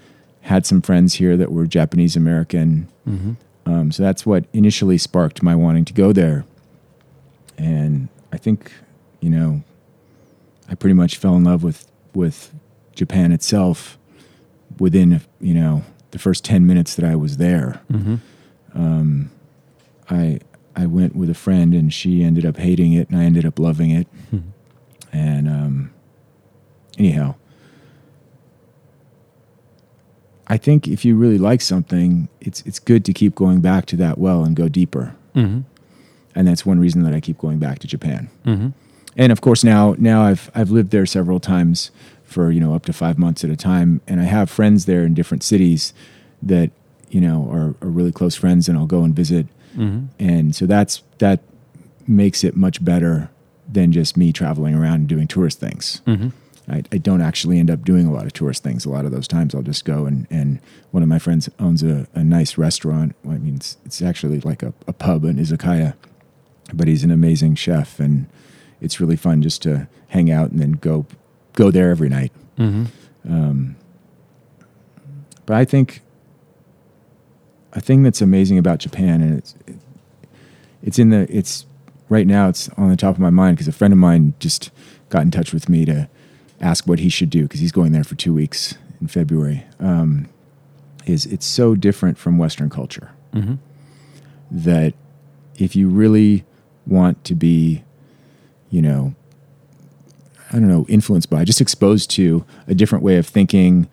had 0.42 0.66
some 0.66 0.82
friends 0.82 1.16
here 1.16 1.38
that 1.38 1.52
were 1.52 1.66
Japanese 1.66 2.16
American. 2.16 2.88
Mm-hmm. 3.08 3.34
Um, 3.66 3.92
so 3.92 4.04
that's 4.04 4.26
what 4.26 4.46
initially 4.54 4.98
sparked 4.98 5.42
my 5.42 5.56
wanting 5.56 5.86
to 5.86 5.94
go 5.94 6.12
there. 6.12 6.46
And 7.58 8.10
I 8.32 8.38
think, 8.38 8.72
you 9.22 9.30
know, 9.30 9.64
I 10.70 10.76
pretty 10.76 10.94
much 10.94 11.18
fell 11.18 11.36
in 11.36 11.44
love 11.44 11.64
with, 11.64 11.90
with 12.14 12.54
Japan 12.94 13.32
itself 13.32 13.98
within, 14.80 15.22
you 15.40 15.54
know, 15.54 15.84
the 16.12 16.20
first 16.20 16.44
10 16.46 16.66
minutes 16.66 16.96
that 16.96 17.06
I 17.06 17.16
was 17.16 17.38
there 17.38 17.82
Mm-hmm. 17.92 18.16
um, 18.74 19.32
I 20.10 20.40
I 20.76 20.86
went 20.86 21.16
with 21.16 21.30
a 21.30 21.34
friend 21.34 21.74
and 21.74 21.94
she 21.94 22.22
ended 22.24 22.46
up 22.46 22.58
hating 22.58 22.94
it 22.94 23.10
and 23.10 23.18
I 23.20 23.24
ended 23.24 23.46
up 23.46 23.60
loving 23.60 23.92
it. 23.92 24.08
And 25.14 25.48
um, 25.48 25.94
anyhow, 26.98 27.36
I 30.48 30.58
think 30.58 30.88
if 30.88 31.04
you 31.06 31.16
really 31.16 31.38
like 31.38 31.62
something, 31.62 32.28
it's 32.42 32.62
it's 32.66 32.80
good 32.80 33.04
to 33.06 33.14
keep 33.14 33.34
going 33.36 33.62
back 33.62 33.86
to 33.88 33.96
that 33.98 34.18
well 34.18 34.44
and 34.44 34.56
go 34.56 34.68
deeper. 34.68 35.16
Mm-hmm. 35.36 35.62
And 36.36 36.48
that's 36.48 36.66
one 36.66 36.80
reason 36.80 37.04
that 37.04 37.14
I 37.14 37.20
keep 37.20 37.38
going 37.38 37.58
back 37.60 37.80
to 37.80 37.88
Japan. 37.88 38.30
Mm-hmm. 38.46 38.70
And 39.18 39.32
of 39.32 39.42
course 39.42 39.64
now 39.64 39.96
now 39.98 40.24
I've 40.24 40.52
I've 40.54 40.70
lived 40.70 40.92
there 40.92 41.06
several 41.06 41.40
times 41.40 41.90
for, 42.36 42.52
you 42.52 42.60
know, 42.60 42.76
up 42.76 42.86
to 42.86 42.94
5 42.94 43.18
months 43.18 43.44
at 43.46 43.50
a 43.50 43.56
time 43.56 44.02
and 44.08 44.20
I 44.20 44.26
have 44.26 44.50
friends 44.50 44.86
there 44.86 45.04
in 45.08 45.14
different 45.14 45.44
cities 45.44 45.94
that, 46.44 46.70
you 47.10 47.22
know, 47.22 47.50
are, 47.50 47.70
are 47.82 47.92
really 48.00 48.12
close 48.12 48.36
friends 48.36 48.68
and 48.70 48.78
I'll 48.78 48.94
go 48.98 49.04
and 49.04 49.16
visit 49.16 49.48
Mm-hmm. 49.76 50.06
and 50.20 50.56
so 50.56 50.66
that's 50.66 51.04
that 51.18 51.40
makes 52.08 52.46
it 52.46 52.56
much 52.56 52.78
better 52.92 53.30
than 53.68 53.92
just 53.92 54.16
me 54.16 54.32
traveling 54.32 54.74
around 54.74 54.94
and 55.02 55.08
doing 55.08 55.28
tourist 55.28 55.60
things. 55.60 56.02
Mm-hmm. 56.08 56.30
I, 56.72 56.84
I 56.96 56.98
don't 56.98 57.22
actually 57.22 57.60
end 57.60 57.70
up 57.70 57.84
doing 57.84 58.06
a 58.08 58.14
lot 58.14 58.26
of 58.26 58.32
tourist 58.32 58.64
things. 58.64 58.86
A 58.86 58.90
lot 58.90 59.04
of 59.06 59.12
those 59.12 59.28
times, 59.28 59.54
I'll 59.54 59.64
just 59.64 59.84
go 59.84 60.06
and, 60.06 60.28
and 60.32 60.60
one 60.92 61.04
of 61.04 61.10
my 61.10 61.20
friends 61.20 61.50
owns 61.60 61.84
a, 61.84 62.08
a 62.14 62.24
nice 62.24 62.58
restaurant. 62.58 63.16
Well, 63.24 63.36
I 63.36 63.40
mean, 63.40 63.56
it's, 63.56 63.76
it's 63.86 64.02
actually 64.02 64.40
like 64.40 64.64
a, 64.64 64.72
a 64.88 64.94
pub, 64.94 65.26
an 65.26 65.38
izakaya, 65.38 65.94
but 66.74 66.88
he's 66.88 67.04
an 67.04 67.12
amazing 67.12 67.56
chef, 67.56 68.00
and 68.00 68.28
it's 68.80 69.02
really 69.02 69.18
fun 69.18 69.42
just 69.42 69.62
to 69.64 69.88
hang 70.10 70.32
out 70.32 70.52
and 70.52 70.60
then 70.62 70.74
go 70.74 71.06
go 71.56 71.72
there 71.72 71.90
every 71.90 72.10
night. 72.10 72.32
Mm-hmm. 72.58 72.86
Um, 73.32 73.76
but 75.46 75.56
I 75.58 75.66
think 75.66 76.02
a 77.74 77.82
thing 77.82 78.04
that's 78.04 78.22
amazing 78.22 78.58
about 78.58 78.80
Japan, 78.80 79.22
and 79.22 79.38
it's 79.38 79.56
it's 80.84 81.00
in 81.00 81.10
the 81.10 81.28
it's 81.36 81.66
right 82.10 82.28
now 82.28 82.50
it's 82.50 82.70
on 82.78 82.90
the 82.90 82.96
top 82.96 83.16
of 83.16 83.20
my 83.20 83.30
mind 83.30 83.58
because 83.58 83.68
a 83.68 83.72
friend 83.72 83.92
of 83.92 83.98
mine 83.98 84.34
just 84.40 84.72
got 85.10 85.24
in 85.24 85.32
touch 85.32 85.54
with 85.54 85.70
me 85.70 85.86
to 85.86 86.08
ask 86.62 86.88
what 86.88 87.00
he 87.00 87.10
should 87.10 87.30
do 87.30 87.44
because 87.44 87.60
he's 87.60 87.72
going 87.72 87.92
there 87.92 88.04
for 88.04 88.16
two 88.16 88.34
weeks 88.34 88.76
in 89.02 89.08
February. 89.08 89.64
Um, 89.80 90.30
is 91.06 91.26
it's 91.28 91.46
so 91.46 91.76
different 91.76 92.18
from 92.18 92.38
Western 92.38 92.70
culture 92.70 93.12
Mm-hmm. 93.34 93.56
that 94.50 94.94
if 95.60 95.76
you 95.76 95.90
really 95.90 96.46
want 96.88 97.22
to 97.26 97.36
be, 97.36 97.84
you 98.70 98.82
know, 98.82 99.14
I 100.56 100.60
don't 100.60 100.70
know, 100.70 100.86
influenced 100.88 101.30
by, 101.30 101.44
just 101.44 101.60
exposed 101.60 102.10
to 102.12 102.46
a 102.66 102.74
different 102.74 103.04
way 103.04 103.18
of 103.18 103.28
thinking, 103.28 103.90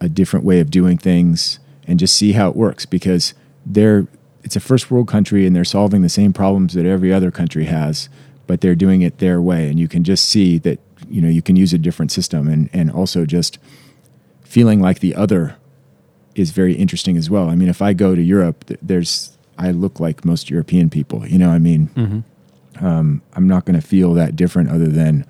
a 0.00 0.08
different 0.08 0.46
way 0.46 0.60
of 0.60 0.70
doing 0.70 0.96
things, 0.96 1.58
and 1.86 1.98
just 1.98 2.14
see 2.16 2.32
how 2.32 2.48
it 2.48 2.56
works 2.56 2.86
because 2.86 3.34
they're 3.66 4.06
it's 4.42 4.56
a 4.56 4.60
first 4.60 4.90
world 4.90 5.06
country 5.06 5.46
and 5.46 5.54
they're 5.54 5.64
solving 5.64 6.00
the 6.00 6.08
same 6.08 6.32
problems 6.32 6.72
that 6.72 6.86
every 6.86 7.12
other 7.12 7.30
country 7.30 7.66
has, 7.66 8.08
but 8.46 8.62
they're 8.62 8.74
doing 8.74 9.02
it 9.02 9.18
their 9.18 9.42
way. 9.42 9.68
And 9.68 9.78
you 9.78 9.86
can 9.88 10.02
just 10.02 10.24
see 10.26 10.56
that, 10.58 10.78
you 11.10 11.20
know, 11.20 11.28
you 11.28 11.42
can 11.42 11.56
use 11.56 11.74
a 11.74 11.78
different 11.78 12.10
system 12.10 12.48
and, 12.48 12.70
and 12.72 12.90
also 12.90 13.26
just 13.26 13.58
feeling 14.42 14.80
like 14.80 15.00
the 15.00 15.14
other 15.14 15.56
is 16.34 16.52
very 16.52 16.72
interesting 16.74 17.18
as 17.18 17.28
well. 17.28 17.50
I 17.50 17.54
mean, 17.54 17.68
if 17.68 17.82
I 17.82 17.92
go 17.92 18.14
to 18.14 18.22
Europe, 18.22 18.64
there's 18.80 19.36
I 19.58 19.72
look 19.72 20.00
like 20.00 20.24
most 20.24 20.48
European 20.48 20.88
people. 20.88 21.26
You 21.26 21.38
know, 21.38 21.50
I 21.50 21.58
mean, 21.58 21.88
Mm-hmm. 21.94 22.86
um, 22.86 23.20
I'm 23.34 23.46
not 23.46 23.66
going 23.66 23.78
to 23.78 23.86
feel 23.86 24.14
that 24.14 24.36
different 24.36 24.70
other 24.70 24.88
than 24.88 25.26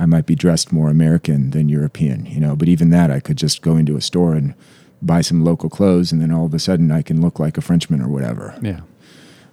I 0.00 0.06
might 0.06 0.26
be 0.26 0.34
dressed 0.34 0.72
more 0.72 0.88
American 0.90 1.50
than 1.50 1.68
European. 1.68 2.24
You 2.26 2.40
know, 2.40 2.56
but 2.56 2.68
even 2.68 2.90
that, 2.90 3.10
I 3.10 3.20
could 3.20 3.36
just 3.36 3.60
go 3.62 3.76
into 3.76 3.96
a 3.96 4.00
store 4.00 4.34
and 4.34 4.54
buy 5.02 5.20
some 5.20 5.44
local 5.44 5.68
clothes, 5.70 6.10
and 6.12 6.20
then 6.20 6.30
all 6.32 6.46
of 6.46 6.54
a 6.54 6.58
sudden, 6.58 6.90
I 6.90 7.02
can 7.02 7.20
look 7.20 7.38
like 7.38 7.56
a 7.58 7.60
Frenchman 7.60 8.02
or 8.02 8.08
whatever. 8.08 8.58
Yeah. 8.62 8.80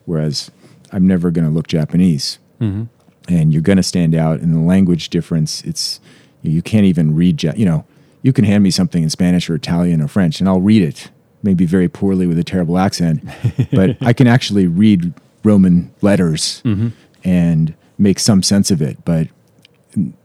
Whereas 0.05 0.49
I'm 0.91 1.05
never 1.07 1.31
going 1.31 1.45
to 1.47 1.53
look 1.53 1.67
Japanese, 1.67 2.39
Mm-hmm. 2.61 2.83
and 3.29 3.53
you're 3.53 3.61
going 3.61 3.77
to 3.77 3.83
stand 3.83 4.15
out. 4.15 4.39
And 4.39 4.51
the 4.55 4.59
language 4.59 5.09
difference, 5.09 5.61
it's 5.63 5.99
you 6.41 6.61
can't 6.63 6.85
even 6.85 7.13
read. 7.15 7.43
Ja- 7.43 7.53
you 7.55 7.65
know, 7.65 7.85
you 8.23 8.33
can 8.33 8.45
hand 8.45 8.63
me 8.63 8.71
something 8.71 9.03
in 9.03 9.09
Spanish 9.11 9.49
or 9.49 9.55
Italian 9.55 10.01
or 10.01 10.07
French, 10.07 10.39
and 10.39 10.49
I'll 10.49 10.61
read 10.61 10.81
it, 10.81 11.11
maybe 11.43 11.65
very 11.65 11.87
poorly 11.87 12.25
with 12.25 12.39
a 12.39 12.43
terrible 12.43 12.77
accent, 12.79 13.23
but 13.71 13.95
I 14.01 14.13
can 14.13 14.27
actually 14.27 14.65
read 14.67 15.13
Roman 15.43 15.93
letters 16.01 16.61
Mm-hmm. 16.65 16.87
and 17.23 17.73
make 17.99 18.17
some 18.19 18.41
sense 18.43 18.71
of 18.71 18.81
it. 18.81 19.03
But 19.05 19.27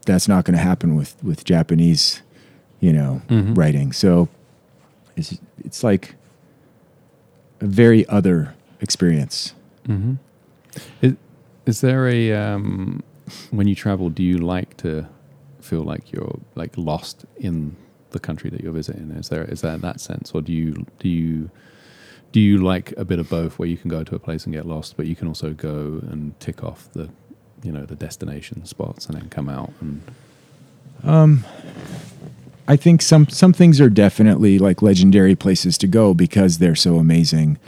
that's 0.06 0.28
not 0.28 0.44
going 0.44 0.56
to 0.56 0.62
happen 0.62 0.94
with 0.96 1.16
with 1.22 1.44
Japanese, 1.44 2.22
you 2.80 2.92
know, 2.92 3.22
Mhm. 3.28 3.56
writing. 3.56 3.92
So 3.92 4.28
it's 5.16 5.38
it's 5.64 5.82
like 5.84 6.14
a 7.60 7.66
very 7.66 8.06
other 8.08 8.54
experience. 8.80 9.54
Mm-hmm. 9.88 10.14
Is, 11.00 11.14
is 11.66 11.80
there 11.80 12.08
a 12.08 12.32
um, 12.32 13.02
when 13.50 13.68
you 13.68 13.74
travel? 13.74 14.10
Do 14.10 14.22
you 14.22 14.38
like 14.38 14.76
to 14.78 15.06
feel 15.60 15.82
like 15.82 16.12
you're 16.12 16.38
like 16.54 16.76
lost 16.76 17.24
in 17.36 17.76
the 18.10 18.18
country 18.18 18.50
that 18.50 18.60
you're 18.62 18.72
visiting? 18.72 19.10
Is 19.12 19.28
there 19.28 19.44
is 19.44 19.60
that 19.60 19.80
that 19.80 20.00
sense, 20.00 20.32
or 20.34 20.42
do 20.42 20.52
you 20.52 20.86
do 20.98 21.08
you 21.08 21.50
do 22.32 22.40
you 22.40 22.58
like 22.58 22.92
a 22.96 23.04
bit 23.04 23.18
of 23.18 23.28
both, 23.28 23.58
where 23.58 23.68
you 23.68 23.76
can 23.76 23.90
go 23.90 24.02
to 24.04 24.14
a 24.14 24.18
place 24.18 24.44
and 24.46 24.54
get 24.54 24.66
lost, 24.66 24.96
but 24.96 25.06
you 25.06 25.14
can 25.14 25.28
also 25.28 25.52
go 25.52 26.00
and 26.10 26.38
tick 26.40 26.64
off 26.64 26.88
the 26.94 27.10
you 27.62 27.72
know 27.72 27.84
the 27.84 27.94
destination 27.96 28.64
spots 28.64 29.06
and 29.06 29.16
then 29.16 29.28
come 29.28 29.48
out 29.48 29.72
and 29.80 30.02
Um, 31.04 31.44
I 32.68 32.76
think 32.76 33.02
some 33.02 33.28
some 33.28 33.52
things 33.52 33.80
are 33.80 33.90
definitely 33.90 34.58
like 34.58 34.82
legendary 34.82 35.34
places 35.34 35.76
to 35.78 35.86
go 35.88 36.14
because 36.14 36.58
they're 36.58 36.76
so 36.76 36.96
amazing. 36.98 37.58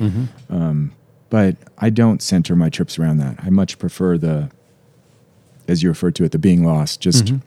Um, 0.48 0.92
but 1.30 1.56
I 1.78 1.90
don't 1.90 2.22
center 2.22 2.54
my 2.54 2.68
trips 2.70 2.96
around 2.98 3.16
that. 3.18 3.36
I 3.42 3.50
much 3.50 3.78
prefer 3.80 4.16
the, 4.18 4.50
as 5.66 5.82
you 5.82 5.88
referred 5.88 6.14
to 6.16 6.24
it, 6.24 6.30
the 6.30 6.38
being 6.38 6.62
lost. 6.64 7.00
Just 7.00 7.24
Mhm. 7.24 7.40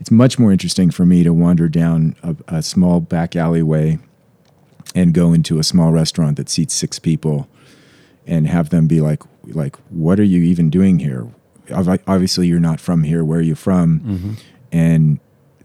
it's 0.00 0.10
much 0.12 0.38
more 0.38 0.52
interesting 0.52 0.90
for 0.92 1.04
me 1.04 1.24
to 1.24 1.32
wander 1.32 1.68
down 1.68 2.14
a, 2.22 2.36
a 2.46 2.62
small 2.62 3.00
back 3.00 3.34
alleyway 3.34 3.98
and 4.94 5.12
go 5.14 5.32
into 5.32 5.58
a 5.58 5.64
small 5.64 5.90
restaurant 5.90 6.36
that 6.36 6.48
seats 6.48 6.74
six 6.74 7.00
people 7.00 7.48
and 8.26 8.46
have 8.46 8.70
them 8.70 8.86
be 8.86 9.00
like 9.00 9.22
like 9.48 9.76
what 9.90 10.18
are 10.18 10.24
you 10.24 10.42
even 10.42 10.70
doing 10.70 10.98
here? 10.98 11.26
Obviously 11.72 12.46
you're 12.46 12.60
not 12.60 12.80
from 12.80 13.02
here. 13.04 13.24
Where 13.24 13.38
are 13.38 13.42
you 13.42 13.54
from? 13.54 14.00
Mm-hmm. 14.00 14.32
and 14.72 15.20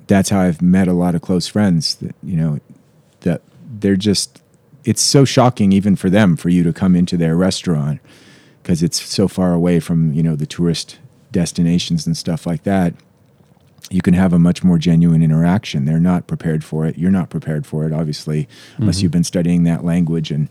that's 0.07 0.30
how 0.30 0.39
I've 0.39 0.60
met 0.62 0.88
a 0.88 0.93
lot 0.93 1.14
of 1.14 1.22
close 1.22 1.47
friends 1.47 1.95
that 1.95 2.16
you 2.24 2.36
know 2.36 2.60
that 3.22 3.41
they're 3.80 3.95
just 3.95 4.41
it's 4.86 5.01
so 5.01 5.24
shocking 5.26 5.72
even 5.72 5.95
for 5.95 6.10
them 6.10 6.36
for 6.36 6.49
you 6.49 6.64
to 6.64 6.74
come 6.74 6.95
into 6.95 7.16
their 7.16 7.36
restaurant 7.36 7.99
because 8.64 8.82
it's 8.82 8.99
so 9.01 9.28
far 9.28 9.53
away 9.53 9.80
from 9.80 10.14
you 10.14 10.24
know 10.24 10.36
the 10.36 10.45
tourist 10.47 10.97
destinations 11.32 12.07
and 12.07 12.18
stuff 12.18 12.45
like 12.47 12.64
that. 12.64 12.93
You 13.91 14.01
can 14.01 14.14
have 14.14 14.34
a 14.34 14.39
much 14.39 14.64
more 14.64 14.78
genuine 14.78 15.22
interaction. 15.24 15.86
They're 15.86 15.99
not 15.99 16.28
prepared 16.28 16.64
for 16.64 16.86
it. 16.86 16.97
You're 16.97 17.12
not 17.12 17.30
prepared 17.30 17.66
for 17.68 17.86
it 17.86 17.93
obviously 17.93 18.47
unless 18.78 18.99
Mhm. 18.99 19.03
you've 19.03 19.12
been 19.12 19.24
studying 19.24 19.64
that 19.64 19.84
language 19.86 20.32
and 20.32 20.47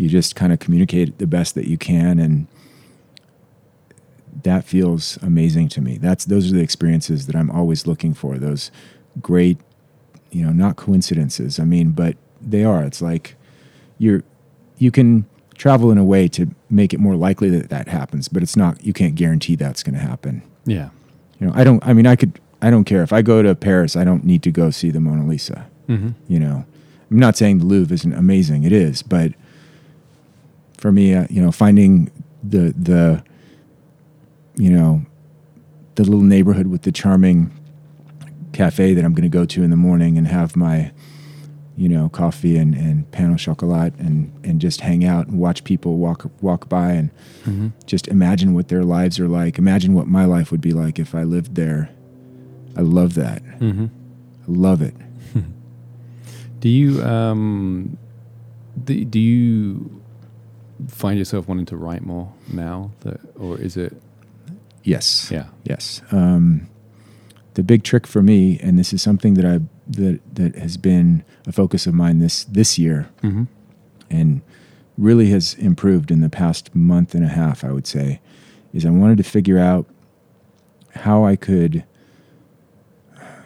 you 0.00 0.08
just 0.08 0.34
kind 0.34 0.52
of 0.52 0.58
communicate 0.58 1.18
the 1.18 1.26
best 1.26 1.54
that 1.54 1.66
you 1.66 1.76
can 1.76 2.18
and 2.18 2.46
that 4.42 4.64
feels 4.64 5.18
amazing 5.22 5.68
to 5.68 5.82
me. 5.82 5.98
That's 5.98 6.24
those 6.24 6.50
are 6.50 6.54
the 6.54 6.62
experiences 6.62 7.26
that 7.26 7.36
i'm 7.36 7.50
always 7.50 7.86
looking 7.86 8.14
for 8.14 8.38
those 8.38 8.70
great 9.20 9.58
you 10.30 10.44
know 10.44 10.52
not 10.52 10.76
coincidences 10.76 11.58
i 11.58 11.64
mean 11.64 11.90
but 11.90 12.16
they 12.40 12.64
are. 12.64 12.82
It's 12.82 13.02
like 13.02 13.36
you're 13.98 14.22
you 14.78 14.90
can 14.90 15.26
travel 15.54 15.90
in 15.90 15.98
a 15.98 16.04
way 16.04 16.26
to 16.26 16.46
make 16.70 16.94
it 16.94 17.00
more 17.00 17.16
likely 17.16 17.50
that 17.50 17.68
that 17.68 17.86
happens 17.88 18.28
but 18.28 18.42
it's 18.42 18.56
not 18.56 18.82
you 18.82 18.94
can't 18.94 19.14
guarantee 19.14 19.56
that's 19.56 19.82
going 19.82 19.94
to 19.94 20.00
happen. 20.00 20.42
Yeah. 20.64 20.90
You 21.38 21.46
know 21.46 21.52
i 21.54 21.64
don't 21.64 21.84
i 21.86 21.92
mean 21.92 22.06
i 22.06 22.16
could 22.16 22.40
i 22.62 22.70
don't 22.70 22.84
care. 22.84 23.02
If 23.02 23.12
i 23.12 23.20
go 23.22 23.42
to 23.42 23.54
paris 23.54 23.96
i 23.96 24.04
don't 24.04 24.24
need 24.24 24.42
to 24.44 24.50
go 24.50 24.70
see 24.70 24.90
the 24.90 25.00
mona 25.00 25.26
lisa 25.26 25.66
mm-hmm. 25.88 26.10
you 26.28 26.40
know. 26.40 26.64
I'm 27.10 27.18
not 27.18 27.36
saying 27.36 27.58
the 27.58 27.64
louvre 27.64 27.92
isn't 27.92 28.12
amazing 28.12 28.64
it 28.64 28.72
is 28.72 29.02
but 29.02 29.32
for 30.80 30.90
me 30.90 31.14
uh, 31.14 31.26
you 31.30 31.40
know 31.42 31.52
finding 31.52 32.10
the 32.42 32.74
the 32.76 33.22
you 34.56 34.70
know 34.70 35.02
the 35.96 36.02
little 36.04 36.22
neighborhood 36.22 36.66
with 36.68 36.82
the 36.82 36.92
charming 36.92 37.50
cafe 38.52 38.94
that 38.94 39.04
i'm 39.04 39.12
going 39.14 39.30
to 39.30 39.38
go 39.38 39.44
to 39.44 39.62
in 39.62 39.70
the 39.70 39.76
morning 39.76 40.16
and 40.18 40.26
have 40.26 40.56
my 40.56 40.90
you 41.76 41.88
know 41.88 42.08
coffee 42.08 42.56
and, 42.56 42.74
and 42.74 43.10
pain 43.12 43.30
au 43.32 43.36
chocolat 43.36 43.92
and 43.98 44.32
and 44.44 44.60
just 44.60 44.80
hang 44.80 45.04
out 45.04 45.26
and 45.28 45.38
watch 45.38 45.62
people 45.64 45.98
walk 45.98 46.30
walk 46.42 46.68
by 46.68 46.92
and 46.92 47.10
Mm-hmm. 47.44 47.68
just 47.86 48.06
imagine 48.08 48.52
what 48.54 48.68
their 48.68 48.84
lives 48.84 49.18
are 49.18 49.28
like 49.28 49.58
imagine 49.58 49.94
what 49.94 50.06
my 50.06 50.24
life 50.26 50.50
would 50.50 50.60
be 50.60 50.72
like 50.72 50.98
if 50.98 51.14
i 51.14 51.22
lived 51.22 51.54
there 51.54 51.88
i 52.76 52.80
love 52.82 53.14
that 53.14 53.42
Mm-hmm. 53.60 53.86
i 53.86 54.46
love 54.46 54.82
it 54.82 54.94
Do 56.60 56.68
you 56.68 57.02
um, 57.02 57.96
do, 58.84 59.04
do 59.06 59.18
you 59.18 59.99
find 60.88 61.18
yourself 61.18 61.48
wanting 61.48 61.66
to 61.66 61.76
write 61.76 62.02
more 62.04 62.32
now, 62.52 62.90
that, 63.00 63.20
or 63.36 63.58
is 63.58 63.76
it? 63.76 63.94
yes 64.82 65.30
Yeah. 65.30 65.46
Yes. 65.64 66.00
Um, 66.10 66.66
the 67.54 67.62
big 67.62 67.82
trick 67.82 68.06
for 68.06 68.22
me, 68.22 68.58
and 68.62 68.78
this 68.78 68.92
is 68.92 69.02
something 69.02 69.34
that 69.34 69.44
I 69.44 69.60
that 69.88 70.20
that 70.34 70.54
has 70.56 70.76
been 70.76 71.24
a 71.46 71.52
focus 71.52 71.86
of 71.86 71.94
mine 71.94 72.18
this 72.20 72.44
this 72.44 72.78
year, 72.78 73.08
Mm-hmm. 73.22 73.44
and 74.08 74.40
really 74.96 75.30
has 75.30 75.54
improved 75.54 76.10
in 76.10 76.20
the 76.20 76.28
past 76.28 76.74
month 76.74 77.14
and 77.14 77.24
a 77.24 77.28
half, 77.28 77.64
I 77.64 77.72
would 77.72 77.86
say, 77.86 78.20
is 78.72 78.84
I 78.86 78.90
wanted 78.90 79.16
to 79.18 79.24
figure 79.24 79.58
out 79.58 79.86
how 80.94 81.24
I 81.24 81.36
could 81.36 81.84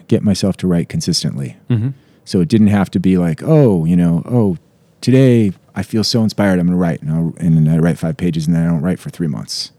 get 0.09 0.23
myself 0.23 0.57
to 0.59 0.67
write 0.67 0.89
consistently. 0.89 1.57
Mm-hmm. 1.71 1.91
So 2.25 2.41
it 2.41 2.49
didn't 2.49 2.69
have 2.69 2.91
to 2.91 3.01
be 3.01 3.17
like, 3.19 3.43
oh, 3.45 3.85
you 3.85 3.97
know, 3.97 4.23
oh, 4.27 4.57
today 5.01 5.53
I 5.75 5.83
feel 5.83 6.05
so 6.05 6.23
inspired, 6.23 6.59
I'm 6.61 6.67
going 6.67 6.77
to 6.79 6.81
write, 6.81 7.03
and, 7.03 7.11
I'll, 7.11 7.35
and 7.39 7.69
I 7.69 7.79
write 7.79 7.99
five 7.99 8.17
pages, 8.17 8.47
and 8.47 8.55
then 8.55 8.63
I 8.65 8.71
don't 8.71 8.83
write 8.83 8.99
for 9.01 9.11
three 9.11 9.27
months. 9.27 9.73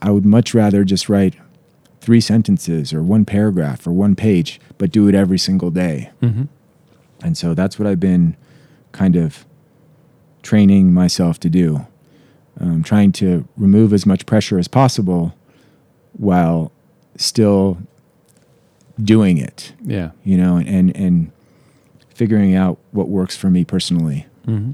I 0.00 0.10
would 0.10 0.24
much 0.24 0.54
rather 0.54 0.84
just 0.84 1.08
write 1.08 1.34
three 2.00 2.20
sentences 2.20 2.92
or 2.92 3.02
one 3.02 3.24
paragraph 3.24 3.86
or 3.86 3.92
one 3.92 4.14
page, 4.14 4.60
but 4.78 4.90
do 4.90 5.08
it 5.08 5.14
every 5.14 5.38
single 5.38 5.70
day. 5.70 6.10
Mm-hmm. 6.22 6.44
And 7.22 7.36
so 7.38 7.54
that's 7.54 7.78
what 7.78 7.86
I've 7.86 8.00
been 8.00 8.36
kind 8.92 9.16
of 9.16 9.44
training 10.42 10.92
myself 10.92 11.38
to 11.40 11.50
do. 11.50 11.86
Um, 12.60 12.82
trying 12.84 13.10
to 13.12 13.48
remove 13.56 13.92
as 13.92 14.06
much 14.06 14.26
pressure 14.26 14.58
as 14.58 14.68
possible 14.68 15.34
while 16.12 16.70
still 17.16 17.78
doing 19.02 19.38
it, 19.38 19.72
Yeah. 19.82 20.10
you 20.22 20.36
know, 20.36 20.58
and, 20.58 20.94
and 20.96 21.32
figuring 22.14 22.54
out 22.54 22.78
what 22.92 23.08
works 23.08 23.36
for 23.36 23.50
me 23.50 23.64
personally. 23.64 24.26
Mm-hmm. 24.46 24.72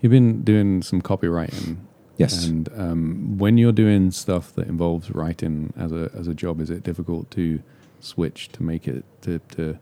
You've 0.00 0.12
been 0.12 0.42
doing 0.42 0.82
some 0.82 1.00
copywriting. 1.00 1.78
Yes. 2.16 2.46
And 2.46 2.68
um, 2.76 3.38
when 3.38 3.58
you're 3.58 3.72
doing 3.72 4.10
stuff 4.10 4.54
that 4.54 4.68
involves 4.68 5.10
writing 5.10 5.72
as 5.76 5.92
a 5.92 6.10
as 6.14 6.26
a 6.28 6.34
job, 6.34 6.60
is 6.60 6.70
it 6.70 6.82
difficult 6.82 7.30
to 7.32 7.62
switch 8.00 8.48
to 8.52 8.62
make 8.62 8.86
it 8.88 9.04
to 9.22 9.38
to 9.50 9.78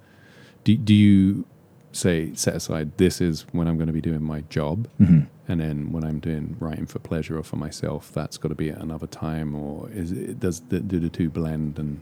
do, 0.65 0.77
do 0.77 0.95
you 0.95 1.45
say 1.93 2.35
set 2.35 2.57
aside 2.57 2.97
this 2.97 3.21
is 3.21 3.47
when 3.53 3.69
I'm 3.69 3.77
going 3.77 3.87
to 3.87 3.93
be 3.93 4.01
doing 4.01 4.23
my 4.23 4.41
job 4.43 4.89
hmm 4.99 5.21
and 5.47 5.61
then 5.61 5.93
when 5.93 6.05
I'm 6.05 6.21
doing 6.21 6.57
writing 6.59 6.87
for 6.87 6.99
pleasure 6.99 7.39
or 7.39 7.43
for 7.43 7.57
myself 7.57 8.11
that's 8.13 8.39
got 8.39 8.49
to 8.49 8.55
be 8.55 8.71
at 8.71 8.79
another 8.79 9.07
time 9.07 9.55
or 9.55 9.91
is 9.91 10.11
it 10.11 10.41
does 10.41 10.61
the, 10.71 10.81
do 10.81 10.99
the 10.99 11.11
two 11.11 11.29
blend 11.29 11.79
and 11.79 12.01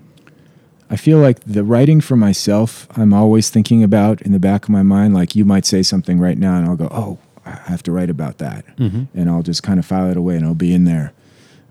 I 0.93 0.97
feel 0.97 1.19
like 1.19 1.41
the 1.45 1.65
writing 1.65 2.03
for 2.03 2.17
myself, 2.17 2.87
I'm 2.99 3.15
always 3.15 3.49
thinking 3.49 3.83
about 3.83 4.21
in 4.23 4.33
the 4.33 4.39
back 4.39 4.65
of 4.65 4.69
my 4.69 4.83
mind. 4.83 5.15
Like 5.15 5.35
you 5.35 5.45
might 5.47 5.65
say 5.65 5.83
something 5.83 6.21
right 6.21 6.37
now, 6.37 6.57
and 6.59 6.67
I'll 6.69 6.77
go, 6.77 6.89
"Oh, 6.91 7.19
I 7.47 7.53
have 7.65 7.83
to 7.85 7.93
write 7.93 8.11
about 8.11 8.37
that," 8.39 8.65
mm-hmm. 8.77 9.05
and 9.19 9.31
I'll 9.31 9.43
just 9.43 9.63
kind 9.63 9.79
of 9.81 9.87
file 9.87 10.11
it 10.11 10.17
away, 10.19 10.35
and 10.35 10.43
it'll 10.43 10.55
be 10.55 10.75
in 10.75 10.85
there. 10.85 11.13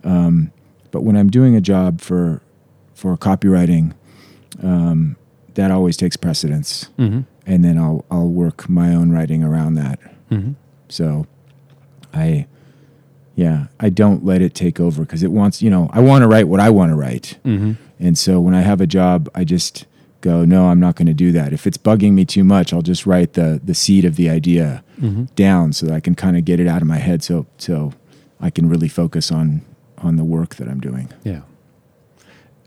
Um, 0.03 0.51
but 0.89 1.03
when 1.03 1.15
I'm 1.15 1.29
doing 1.29 1.55
a 1.55 1.61
job 1.61 2.01
for 2.01 2.41
for 2.95 3.15
copywriting, 3.15 3.93
um, 4.63 5.15
that 5.53 5.69
always 5.71 5.97
takes 5.97 6.17
precedence, 6.17 6.89
Mm-hmm. 6.97 7.21
and 7.45 7.63
then 7.63 7.77
I'll 7.77 8.03
I'll 8.09 8.27
work 8.29 8.67
my 8.67 8.93
own 8.95 9.11
writing 9.11 9.43
around 9.43 9.75
that. 9.75 9.99
Mm-hmm. 10.31 10.53
So, 10.89 11.27
I, 12.13 12.47
yeah, 13.35 13.67
I 13.79 13.89
don't 13.89 14.25
let 14.25 14.41
it 14.41 14.53
take 14.53 14.79
over 14.79 15.03
because 15.03 15.23
it 15.23 15.31
wants, 15.31 15.61
you 15.61 15.69
know, 15.69 15.89
I 15.93 15.99
want 16.01 16.21
to 16.23 16.27
write 16.27 16.47
what 16.47 16.59
I 16.59 16.69
want 16.69 16.91
to 16.91 16.95
write. 16.95 17.37
Mm-hmm. 17.45 17.73
And 17.99 18.17
so 18.17 18.39
when 18.39 18.53
I 18.53 18.61
have 18.61 18.81
a 18.81 18.87
job, 18.87 19.29
I 19.33 19.43
just 19.43 19.85
go, 20.21 20.45
no, 20.45 20.67
I'm 20.67 20.79
not 20.79 20.95
going 20.95 21.07
to 21.07 21.13
do 21.13 21.31
that. 21.31 21.53
If 21.53 21.65
it's 21.65 21.77
bugging 21.77 22.13
me 22.13 22.25
too 22.25 22.43
much, 22.43 22.73
I'll 22.73 22.81
just 22.81 23.05
write 23.05 23.33
the 23.33 23.59
the 23.63 23.73
seed 23.73 24.05
of 24.05 24.15
the 24.15 24.29
idea 24.29 24.83
Mm-hmm. 25.01 25.23
down 25.33 25.73
so 25.73 25.87
that 25.87 25.95
I 25.95 25.99
can 25.99 26.13
kind 26.13 26.37
of 26.37 26.45
get 26.45 26.59
it 26.59 26.67
out 26.67 26.83
of 26.83 26.87
my 26.87 26.99
head 26.99 27.23
so 27.23 27.47
so 27.57 27.93
I 28.39 28.51
can 28.51 28.69
really 28.69 28.87
focus 28.87 29.31
on 29.31 29.61
on 29.97 30.15
the 30.15 30.23
work 30.23 30.57
that 30.57 30.67
I'm 30.67 30.79
doing. 30.79 31.09
Yeah. 31.23 31.41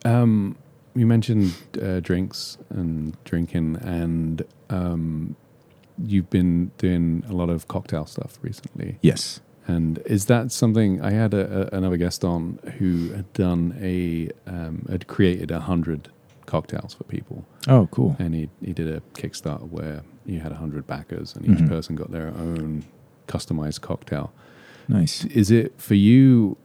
Um, 0.04 0.56
you 0.96 1.06
mentioned 1.06 1.54
uh, 1.80 2.00
drinks 2.00 2.58
and 2.70 3.16
drinking, 3.24 3.76
and 3.82 4.42
um, 4.68 5.36
you've 5.96 6.28
been 6.30 6.72
doing 6.78 7.22
a 7.28 7.32
lot 7.32 7.50
of 7.50 7.68
cocktail 7.68 8.06
stuff 8.06 8.38
recently. 8.42 8.98
Yes. 9.00 9.40
And 9.66 9.98
is 10.04 10.26
that 10.26 10.52
something 10.52 11.00
I 11.00 11.10
had 11.12 11.32
a, 11.34 11.72
a, 11.72 11.76
another 11.78 11.96
guest 11.96 12.22
on 12.24 12.58
who 12.78 13.10
had 13.12 13.32
done 13.32 13.76
a 13.80 14.28
um, 14.46 14.86
had 14.90 15.06
created 15.06 15.50
a 15.50 15.60
hundred 15.60 16.08
cocktails 16.46 16.92
for 16.92 17.04
people, 17.04 17.44
Oh, 17.66 17.88
cool. 17.90 18.14
and 18.18 18.34
he 18.34 18.50
he 18.62 18.72
did 18.74 18.88
a 18.88 19.00
Kickstarter 19.14 19.66
where 19.70 20.02
you 20.26 20.40
had 20.40 20.52
a 20.52 20.56
hundred 20.56 20.86
backers, 20.86 21.34
and 21.34 21.44
each 21.48 21.58
Mhm. 21.64 21.68
person 21.68 21.96
got 21.96 22.10
their 22.10 22.28
own 22.28 22.84
customized 23.26 23.80
cocktail. 23.80 24.32
Nice. 24.88 25.24
Is 25.26 25.50
it 25.50 25.72
for 25.80 25.94
you 25.94 26.58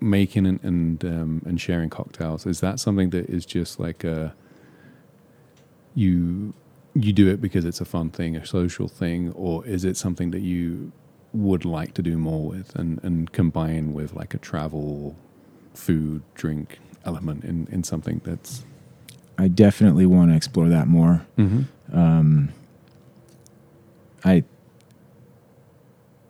making 0.00 0.44
and 0.46 0.60
and, 0.62 1.02
um, 1.04 1.42
and 1.46 1.58
sharing 1.58 1.88
cocktails? 1.88 2.44
Is 2.46 2.60
that 2.60 2.78
something 2.78 3.08
that 3.10 3.30
is 3.30 3.46
just 3.46 3.80
like 3.80 4.04
a 4.04 4.34
you 5.94 6.52
you 6.94 7.12
do 7.12 7.28
it 7.28 7.40
because 7.40 7.64
it's 7.64 7.80
a 7.80 7.84
fun 7.84 8.10
thing, 8.10 8.36
a 8.36 8.46
social 8.46 8.86
thing, 8.86 9.32
or 9.32 9.66
is 9.66 9.84
it 9.84 9.96
something 9.96 10.30
that 10.30 10.40
you 10.42 10.92
would 11.34 11.64
like 11.64 11.92
to 11.94 12.02
do 12.02 12.16
more 12.16 12.46
with 12.46 12.74
and, 12.76 12.98
and 13.02 13.30
combine 13.32 13.92
with 13.92 14.14
like 14.14 14.32
a 14.34 14.38
travel, 14.38 15.16
food, 15.74 16.22
drink 16.34 16.78
element 17.04 17.44
in, 17.44 17.66
in 17.70 17.82
something 17.84 18.20
that's 18.24 18.64
I 19.36 19.48
definitely 19.48 20.06
want 20.06 20.30
to 20.30 20.36
explore 20.36 20.68
that 20.68 20.86
more. 20.86 21.26
Um, 21.92 22.50
I 24.24 24.44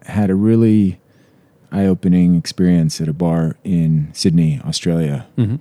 had 0.07 0.31
a 0.31 0.35
really 0.35 0.99
eye 1.71 1.85
opening 1.87 2.35
experience 2.37 3.01
at 3.01 3.09
a 3.09 3.13
bar 3.13 3.57
in 3.63 4.09
Sydney, 4.15 4.61
Australia, 4.65 5.27
Mm-hmm. 5.37 5.57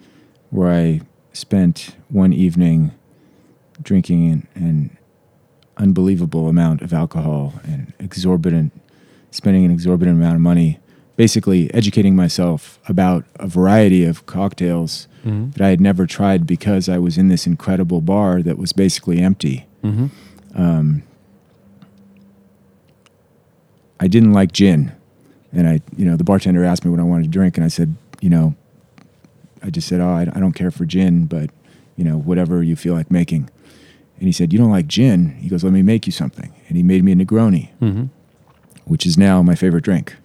where 0.52 0.72
I 0.72 1.02
spent 1.34 1.96
one 2.10 2.32
evening 2.32 2.92
drinking 3.82 4.32
an, 4.32 4.48
an 4.56 4.98
unbelievable 5.78 6.48
amount 6.48 6.82
of 6.82 6.94
alcohol 6.94 7.56
and 7.66 7.92
exorbitant, 8.00 8.72
spending 9.34 9.66
an 9.66 9.72
exorbitant 9.72 10.18
amount 10.18 10.36
of 10.36 10.42
money, 10.42 10.80
basically 11.16 11.74
educating 11.74 12.16
myself 12.16 12.80
about 12.88 13.26
a 13.36 13.48
variety 13.48 14.06
of 14.06 14.26
cocktails 14.26 15.08
Mm-hmm. 15.24 15.52
that 15.52 15.62
I 15.62 15.70
had 15.70 15.80
never 15.80 16.06
tried 16.06 16.46
because 16.46 16.90
I 16.90 16.98
was 16.98 17.18
in 17.18 17.30
this 17.30 17.48
incredible 17.48 18.02
bar 18.02 18.42
that 18.42 18.58
was 18.58 18.74
basically 18.74 19.20
empty. 19.22 19.66
Mm-hmm. 19.82 20.08
Um, 20.62 21.04
I 24.02 24.08
didn't 24.08 24.34
like 24.34 24.52
gin, 24.52 24.92
and 25.54 25.66
I, 25.66 25.80
you 25.96 26.04
know, 26.04 26.18
the 26.18 26.26
bartender 26.26 26.66
asked 26.66 26.84
me 26.84 26.92
what 26.92 27.00
I 27.00 27.04
wanted 27.04 27.24
to 27.24 27.30
drink, 27.30 27.56
and 27.56 27.64
I 27.64 27.70
said, 27.70 27.96
you 28.20 28.30
know, 28.30 28.54
I 29.64 29.70
just 29.70 29.88
said, 29.88 30.02
oh, 30.02 30.10
I, 30.10 30.24
I 30.24 30.40
don't 30.42 30.52
care 30.52 30.72
for 30.72 30.84
gin, 30.86 31.26
but 31.26 31.50
you 31.96 32.04
know, 32.04 32.18
whatever 32.18 32.62
you 32.62 32.76
feel 32.76 32.94
like 32.96 33.10
making. 33.10 33.50
And 34.18 34.28
he 34.28 34.34
said, 34.34 34.52
you 34.52 34.60
don't 34.60 34.72
like 34.72 34.88
gin? 34.88 35.38
He 35.40 35.48
goes, 35.48 35.64
let 35.64 35.72
me 35.72 35.84
make 35.84 36.06
you 36.06 36.12
something, 36.12 36.54
and 36.68 36.76
he 36.76 36.84
made 36.84 37.04
me 37.04 37.14
a 37.14 37.16
Negroni, 37.16 37.70
Mm-hmm. 37.82 38.06
Which 38.86 39.06
is 39.06 39.18
now 39.18 39.42
my 39.42 39.56
favorite 39.56 39.84
drink. 39.84 40.16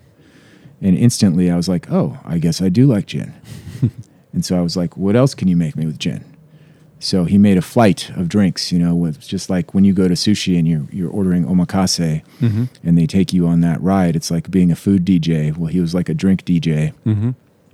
And 0.80 0.96
instantly, 0.96 1.50
I 1.50 1.56
was 1.56 1.68
like, 1.68 1.90
oh, 1.90 2.18
I 2.24 2.38
guess 2.38 2.62
I 2.62 2.68
do 2.68 2.86
like 2.86 3.06
gin. 3.06 3.34
and 4.32 4.44
so 4.44 4.56
I 4.56 4.60
was 4.60 4.76
like, 4.76 4.96
what 4.96 5.16
else 5.16 5.34
can 5.34 5.48
you 5.48 5.56
make 5.56 5.74
me 5.76 5.86
with 5.86 5.98
gin? 5.98 6.24
So 7.00 7.24
he 7.24 7.38
made 7.38 7.56
a 7.56 7.62
flight 7.62 8.10
of 8.16 8.28
drinks, 8.28 8.72
you 8.72 8.78
know, 8.78 8.94
with 8.94 9.20
just 9.26 9.48
like 9.50 9.72
when 9.72 9.84
you 9.84 9.92
go 9.92 10.08
to 10.08 10.14
sushi 10.14 10.58
and 10.58 10.66
you're 10.66 10.86
you're 10.92 11.10
ordering 11.10 11.44
omakase 11.46 12.22
Mm-hmm. 12.40 12.64
and 12.82 12.98
they 12.98 13.06
take 13.06 13.32
you 13.32 13.46
on 13.46 13.60
that 13.60 13.80
ride. 13.80 14.16
It's 14.16 14.30
like 14.30 14.50
being 14.50 14.72
a 14.72 14.76
food 14.76 15.04
DJ. 15.04 15.56
Well, 15.56 15.68
he 15.68 15.80
was 15.80 15.94
like 15.94 16.08
a 16.08 16.14
drink 16.14 16.44
DJ 16.44 16.92
Mm-hmm. 17.06 17.30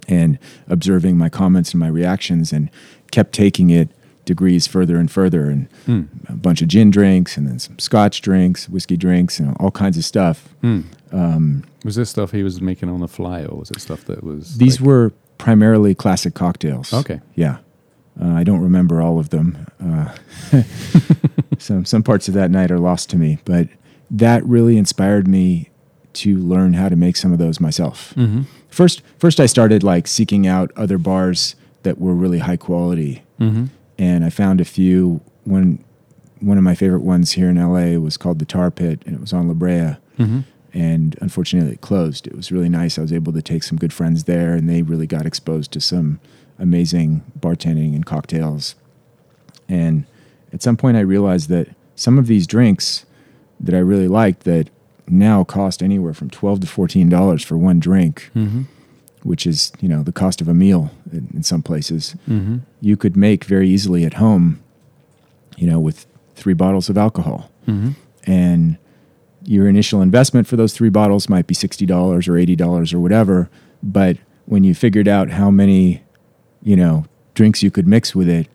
and 0.09 0.39
observing 0.69 1.17
my 1.17 1.29
comments 1.31 1.73
and 1.73 1.81
my 1.81 1.89
reactions 1.89 2.53
and 2.53 2.71
kept 3.13 3.33
taking 3.33 3.71
it 3.71 3.89
degrees 4.27 4.67
further 4.67 4.97
and 4.99 5.11
further 5.11 5.51
and 5.51 5.69
Mm. 5.87 6.09
Bunch 6.45 6.63
of 6.63 6.69
gin 6.69 6.91
drinks 6.91 7.37
and 7.37 7.47
then 7.49 7.59
some 7.59 7.79
scotch 7.79 8.21
drinks, 8.21 8.69
whiskey 8.69 8.97
drinks, 8.97 9.41
and 9.41 9.57
all 9.59 9.71
kinds 9.71 9.97
of 9.99 10.05
stuff. 10.05 10.55
Mm. 10.63 10.85
Um, 11.13 11.65
Was 11.85 11.97
this 11.97 12.11
stuff 12.11 12.31
he 12.33 12.43
was 12.43 12.61
making 12.61 12.89
on 12.89 13.01
the 13.01 13.09
fly, 13.09 13.45
or 13.45 13.59
was 13.59 13.71
it 13.71 13.81
stuff 13.81 14.05
that 14.05 14.23
was 14.23 14.59
these 14.59 14.81
like- 14.81 14.87
were 14.87 15.13
primarily 15.39 15.95
classic 15.95 16.35
cocktails. 16.35 16.93
okay? 16.95 17.21
Yeah. 17.35 17.57
Uh, 18.21 18.29
I 18.41 18.45
don't 18.45 18.61
remember 18.61 19.03
all 19.03 19.19
of 19.19 19.31
them. 19.31 19.67
Uh, 19.83 20.15
some 21.59 21.85
some 21.85 22.03
parts 22.03 22.29
of 22.29 22.35
that 22.35 22.51
night 22.51 22.71
are 22.71 22.79
lost 22.79 23.11
to 23.11 23.17
me, 23.17 23.39
but 23.45 23.69
that 24.11 24.45
really 24.47 24.77
inspired 24.77 25.27
me 25.27 25.71
to 26.15 26.39
learn 26.39 26.75
how 26.75 26.89
to 26.89 26.97
make 26.97 27.17
some 27.17 27.33
of 27.33 27.39
those 27.39 27.61
myself. 27.61 28.15
Mm-hmm. 28.17 28.43
First, 28.69 29.03
first 29.19 29.41
I 29.41 29.47
started 29.47 29.83
like 29.83 30.07
seeking 30.07 30.47
out 30.47 30.71
other 30.77 30.99
bars 30.99 31.57
that 31.83 31.99
were 31.99 32.15
really 32.15 32.39
high 32.41 32.57
quality, 32.57 33.23
Mm-hmm. 33.41 33.65
and 33.99 34.25
I 34.25 34.31
found 34.31 34.61
a 34.61 34.65
few. 34.65 35.21
One 35.45 35.84
one 36.45 36.59
of 36.59 36.65
my 36.65 36.75
favorite 36.75 37.03
ones 37.03 37.33
here 37.33 37.49
in 37.49 37.57
LA 37.57 37.99
was 37.99 38.17
called 38.17 38.39
the 38.39 38.45
Tar 38.45 38.71
Pit, 38.71 39.03
and 39.07 39.15
it 39.15 39.21
was 39.21 39.33
on 39.33 39.49
La 39.49 39.55
Brea. 39.55 39.97
Mm-hmm. 40.19 40.41
And 40.73 41.17
unfortunately, 41.21 41.73
it 41.73 41.81
closed. 41.81 42.27
It 42.27 42.35
was 42.37 42.51
really 42.51 42.69
nice. 42.69 42.99
I 42.99 43.03
was 43.03 43.13
able 43.13 43.33
to 43.33 43.43
take 43.43 43.63
some 43.63 43.79
good 43.79 43.93
friends 43.93 44.25
there, 44.25 44.55
and 44.55 44.69
they 44.69 44.83
really 44.83 45.07
got 45.07 45.25
exposed 45.27 45.71
to 45.73 45.81
some 45.81 46.21
amazing 46.59 47.23
bartending 47.39 47.95
and 47.95 48.05
cocktails. 48.05 48.75
And 49.69 50.05
at 50.53 50.63
some 50.63 50.77
point, 50.77 50.97
I 50.97 51.01
realized 51.01 51.49
that 51.51 51.69
some 51.95 52.19
of 52.19 52.27
these 52.27 52.47
drinks 52.47 53.07
that 53.61 53.75
I 53.75 53.79
really 53.79 54.09
liked 54.09 54.43
that 54.45 54.69
now 55.07 55.45
cost 55.45 55.83
anywhere 55.83 56.15
from 56.15 56.31
twelve 56.31 56.61
to 56.61 56.67
fourteen 56.67 57.09
dollars 57.09 57.45
for 57.45 57.57
one 57.57 57.79
drink, 57.79 58.31
Mm-hmm. 58.35 58.63
which 59.23 59.47
is 59.47 59.71
you 59.81 59.89
know 59.89 60.03
the 60.03 60.13
cost 60.13 60.41
of 60.41 60.49
a 60.49 60.55
meal 60.55 60.91
in, 61.13 61.29
in 61.35 61.43
some 61.45 61.63
places. 61.63 62.17
Mm-hmm. 62.29 62.59
You 62.81 62.97
could 62.97 63.17
make 63.17 63.45
very 63.45 63.69
easily 63.69 64.05
at 64.05 64.15
home, 64.15 64.61
you 65.57 65.69
know, 65.69 65.79
with 65.79 66.07
three 66.35 66.55
bottles 66.55 66.89
of 66.89 66.97
alcohol, 66.99 67.51
Mm-hmm. 67.67 67.91
and 68.31 68.77
your 69.47 69.69
initial 69.69 70.01
investment 70.03 70.47
for 70.47 70.57
those 70.57 70.73
three 70.75 70.89
bottles 70.91 71.29
might 71.29 71.47
be 71.47 71.55
sixty 71.55 71.87
dollars 71.87 72.29
or 72.29 72.37
eighty 72.37 72.57
dollars 72.57 72.93
or 72.95 73.01
whatever. 73.01 73.49
But 73.83 74.17
when 74.47 74.65
you 74.65 74.75
figured 74.75 75.09
out 75.09 75.31
how 75.31 75.51
many, 75.51 76.03
you 76.63 76.77
know, 76.77 77.05
drinks 77.35 77.63
you 77.63 77.71
could 77.71 77.87
mix 77.87 78.15
with 78.15 78.29
it, 78.29 78.49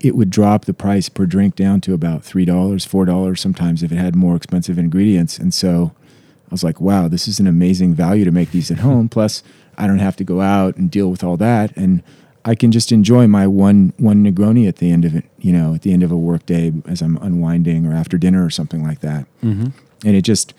it 0.00 0.14
would 0.16 0.30
drop 0.30 0.64
the 0.64 0.74
price 0.74 1.08
per 1.08 1.26
drink 1.26 1.54
down 1.56 1.80
to 1.82 1.94
about 1.94 2.24
three 2.24 2.44
dollars, 2.44 2.84
four 2.84 3.04
dollars 3.04 3.40
sometimes 3.40 3.82
if 3.82 3.92
it 3.92 3.96
had 3.96 4.16
more 4.16 4.34
expensive 4.36 4.78
ingredients. 4.78 5.38
And 5.38 5.52
so 5.54 5.92
I 6.06 6.50
was 6.50 6.64
like, 6.64 6.80
wow, 6.80 7.08
this 7.08 7.28
is 7.28 7.38
an 7.40 7.46
amazing 7.46 7.94
value 7.94 8.24
to 8.24 8.30
make 8.32 8.50
these 8.50 8.70
at 8.70 8.78
home. 8.78 9.08
Plus, 9.10 9.42
I 9.78 9.86
don't 9.86 9.98
have 10.00 10.16
to 10.16 10.24
go 10.24 10.40
out 10.40 10.76
and 10.76 10.90
deal 10.90 11.10
with 11.10 11.22
all 11.24 11.36
that, 11.38 11.74
and 11.76 12.02
I 12.44 12.54
can 12.56 12.72
just 12.72 12.90
enjoy 12.92 13.26
my 13.28 13.46
one 13.46 13.92
one 13.98 14.24
Negroni 14.24 14.66
at 14.68 14.76
the 14.76 14.90
end 14.90 15.04
of 15.04 15.14
it. 15.14 15.24
You 15.38 15.52
know, 15.52 15.74
at 15.74 15.82
the 15.82 15.92
end 15.92 16.02
of 16.02 16.10
a 16.10 16.16
work 16.16 16.44
day 16.46 16.72
as 16.86 17.00
I'm 17.02 17.16
unwinding 17.18 17.86
or 17.86 17.94
after 17.94 18.18
dinner 18.18 18.44
or 18.44 18.50
something 18.50 18.82
like 18.82 19.00
that 19.00 19.26
Mm-hmm. 19.42 19.66
and 20.06 20.16
it 20.16 20.22
just 20.22 20.54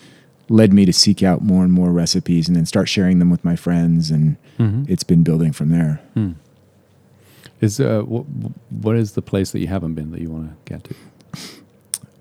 led 0.49 0.71
me 0.73 0.85
to 0.85 0.93
seek 0.93 1.23
out 1.23 1.41
more 1.41 1.63
and 1.63 1.71
more 1.73 1.91
recipes 1.91 2.47
and 2.49 2.55
then 2.57 2.65
start 2.65 2.87
sharing 2.89 3.19
them 3.19 3.29
with 3.29 3.43
my 3.45 3.55
friends 3.55 4.11
and 4.11 4.37
Mm-hmm. 4.59 4.83
it's 4.87 5.03
been 5.03 5.23
building 5.23 5.51
from 5.53 5.69
there 5.69 5.99
Hmm. 6.13 6.31
Is 7.61 7.79
uh, 7.79 8.01
what 8.01 8.25
what 8.69 8.95
is 8.95 9.13
the 9.13 9.21
place 9.21 9.51
that 9.51 9.59
you 9.59 9.67
haven't 9.67 9.93
been 9.95 10.11
that 10.11 10.21
you 10.21 10.29
want 10.29 10.49
to 10.49 10.73
get 10.73 10.83
to? 10.83 10.95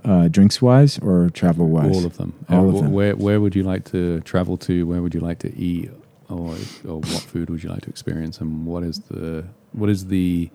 uh, 0.05 0.29
drinks 0.29 0.61
wise 0.63 0.99
or 1.01 1.31
travel 1.31 1.69
wise 1.69 1.97
All 1.97 2.05
of 2.07 2.17
them. 2.17 2.33
All 2.49 2.67
Uh, 2.67 2.69
of 2.69 2.83
them. 2.83 2.93
Where 2.93 3.15
where 3.17 3.41
would 3.41 3.55
you 3.55 3.63
like 3.63 3.85
to 3.93 4.21
travel 4.23 4.57
to? 4.59 4.87
Where 4.87 5.01
would 5.03 5.15
you 5.15 5.21
like 5.21 5.39
to 5.41 5.51
eat? 5.57 5.91
Or 6.33 6.57
or 6.89 6.99
what 7.01 7.23
food 7.33 7.51
would 7.51 7.63
you 7.63 7.69
like 7.71 7.83
to 7.83 7.91
experience? 7.91 8.41
And 8.41 8.67
what 8.67 8.83
is 8.83 9.01
the 9.11 9.45
what 9.73 9.91
is 9.91 10.07
the 10.07 10.51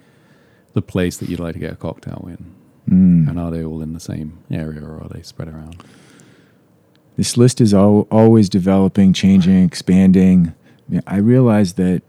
the 0.74 0.82
place 0.82 1.18
that 1.18 1.30
you'd 1.30 1.40
like 1.40 1.54
to 1.54 1.60
get 1.60 1.74
a 1.74 1.76
cocktail 1.76 2.28
in? 2.28 2.54
Mm. 2.90 3.30
And 3.30 3.40
are 3.40 3.52
they 3.52 3.64
all 3.64 3.82
in 3.82 3.94
the 3.94 4.00
same 4.00 4.40
area 4.50 4.82
or 4.84 5.02
are 5.02 5.10
they 5.10 5.22
spread 5.22 5.48
around? 5.50 5.84
this 7.18 7.36
list 7.36 7.60
is 7.60 7.74
al- 7.74 8.06
always 8.12 8.48
developing 8.48 9.12
changing 9.12 9.64
expanding 9.64 10.54
i 11.08 11.18
realize 11.18 11.74
that 11.74 12.04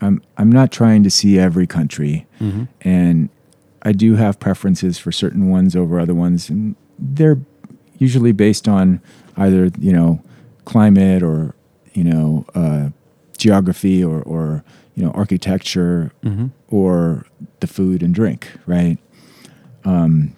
i'm 0.00 0.22
i'm 0.38 0.52
not 0.52 0.70
trying 0.70 1.02
to 1.02 1.10
see 1.10 1.38
every 1.40 1.66
country 1.66 2.24
Mm-hmm. 2.40 2.64
and 2.82 3.28
I 3.82 3.92
do 3.92 4.14
have 4.16 4.38
preferences 4.38 4.96
for 4.98 5.10
certain 5.10 5.48
ones 5.50 5.74
over 5.74 5.98
other 5.98 6.14
ones, 6.14 6.50
and 6.50 6.76
they're 6.98 7.38
usually 7.98 8.32
based 8.32 8.68
on 8.68 9.00
either 9.38 9.70
you 9.78 9.92
know 9.92 10.22
climate 10.66 11.22
or 11.22 11.54
you 11.92 12.04
know 12.04 12.44
uh, 12.54 12.90
geography 13.38 14.02
or 14.04 14.22
or 14.22 14.64
you 14.94 15.04
know 15.04 15.10
architecture 15.12 16.12
Mm-hmm. 16.22 16.46
or 16.68 17.26
the 17.60 17.66
food 17.66 18.02
and 18.02 18.14
drink, 18.14 18.50
right? 18.66 18.98
Um, 19.84 20.36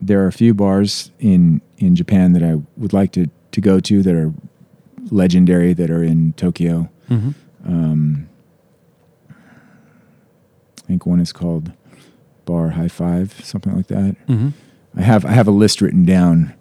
there 0.00 0.22
are 0.22 0.26
a 0.26 0.32
few 0.32 0.54
bars 0.54 1.10
in 1.18 1.60
in 1.78 1.96
Japan 1.96 2.32
that 2.32 2.42
I 2.42 2.60
would 2.76 2.92
like 2.92 3.12
to 3.12 3.28
to 3.52 3.60
go 3.60 3.80
to 3.80 4.02
that 4.02 4.14
are 4.14 4.32
legendary 5.10 5.72
that 5.72 5.90
are 5.90 6.02
in 6.02 6.32
Tokyo. 6.34 6.88
Mm-hmm. 7.10 7.30
Um, 7.66 8.28
I 9.30 10.86
think 10.86 11.06
one 11.06 11.20
is 11.20 11.32
called 11.32 11.72
Bar 12.44 12.70
High 12.70 12.88
Five, 12.88 13.40
something 13.44 13.74
like 13.74 13.88
that. 13.88 14.16
Mm-hmm. 14.28 14.48
I 14.96 15.02
have 15.02 15.24
I 15.24 15.30
have 15.32 15.48
a 15.48 15.52
list 15.52 15.80
written 15.80 16.04
down, 16.04 16.54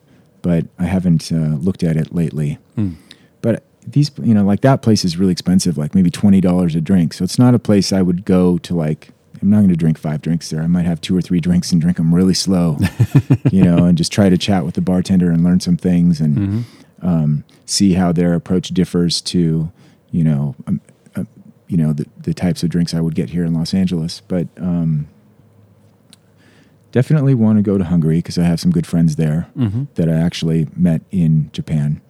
but 0.46 0.68
I 0.78 0.86
haven't 0.86 1.32
uh, 1.32 1.58
looked 1.58 1.82
at 1.82 1.98
it 1.98 2.14
lately. 2.14 2.60
Mm. 2.78 2.98
But 3.42 3.64
these, 3.88 4.12
you 4.22 4.36
know, 4.36 4.44
like 4.46 4.62
that 4.62 4.84
place 4.84 5.04
is 5.04 5.18
really 5.18 5.32
expensive, 5.32 5.76
like 5.76 5.96
maybe 5.96 6.12
twenty 6.12 6.40
dollars 6.40 6.76
a 6.76 6.82
drink. 6.82 7.14
So 7.16 7.24
it's 7.24 7.40
not 7.40 7.56
a 7.56 7.60
place 7.60 7.92
I 7.92 8.04
would 8.04 8.26
go 8.26 8.60
to. 8.60 8.76
Like, 8.76 9.10
I'm 9.42 9.50
not 9.50 9.58
going 9.58 9.70
to 9.70 9.76
drink 9.76 9.98
five 9.98 10.22
drinks 10.22 10.52
there. 10.52 10.62
I 10.62 10.68
might 10.68 10.86
have 10.86 11.02
two 11.02 11.18
or 11.18 11.22
three 11.24 11.40
drinks 11.40 11.72
and 11.72 11.82
drink 11.82 11.98
them 11.98 12.14
really 12.14 12.36
slow, 12.36 12.78
you 13.52 13.64
know, 13.64 13.86
and 13.86 13.98
just 13.98 14.12
try 14.12 14.30
to 14.30 14.38
chat 14.38 14.66
with 14.66 14.76
the 14.76 14.82
bartender 14.82 15.32
and 15.32 15.44
learn 15.44 15.60
some 15.62 15.78
things 15.78 16.22
and 16.22 16.38
Mm-hmm. 16.38 17.08
um, 17.08 17.44
see 17.66 17.94
how 17.94 18.12
their 18.12 18.36
approach 18.36 18.68
differs 18.70 19.22
to, 19.22 19.72
you 20.12 20.24
know, 20.24 20.54
um, 20.68 20.80
uh, 21.16 21.24
you 21.68 21.78
know 21.78 21.92
the 21.92 22.06
the 22.22 22.36
types 22.36 22.62
of 22.62 22.70
drinks 22.70 22.94
I 22.94 23.02
would 23.02 23.16
get 23.16 23.32
here 23.32 23.44
in 23.46 23.56
Los 23.56 23.74
Angeles. 23.74 24.22
But 24.28 24.48
um, 24.58 25.08
definitely 27.00 27.36
want 27.36 27.58
to 27.58 27.62
go 27.72 27.78
to 27.78 27.84
Hungary 27.84 28.20
because 28.20 28.38
I 28.38 28.44
have 28.52 28.60
some 28.64 28.72
good 28.72 28.88
friends 28.88 29.16
there 29.18 29.48
Mm-hmm. 29.58 29.84
that 29.98 30.08
I 30.10 30.14
actually 30.28 30.68
met 30.78 31.02
in 31.12 31.50
Japan, 31.52 32.02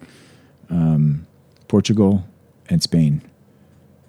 um, 0.70 1.26
Portugal, 1.68 2.24
and 2.70 2.82
Spain. 2.84 3.22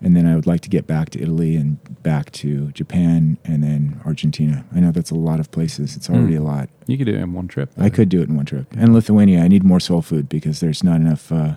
And 0.03 0.15
then 0.15 0.27
I 0.27 0.35
would 0.37 0.47
like 0.47 0.61
to 0.61 0.69
get 0.69 0.87
back 0.87 1.09
to 1.11 1.19
Italy 1.23 1.57
and 1.57 1.79
back 2.03 2.31
to 2.43 2.71
Japan 2.73 3.39
and 3.45 3.63
then 3.65 3.99
Argentina. 4.05 4.65
I 4.75 4.81
know 4.81 4.93
that's 4.93 5.11
a 5.11 5.15
lot 5.31 5.41
of 5.41 5.51
places. 5.51 5.97
It's 5.97 6.11
already 6.11 6.35
Mm. 6.37 6.41
a 6.41 6.43
lot. 6.53 6.69
You 6.87 6.99
could 6.99 7.07
do 7.07 7.15
it 7.15 7.21
in 7.23 7.33
one 7.33 7.49
trip. 7.49 7.71
I 7.79 7.89
could 7.89 8.11
do 8.11 8.21
it 8.21 8.29
in 8.29 8.37
one 8.37 8.45
trip. 8.45 8.67
And 8.77 8.93
Lithuania, 8.93 9.41
I 9.43 9.49
need 9.49 9.65
more 9.65 9.81
soul 9.81 10.03
food 10.03 10.29
because 10.29 10.61
there's 10.61 10.85
not 10.85 10.97
enough 11.01 11.33
uh, 11.33 11.57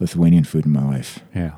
Lithuanian 0.00 0.42
food 0.44 0.66
in 0.66 0.72
my 0.72 0.84
life. 0.84 1.20
Yeah. 1.32 1.52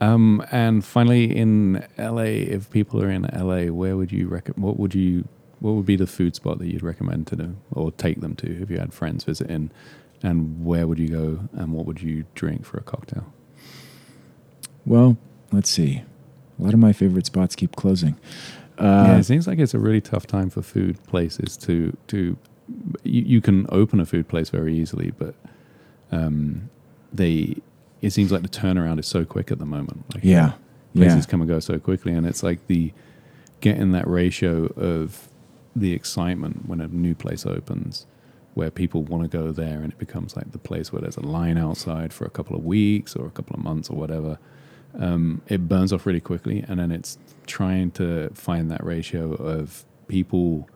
Um, 0.00 0.42
and 0.50 0.84
finally, 0.84 1.24
in 1.42 1.84
LA, 1.96 2.30
if 2.56 2.68
people 2.70 3.00
are 3.02 3.10
in 3.10 3.22
LA, 3.32 3.66
where 3.72 3.96
would 3.96 4.10
you 4.12 4.26
recommend? 4.26 4.64
What 4.64 4.78
would 4.80 4.94
you? 4.94 5.24
What 5.60 5.72
would 5.74 5.86
be 5.86 5.96
the 5.96 6.06
food 6.06 6.34
spot 6.36 6.58
that 6.58 6.68
you'd 6.68 6.82
recommend 6.82 7.26
to 7.28 7.36
them 7.36 7.58
or 7.72 7.90
take 7.92 8.20
them 8.20 8.36
to 8.36 8.62
if 8.62 8.70
you 8.70 8.78
had 8.78 8.92
friends 8.94 9.24
visiting? 9.24 9.70
And 10.22 10.64
where 10.64 10.86
would 10.86 10.98
you 10.98 11.08
go? 11.08 11.48
And 11.52 11.72
what 11.72 11.86
would 11.86 12.00
you 12.02 12.24
drink 12.34 12.64
for 12.64 12.76
a 12.78 12.82
cocktail? 12.82 13.32
Well, 14.86 15.16
let's 15.52 15.70
see. 15.70 16.02
A 16.58 16.62
lot 16.62 16.74
of 16.74 16.80
my 16.80 16.92
favorite 16.92 17.26
spots 17.26 17.54
keep 17.54 17.76
closing. 17.76 18.16
yeah, 18.80 19.14
Uh, 19.14 19.18
it 19.18 19.24
seems 19.24 19.46
like 19.46 19.58
it's 19.58 19.74
a 19.74 19.78
really 19.78 20.00
tough 20.00 20.26
time 20.26 20.50
for 20.50 20.62
food 20.62 21.02
places 21.06 21.56
to 21.58 21.96
to. 22.08 22.36
You, 23.02 23.22
you 23.22 23.40
can 23.40 23.66
open 23.70 23.98
a 24.00 24.06
food 24.06 24.28
place 24.28 24.50
very 24.50 24.76
easily, 24.76 25.12
but 25.18 25.34
um, 26.12 26.68
they. 27.12 27.56
It 28.00 28.10
seems 28.10 28.30
like 28.30 28.42
the 28.42 28.48
turnaround 28.48 28.98
is 29.00 29.06
so 29.06 29.24
quick 29.24 29.50
at 29.50 29.58
the 29.58 29.64
moment. 29.66 30.04
Like 30.14 30.22
yeah. 30.24 30.52
places 30.94 31.24
Yeah. 31.26 31.30
come 31.30 31.40
and 31.40 31.48
go 31.48 31.60
so 31.60 31.78
quickly, 31.78 32.12
and 32.12 32.26
it's 32.26 32.42
like 32.42 32.66
the 32.68 32.92
getting 33.60 33.90
that 33.92 34.06
ratio 34.06 34.66
of 34.76 35.28
the 35.80 35.92
excitement 35.92 36.68
when 36.68 36.80
a 36.80 36.88
new 36.88 37.14
place 37.14 37.46
opens, 37.46 38.06
where 38.54 38.70
people 38.70 39.02
want 39.02 39.22
to 39.22 39.28
go 39.28 39.52
there, 39.52 39.80
and 39.80 39.92
it 39.92 39.98
becomes 39.98 40.36
like 40.36 40.52
the 40.52 40.58
place 40.58 40.92
where 40.92 41.00
there's 41.00 41.16
a 41.16 41.26
line 41.26 41.58
outside 41.58 42.12
for 42.12 42.24
a 42.24 42.30
couple 42.30 42.56
of 42.56 42.64
weeks 42.64 43.14
or 43.14 43.26
a 43.26 43.30
couple 43.30 43.54
of 43.54 43.62
months 43.62 43.88
or 43.88 43.96
whatever. 43.96 44.38
Um, 44.98 45.42
it 45.48 45.68
burns 45.68 45.92
off 45.92 46.06
really 46.06 46.20
quickly, 46.20 46.64
and 46.66 46.80
then 46.80 46.90
it's 46.90 47.18
trying 47.46 47.90
to 47.92 48.30
find 48.34 48.70
that 48.70 48.84
ratio 48.84 49.32
of 49.34 49.84
people 50.08 50.68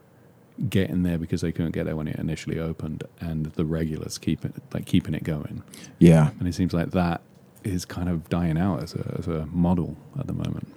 getting 0.69 1.03
there 1.03 1.19
because 1.19 1.41
they 1.41 1.51
couldn't 1.51 1.73
get 1.73 1.87
there 1.87 1.97
when 1.97 2.09
it 2.09 2.17
initially 2.17 2.59
opened, 2.59 3.05
and 3.21 3.47
the 3.47 3.65
regulars 3.65 4.19
keep 4.19 4.45
it 4.45 4.55
like 4.73 4.87
keeping 4.87 5.15
it 5.15 5.25
going. 5.25 5.63
Yeah. 5.99 6.31
And 6.39 6.47
it 6.49 6.55
seems 6.55 6.73
like 6.73 6.93
that 6.93 7.23
is 7.65 7.85
kind 7.85 8.09
of 8.09 8.29
dying 8.29 8.59
out 8.59 8.83
as 8.83 8.95
a, 8.95 9.17
as 9.19 9.29
a 9.29 9.47
model 9.47 9.97
at 10.19 10.27
the 10.27 10.33
moment. 10.33 10.69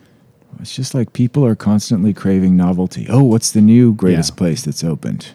It's 0.60 0.76
just 0.76 0.94
like 0.94 1.14
people 1.14 1.46
are 1.46 1.56
constantly 1.56 2.14
craving 2.14 2.56
novelty. 2.56 3.08
Oh, 3.10 3.24
what's 3.24 3.52
the 3.52 3.62
new 3.62 3.94
greatest 3.94 4.32
Yeah. 4.34 4.38
place 4.38 4.64
that's 4.64 4.84
opened? 4.84 5.28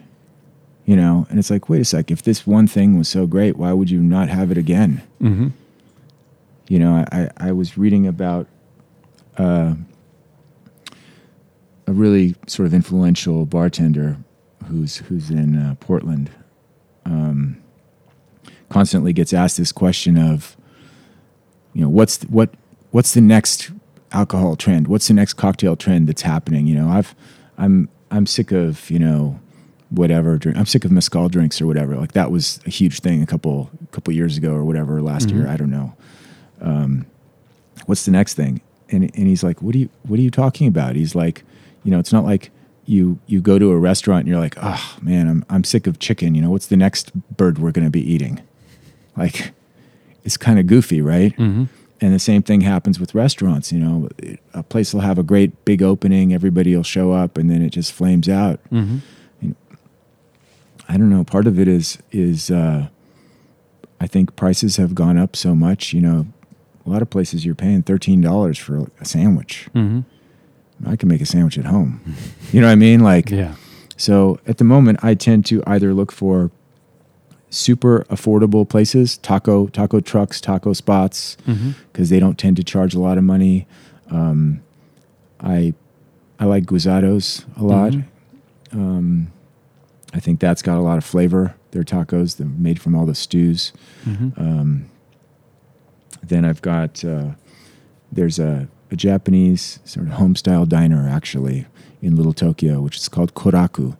You 0.85 0.95
know, 0.95 1.27
and 1.29 1.39
it's 1.39 1.49
like, 1.49 1.69
wait 1.69 1.81
a 1.81 1.85
sec. 1.85 2.11
If 2.11 2.23
this 2.23 2.45
one 2.47 2.67
thing 2.67 2.97
was 2.97 3.07
so 3.07 3.27
great, 3.27 3.55
why 3.55 3.71
would 3.71 3.89
you 3.89 4.01
not 4.01 4.29
have 4.29 4.51
it 4.51 4.57
again? 4.57 5.01
Mm-hmm. 5.21 5.47
You 6.67 6.79
know, 6.79 7.05
I, 7.11 7.19
I, 7.37 7.49
I 7.49 7.51
was 7.51 7.77
reading 7.77 8.07
about 8.07 8.47
uh, 9.37 9.75
a 11.87 11.91
really 11.93 12.35
sort 12.47 12.65
of 12.67 12.73
influential 12.73 13.45
bartender 13.45 14.17
who's 14.65 14.97
who's 14.97 15.29
in 15.29 15.55
uh, 15.57 15.75
Portland. 15.79 16.29
Um, 17.05 17.57
constantly 18.69 19.11
gets 19.13 19.33
asked 19.33 19.57
this 19.57 19.71
question 19.71 20.17
of, 20.17 20.55
you 21.73 21.81
know, 21.81 21.89
what's 21.89 22.17
the, 22.17 22.27
what 22.27 22.53
what's 22.91 23.13
the 23.13 23.21
next 23.21 23.71
alcohol 24.13 24.55
trend? 24.55 24.87
What's 24.87 25.07
the 25.07 25.13
next 25.13 25.33
cocktail 25.33 25.75
trend 25.75 26.07
that's 26.07 26.21
happening? 26.23 26.67
You 26.67 26.75
know, 26.75 26.89
I've 26.89 27.15
I'm 27.57 27.89
I'm 28.09 28.25
sick 28.25 28.51
of 28.51 28.89
you 28.89 28.99
know 28.99 29.39
whatever 29.89 30.37
drink. 30.37 30.57
I'm 30.57 30.65
sick 30.65 30.85
of 30.85 30.91
mezcal 30.91 31.27
drinks 31.29 31.61
or 31.61 31.67
whatever. 31.67 31.95
Like 31.95 32.13
that 32.13 32.31
was 32.31 32.59
a 32.65 32.69
huge 32.69 32.99
thing 33.01 33.21
a 33.21 33.25
couple 33.25 33.69
couple 33.91 34.13
years 34.13 34.37
ago 34.37 34.53
or 34.53 34.63
whatever 34.63 35.01
last 35.01 35.27
Mhm. 35.29 35.33
year. 35.35 35.47
I 35.47 35.57
don't 35.57 35.69
know. 35.71 35.93
Um, 36.61 37.05
what's 37.85 38.05
the 38.05 38.11
next 38.11 38.35
thing? 38.35 38.61
And 38.89 39.03
and 39.15 39.27
he's 39.27 39.43
like, 39.43 39.61
what 39.61 39.75
are 39.75 39.79
you 39.79 39.89
what 40.03 40.19
are 40.19 40.23
you 40.23 40.31
talking 40.31 40.67
about? 40.67 40.95
He's 40.95 41.15
like, 41.15 41.43
you 41.83 41.91
know, 41.91 41.99
it's 41.99 42.13
not 42.13 42.23
like 42.25 42.51
you 42.85 43.19
you 43.27 43.41
go 43.41 43.59
to 43.59 43.71
a 43.71 43.77
restaurant 43.77 44.21
and 44.21 44.27
you're 44.29 44.39
like, 44.39 44.55
oh 44.61 44.97
man, 45.01 45.27
I'm 45.27 45.45
I'm 45.49 45.63
sick 45.63 45.87
of 45.87 45.99
chicken. 45.99 46.35
You 46.35 46.41
know, 46.41 46.49
what's 46.51 46.67
the 46.67 46.77
next 46.77 47.11
bird 47.37 47.59
we're 47.59 47.71
going 47.71 47.85
to 47.85 47.91
be 47.91 48.01
eating? 48.13 48.41
Like, 49.17 49.51
it's 50.23 50.37
kind 50.37 50.57
of 50.59 50.67
goofy, 50.67 51.01
right? 51.01 51.35
Mm-hmm. 51.37 51.65
And 52.03 52.13
the 52.15 52.19
same 52.19 52.41
thing 52.41 52.61
happens 52.61 52.99
with 52.99 53.13
restaurants. 53.13 53.71
You 53.71 53.79
know, 53.79 54.09
a 54.55 54.63
place 54.63 54.91
will 54.93 55.01
have 55.01 55.19
a 55.19 55.23
great 55.23 55.65
big 55.65 55.83
opening, 55.83 56.33
everybody 56.33 56.75
will 56.75 56.81
show 56.83 57.11
up, 57.11 57.37
and 57.37 57.49
then 57.49 57.61
it 57.61 57.69
just 57.69 57.93
flames 57.93 58.27
out. 58.27 58.59
Mm-hmm. 58.71 58.97
I 60.89 60.97
don't 60.97 61.09
know. 61.09 61.23
Part 61.23 61.47
of 61.47 61.59
it 61.59 61.67
is 61.67 61.99
is 62.11 62.51
uh, 62.51 62.87
I 63.99 64.07
think 64.07 64.35
prices 64.35 64.77
have 64.77 64.93
gone 64.95 65.17
up 65.17 65.35
so 65.35 65.55
much. 65.55 65.93
You 65.93 66.01
know, 66.01 66.27
a 66.85 66.89
lot 66.89 67.01
of 67.01 67.09
places 67.09 67.45
you're 67.45 67.55
paying 67.55 67.83
thirteen 67.83 68.19
dollars 68.21 68.57
for 68.57 68.89
a 68.99 69.05
sandwich. 69.05 69.69
Mm-hmm. 69.75 70.01
I 70.89 70.95
can 70.95 71.07
make 71.07 71.21
a 71.21 71.25
sandwich 71.25 71.57
at 71.59 71.65
home. 71.65 72.01
You 72.51 72.59
know 72.61 72.67
what 72.67 72.73
I 72.73 72.75
mean? 72.75 73.01
Like, 73.01 73.29
Yeah. 73.31 73.53
so 73.97 74.39
at 74.47 74.57
the 74.57 74.63
moment, 74.63 74.99
I 75.03 75.13
tend 75.13 75.45
to 75.45 75.61
either 75.67 75.93
look 75.93 76.11
for 76.11 76.49
super 77.51 78.05
affordable 78.09 78.67
places, 78.67 79.17
taco 79.17 79.67
taco 79.67 79.99
trucks, 79.99 80.41
taco 80.41 80.73
spots, 80.73 81.37
Mm-hmm. 81.45 81.71
because 81.91 82.09
they 82.09 82.19
don't 82.19 82.37
tend 82.39 82.55
to 82.57 82.63
charge 82.63 82.95
a 82.95 82.99
lot 82.99 83.17
of 83.19 83.23
money. 83.23 83.67
Um, 84.09 84.61
I 85.39 85.73
I 86.39 86.45
like 86.45 86.63
guisados 86.65 87.45
a 87.57 87.63
lot. 87.63 87.91
Mhm. 87.93 88.03
Um, 88.73 89.27
I 90.13 90.19
think 90.19 90.39
that's 90.39 90.61
got 90.61 90.77
a 90.77 90.81
lot 90.81 90.97
of 90.97 91.03
flavor. 91.05 91.53
They're 91.71 91.83
tacos. 91.83 92.37
They're 92.37 92.47
made 92.47 92.81
from 92.81 92.95
all 92.95 93.05
the 93.05 93.15
stews. 93.15 93.71
Mm-hmm. 94.05 94.41
Um, 94.41 94.85
then 96.23 96.45
I've 96.45 96.61
got 96.61 97.03
uh, 97.05 97.31
there's 98.11 98.39
a, 98.39 98.67
a 98.91 98.95
Japanese 98.95 99.79
sort 99.85 100.07
of 100.07 100.13
home 100.13 100.35
style 100.35 100.65
diner 100.65 101.07
actually 101.07 101.65
in 102.01 102.15
Little 102.15 102.33
Tokyo, 102.33 102.81
which 102.81 102.97
is 102.97 103.07
called 103.09 103.33
Kouraku, 103.35 103.97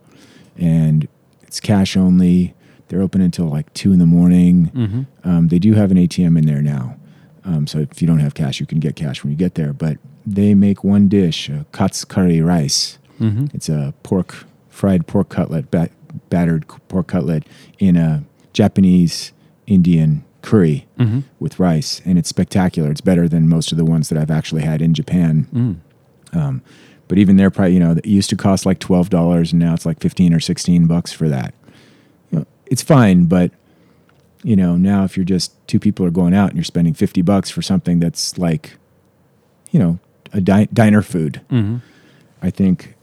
and 0.58 1.08
it's 1.44 1.60
cash 1.60 1.96
only. 1.98 2.54
They're 2.92 3.02
open 3.02 3.22
until 3.22 3.46
like 3.46 3.74
two 3.74 3.94
in 3.94 4.00
the 4.00 4.06
morning. 4.06 4.70
Mm-hmm. 4.76 5.30
Um, 5.30 5.48
they 5.48 5.60
do 5.60 5.74
have 5.76 5.92
an 5.92 5.98
ATM 5.98 6.38
in 6.38 6.46
there 6.46 6.62
now, 6.62 6.98
um, 7.46 7.66
so 7.68 7.80
if 7.80 8.02
you 8.02 8.08
don't 8.08 8.20
have 8.20 8.34
cash, 8.34 8.60
you 8.60 8.66
can 8.66 8.80
get 8.82 8.98
cash 8.98 9.24
when 9.24 9.32
you 9.32 9.38
get 9.38 9.56
there. 9.56 9.72
But 9.72 9.98
they 10.26 10.54
make 10.54 10.84
one 10.84 11.08
dish, 11.08 11.48
a 11.48 11.66
katsu 11.72 12.06
curry 12.06 12.42
rice. 12.42 13.00
Mm-hmm. 13.22 13.46
It's 13.54 13.70
a 13.70 13.94
pork 14.04 14.46
fried 14.70 15.08
pork 15.08 15.30
cutlet, 15.30 15.72
bat, 15.72 15.92
battered 16.30 16.68
pork 16.90 17.08
cutlet 17.08 17.46
in 17.80 17.96
a 17.96 18.24
Japanese 18.52 19.32
Indian 19.68 20.26
curry 20.42 20.86
Mm-hmm. 21.00 21.20
with 21.40 21.60
rice, 21.60 22.02
and 22.04 22.18
it's 22.20 22.28
spectacular. 22.30 22.92
It's 22.92 23.00
better 23.02 23.28
than 23.30 23.48
most 23.48 23.72
of 23.72 23.78
the 23.78 23.86
ones 23.86 24.10
that 24.10 24.18
I've 24.20 24.30
actually 24.32 24.64
had 24.64 24.82
in 24.82 24.94
Japan. 24.94 25.48
Mm. 25.54 26.38
Um, 26.38 26.62
but 27.08 27.18
even 27.18 27.38
their 27.38 27.50
price, 27.50 27.74
you 27.74 27.80
know, 27.80 27.92
it 27.94 28.06
used 28.06 28.30
to 28.32 28.36
cost 28.36 28.66
like 28.66 28.80
twelve 28.80 29.10
dollars, 29.10 29.52
and 29.54 29.60
now 29.60 29.74
it's 29.74 29.86
like 29.86 30.00
fifteen 30.00 30.34
or 30.34 30.40
sixteen 30.40 30.88
bucks 30.88 31.12
for 31.12 31.28
that. 31.30 31.54
It's 32.72 32.82
fine, 32.82 33.26
but 33.26 33.52
you 34.44 34.56
know, 34.56 34.76
now 34.78 35.04
if 35.04 35.16
you're 35.16 35.24
just 35.24 35.52
two 35.68 35.80
people 35.80 36.04
are 36.06 36.10
going 36.12 36.34
out 36.34 36.48
and 36.50 36.58
you're 36.58 36.64
spending 36.64 36.96
fifty 36.96 37.22
bucks 37.22 37.52
for 37.52 37.62
something 37.62 38.00
that's 38.00 38.38
like, 38.40 38.78
you 39.72 39.80
know, 39.80 40.00
a 40.34 40.42
di- 40.42 40.70
diner 40.74 41.04
food, 41.04 41.42
Mm-hmm. 41.52 41.78
I 42.42 42.50
think, 42.50 42.96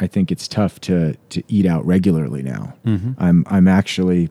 I 0.00 0.06
think 0.06 0.32
it's 0.32 0.48
tough 0.48 0.80
to 0.82 1.14
to 1.28 1.42
eat 1.48 1.66
out 1.66 1.84
regularly 1.84 2.42
now. 2.42 2.72
Mm-hmm. 2.86 3.12
I'm 3.18 3.44
I'm 3.48 3.68
actually 3.68 4.30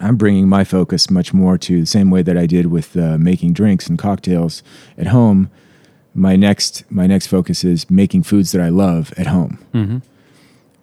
I'm 0.00 0.16
bringing 0.16 0.48
my 0.48 0.64
focus 0.64 1.10
much 1.10 1.32
more 1.34 1.58
to 1.58 1.80
the 1.80 1.86
same 1.86 2.10
way 2.10 2.22
that 2.22 2.36
I 2.36 2.46
did 2.46 2.66
with 2.66 2.96
uh, 2.96 3.18
making 3.18 3.52
drinks 3.52 3.86
and 3.88 3.98
cocktails 3.98 4.62
at 4.96 5.08
home. 5.08 5.48
My 6.14 6.34
next 6.34 6.84
my 6.90 7.06
next 7.06 7.26
focus 7.28 7.62
is 7.64 7.88
making 7.90 8.24
foods 8.24 8.50
that 8.52 8.60
I 8.62 8.70
love 8.70 9.12
at 9.16 9.26
home 9.28 9.58
Mm-hmm. 9.74 9.98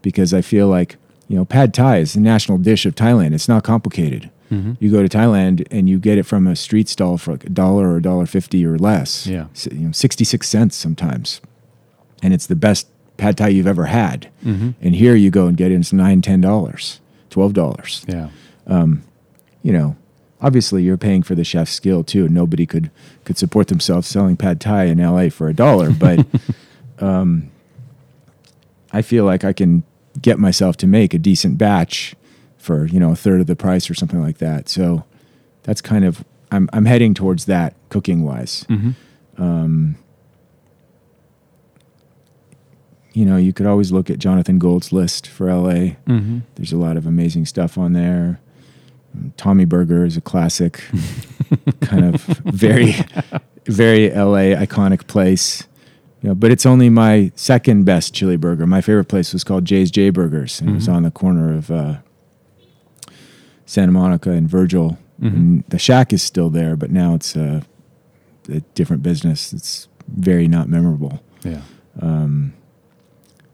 because 0.02 0.34
I 0.34 0.42
feel 0.42 0.68
like 0.70 0.96
you 1.28 1.36
know 1.38 1.46
pad 1.46 1.74
thai 1.74 1.98
is 1.98 2.14
the 2.14 2.20
national 2.20 2.58
dish 2.60 2.86
of 2.86 2.96
Thailand. 2.96 3.34
It's 3.34 3.48
not 3.48 3.64
complicated. 3.64 4.30
Mm-hmm. 4.52 4.74
You 4.80 4.92
go 4.92 5.02
to 5.06 5.10
Thailand 5.18 5.66
and 5.72 5.90
you 5.90 5.98
get 5.98 6.18
it 6.20 6.24
from 6.24 6.46
a 6.46 6.56
street 6.56 6.88
stall 6.88 7.18
for 7.18 7.32
like 7.32 7.46
a 7.46 7.50
dollar 7.50 7.90
or 7.90 7.98
a 7.98 8.02
dollar 8.02 8.26
fifty 8.28 8.66
or 8.66 8.78
less. 8.78 9.26
Yeah. 9.26 9.48
You 9.72 9.88
know, 9.88 9.92
sixty 9.92 10.24
six 10.24 10.48
cents 10.48 10.76
sometimes, 10.76 11.42
and 12.22 12.34
it's 12.34 12.46
the 12.46 12.56
best 12.56 12.88
pad 13.18 13.38
thai 13.38 13.48
you've 13.50 13.66
ever 13.68 13.86
had. 13.86 14.30
Mm-hmm. 14.44 14.72
And 14.82 14.96
here 14.96 15.16
you 15.16 15.32
go 15.32 15.48
and 15.48 15.58
get 15.58 15.72
it, 15.72 15.76
and 15.76 15.84
it's 15.84 15.94
nine 15.94 16.22
ten 16.22 16.42
dollars, 16.42 17.00
twelve 17.30 17.54
dollars 17.54 18.06
Yeah. 18.08 18.30
you 19.64 19.72
know, 19.74 19.96
obviously 20.42 20.84
you're 20.84 20.98
paying 20.98 21.24
for 21.24 21.34
the 21.34 21.44
chef's 21.44 21.72
skill 21.72 22.04
too. 22.04 22.30
Nobody 22.30 22.68
could 22.68 22.92
could 23.24 23.38
support 23.38 23.68
themselves 23.70 24.08
selling 24.08 24.38
pad 24.38 24.62
thai 24.62 24.86
in 24.86 25.00
LA 25.00 25.30
for 25.30 25.50
a 25.50 25.54
dollar, 25.56 25.90
but 25.92 26.24
um, 27.00 27.50
I 28.92 29.02
feel 29.02 29.26
like 29.26 29.44
I 29.44 29.54
can 29.54 29.84
get 30.22 30.40
myself 30.40 30.78
to 30.78 30.88
make 30.88 31.14
a 31.14 31.20
decent 31.20 31.58
batch 31.58 32.16
for 32.58 32.86
you 32.88 33.00
know 33.00 33.12
a 33.12 33.16
third 33.16 33.42
of 33.42 33.48
the 33.48 33.56
price 33.56 33.90
or 33.90 33.94
something 33.94 34.22
like 34.22 34.38
that. 34.40 34.70
So 34.70 35.06
that's 35.64 35.82
kind 35.82 36.06
of 36.06 36.24
I'm 36.52 36.70
I'm 36.74 36.86
heading 36.86 37.14
towards 37.14 37.46
that 37.46 37.76
cooking 37.90 38.24
wise. 38.24 38.66
Mm-hmm. 38.70 39.42
Um, 39.42 39.98
you 43.14 43.26
know, 43.26 43.38
you 43.38 43.54
could 43.54 43.66
always 43.66 43.92
look 43.92 44.10
at 44.10 44.20
Jonathan 44.20 44.60
Gold's 44.60 44.92
list 44.92 45.28
for 45.28 45.48
LA. 45.48 45.96
Mm-hmm. 46.06 46.40
There's 46.56 46.74
a 46.74 46.78
lot 46.78 46.98
of 46.98 47.08
amazing 47.08 47.46
stuff 47.46 47.78
on 47.78 47.94
there. 47.94 48.42
Tommy 49.38 49.64
Burger 49.64 50.04
is 50.04 50.18
a 50.18 50.22
classic, 50.22 50.84
kind 51.82 52.04
of 52.04 52.22
very, 52.44 52.94
very 53.66 54.10
LA 54.10 54.54
iconic 54.60 55.08
place. 55.08 55.66
You 56.26 56.30
know, 56.32 56.36
but 56.36 56.50
it's 56.50 56.66
only 56.66 56.90
my 56.90 57.32
second 57.36 57.84
best 57.86 58.16
chili 58.16 58.36
burger. 58.36 58.66
My 58.66 58.82
favorite 58.82 59.06
place 59.06 59.32
was 59.32 59.44
called 59.44 59.64
Jay's 59.64 59.92
Jayburgers, 59.92 60.60
and 60.60 60.72
it 60.72 60.74
was 60.74 60.88
Mhm. 60.88 60.94
on 60.96 61.04
the 61.04 61.12
corner 61.12 61.54
of 61.54 61.70
uh, 61.70 61.98
Santa 63.68 63.92
Monica 63.92 64.32
and 64.32 64.50
Virgil. 64.50 64.98
Mhm. 65.22 65.34
And 65.36 65.64
the 65.70 65.78
shack 65.78 66.12
is 66.12 66.24
still 66.24 66.50
there, 66.50 66.76
but 66.76 66.90
now 66.90 67.14
it's 67.14 67.36
a, 67.36 67.62
a 68.50 68.62
different 68.74 69.04
business. 69.04 69.54
It's 69.54 69.88
very 70.08 70.48
not 70.48 70.68
memorable. 70.68 71.22
Yeah. 71.44 71.62
Um, 72.02 72.54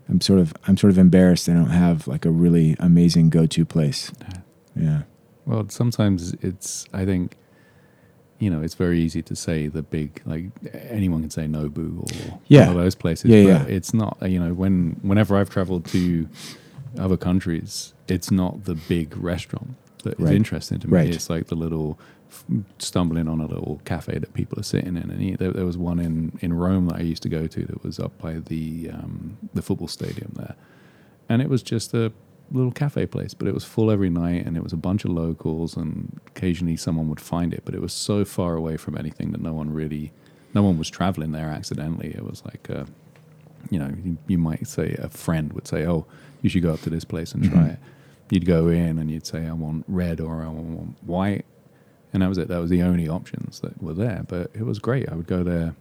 I'm 0.07 0.21
sort 0.21 0.39
of 0.39 0.53
I'm 0.65 0.77
sort 0.77 0.91
of 0.91 0.97
embarrassed 0.97 1.49
I 1.49 1.53
don't 1.53 1.71
have 1.71 2.07
like 2.07 2.25
a 2.25 2.31
really 2.31 2.77
amazing 2.79 3.29
go-to 3.31 3.65
place. 3.65 4.13
Yeah. 4.77 5.01
Well, 5.45 5.65
sometimes 5.67 6.33
it's, 6.41 6.85
I 6.93 7.03
think, 7.03 7.35
you 8.41 8.49
know, 8.49 8.61
it's 8.61 8.73
very 8.75 8.99
easy 8.99 9.21
to 9.21 9.35
say 9.35 9.67
the 9.67 9.83
big, 9.83 10.21
like 10.25 10.45
anyone 10.89 11.21
can 11.21 11.29
say 11.29 11.45
Nobu 11.45 12.01
or 12.01 12.39
Yeah. 12.47 12.69
of 12.71 12.75
those 12.75 12.95
places. 12.95 13.29
Yeah, 13.31 13.43
but 13.43 13.49
yeah. 13.69 13.75
It's 13.77 13.93
not, 13.93 14.17
you 14.27 14.39
know, 14.39 14.53
when, 14.53 14.97
whenever 15.03 15.37
I've 15.37 15.49
traveled 15.49 15.85
to 15.97 16.27
other 16.97 17.17
countries, 17.17 17.93
it's 18.07 18.31
not 18.31 18.65
the 18.65 18.75
big 18.75 19.15
restaurant 19.15 19.75
that 20.03 20.13
is 20.19 20.25
Right. 20.25 20.35
interesting 20.35 20.79
to 20.79 20.87
me. 20.87 20.93
Right. 20.97 21.13
It's 21.15 21.29
like 21.29 21.47
the 21.47 21.55
little 21.55 21.99
stumbling 22.79 23.27
on 23.27 23.39
a 23.41 23.45
little 23.45 23.79
cafe 23.85 24.17
that 24.17 24.33
people 24.33 24.59
are 24.59 24.63
sitting 24.63 24.97
in. 24.97 25.09
And 25.11 25.21
eat. 25.21 25.37
There, 25.39 25.51
there 25.51 25.65
was 25.65 25.77
one 25.77 25.99
in, 25.99 26.37
in 26.41 26.53
Rome 26.53 26.87
that 26.87 26.95
I 26.97 27.01
used 27.01 27.23
to 27.23 27.29
go 27.29 27.45
to 27.47 27.65
that 27.65 27.83
was 27.83 27.99
up 27.99 28.17
by 28.17 28.39
the, 28.39 28.89
um, 28.91 29.37
the 29.53 29.61
football 29.61 29.87
stadium 29.87 30.31
there. 30.35 30.55
And 31.29 31.41
it 31.41 31.49
was 31.49 31.61
just 31.61 31.93
a 31.93 32.11
little 32.51 32.71
cafe 32.71 33.05
place, 33.05 33.33
but 33.33 33.47
it 33.47 33.53
was 33.53 33.63
full 33.63 33.89
every 33.91 34.09
night, 34.09 34.45
and 34.45 34.57
it 34.57 34.63
was 34.63 34.73
a 34.73 34.77
bunch 34.77 35.05
of 35.05 35.11
locals, 35.11 35.77
and 35.77 36.19
occasionally 36.27 36.75
someone 36.77 37.07
would 37.09 37.19
find 37.21 37.53
it, 37.53 37.61
but 37.65 37.73
it 37.73 37.81
was 37.81 37.93
so 37.93 38.25
far 38.25 38.55
away 38.55 38.77
from 38.77 38.97
anything 38.97 39.31
that 39.31 39.41
no 39.41 39.53
one 39.53 39.71
really, 39.71 40.11
no 40.53 40.61
one 40.63 40.77
was 40.77 40.89
traveling 40.89 41.31
there 41.31 41.47
accidentally. 41.49 42.09
It 42.09 42.23
was 42.25 42.43
like, 42.45 42.69
a, 42.69 42.85
you 43.69 43.79
know, 43.79 43.91
you, 44.03 44.17
you 44.27 44.37
might 44.37 44.67
say 44.67 44.95
a 44.99 45.07
friend 45.09 45.53
would 45.53 45.67
say, 45.67 45.85
"Oh, 45.85 46.05
you 46.41 46.49
should 46.49 46.63
go 46.63 46.73
up 46.73 46.81
to 46.81 46.89
this 46.89 47.05
place 47.05 47.33
and 47.33 47.43
try 47.43 47.61
Mhm. 47.63 47.73
it." 47.73 47.79
You'd 48.31 48.45
go 48.45 48.67
in 48.69 48.97
and 48.99 49.09
you'd 49.11 49.25
say, 49.25 49.45
"I 49.47 49.53
want 49.53 49.85
red" 49.87 50.19
or 50.19 50.41
"I 50.41 50.47
want 50.47 50.95
white," 51.05 51.45
and 52.11 52.21
that 52.21 52.27
was 52.29 52.37
it. 52.37 52.47
That 52.47 52.59
was 52.59 52.69
the 52.69 52.81
only 52.81 53.07
options 53.07 53.59
that 53.61 53.81
were 53.81 53.93
there, 53.93 54.25
but 54.27 54.51
it 54.53 54.65
was 54.65 54.79
great. 54.79 55.07
I 55.09 55.15
would 55.15 55.27
go 55.27 55.43
there 55.43 55.75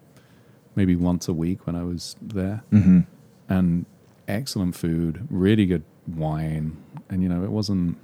maybe 0.77 0.95
once 0.95 1.27
a 1.27 1.33
week 1.33 1.67
when 1.67 1.75
I 1.75 1.83
was 1.83 2.15
there 2.23 2.63
Mm-hmm. 2.71 3.01
and 3.49 3.87
excellent 4.29 4.77
food, 4.77 5.27
really 5.31 5.67
good 5.67 5.83
wine, 6.17 6.77
and 7.09 7.23
you 7.23 7.29
know 7.29 7.43
it 7.45 7.51
wasn't. 7.51 7.97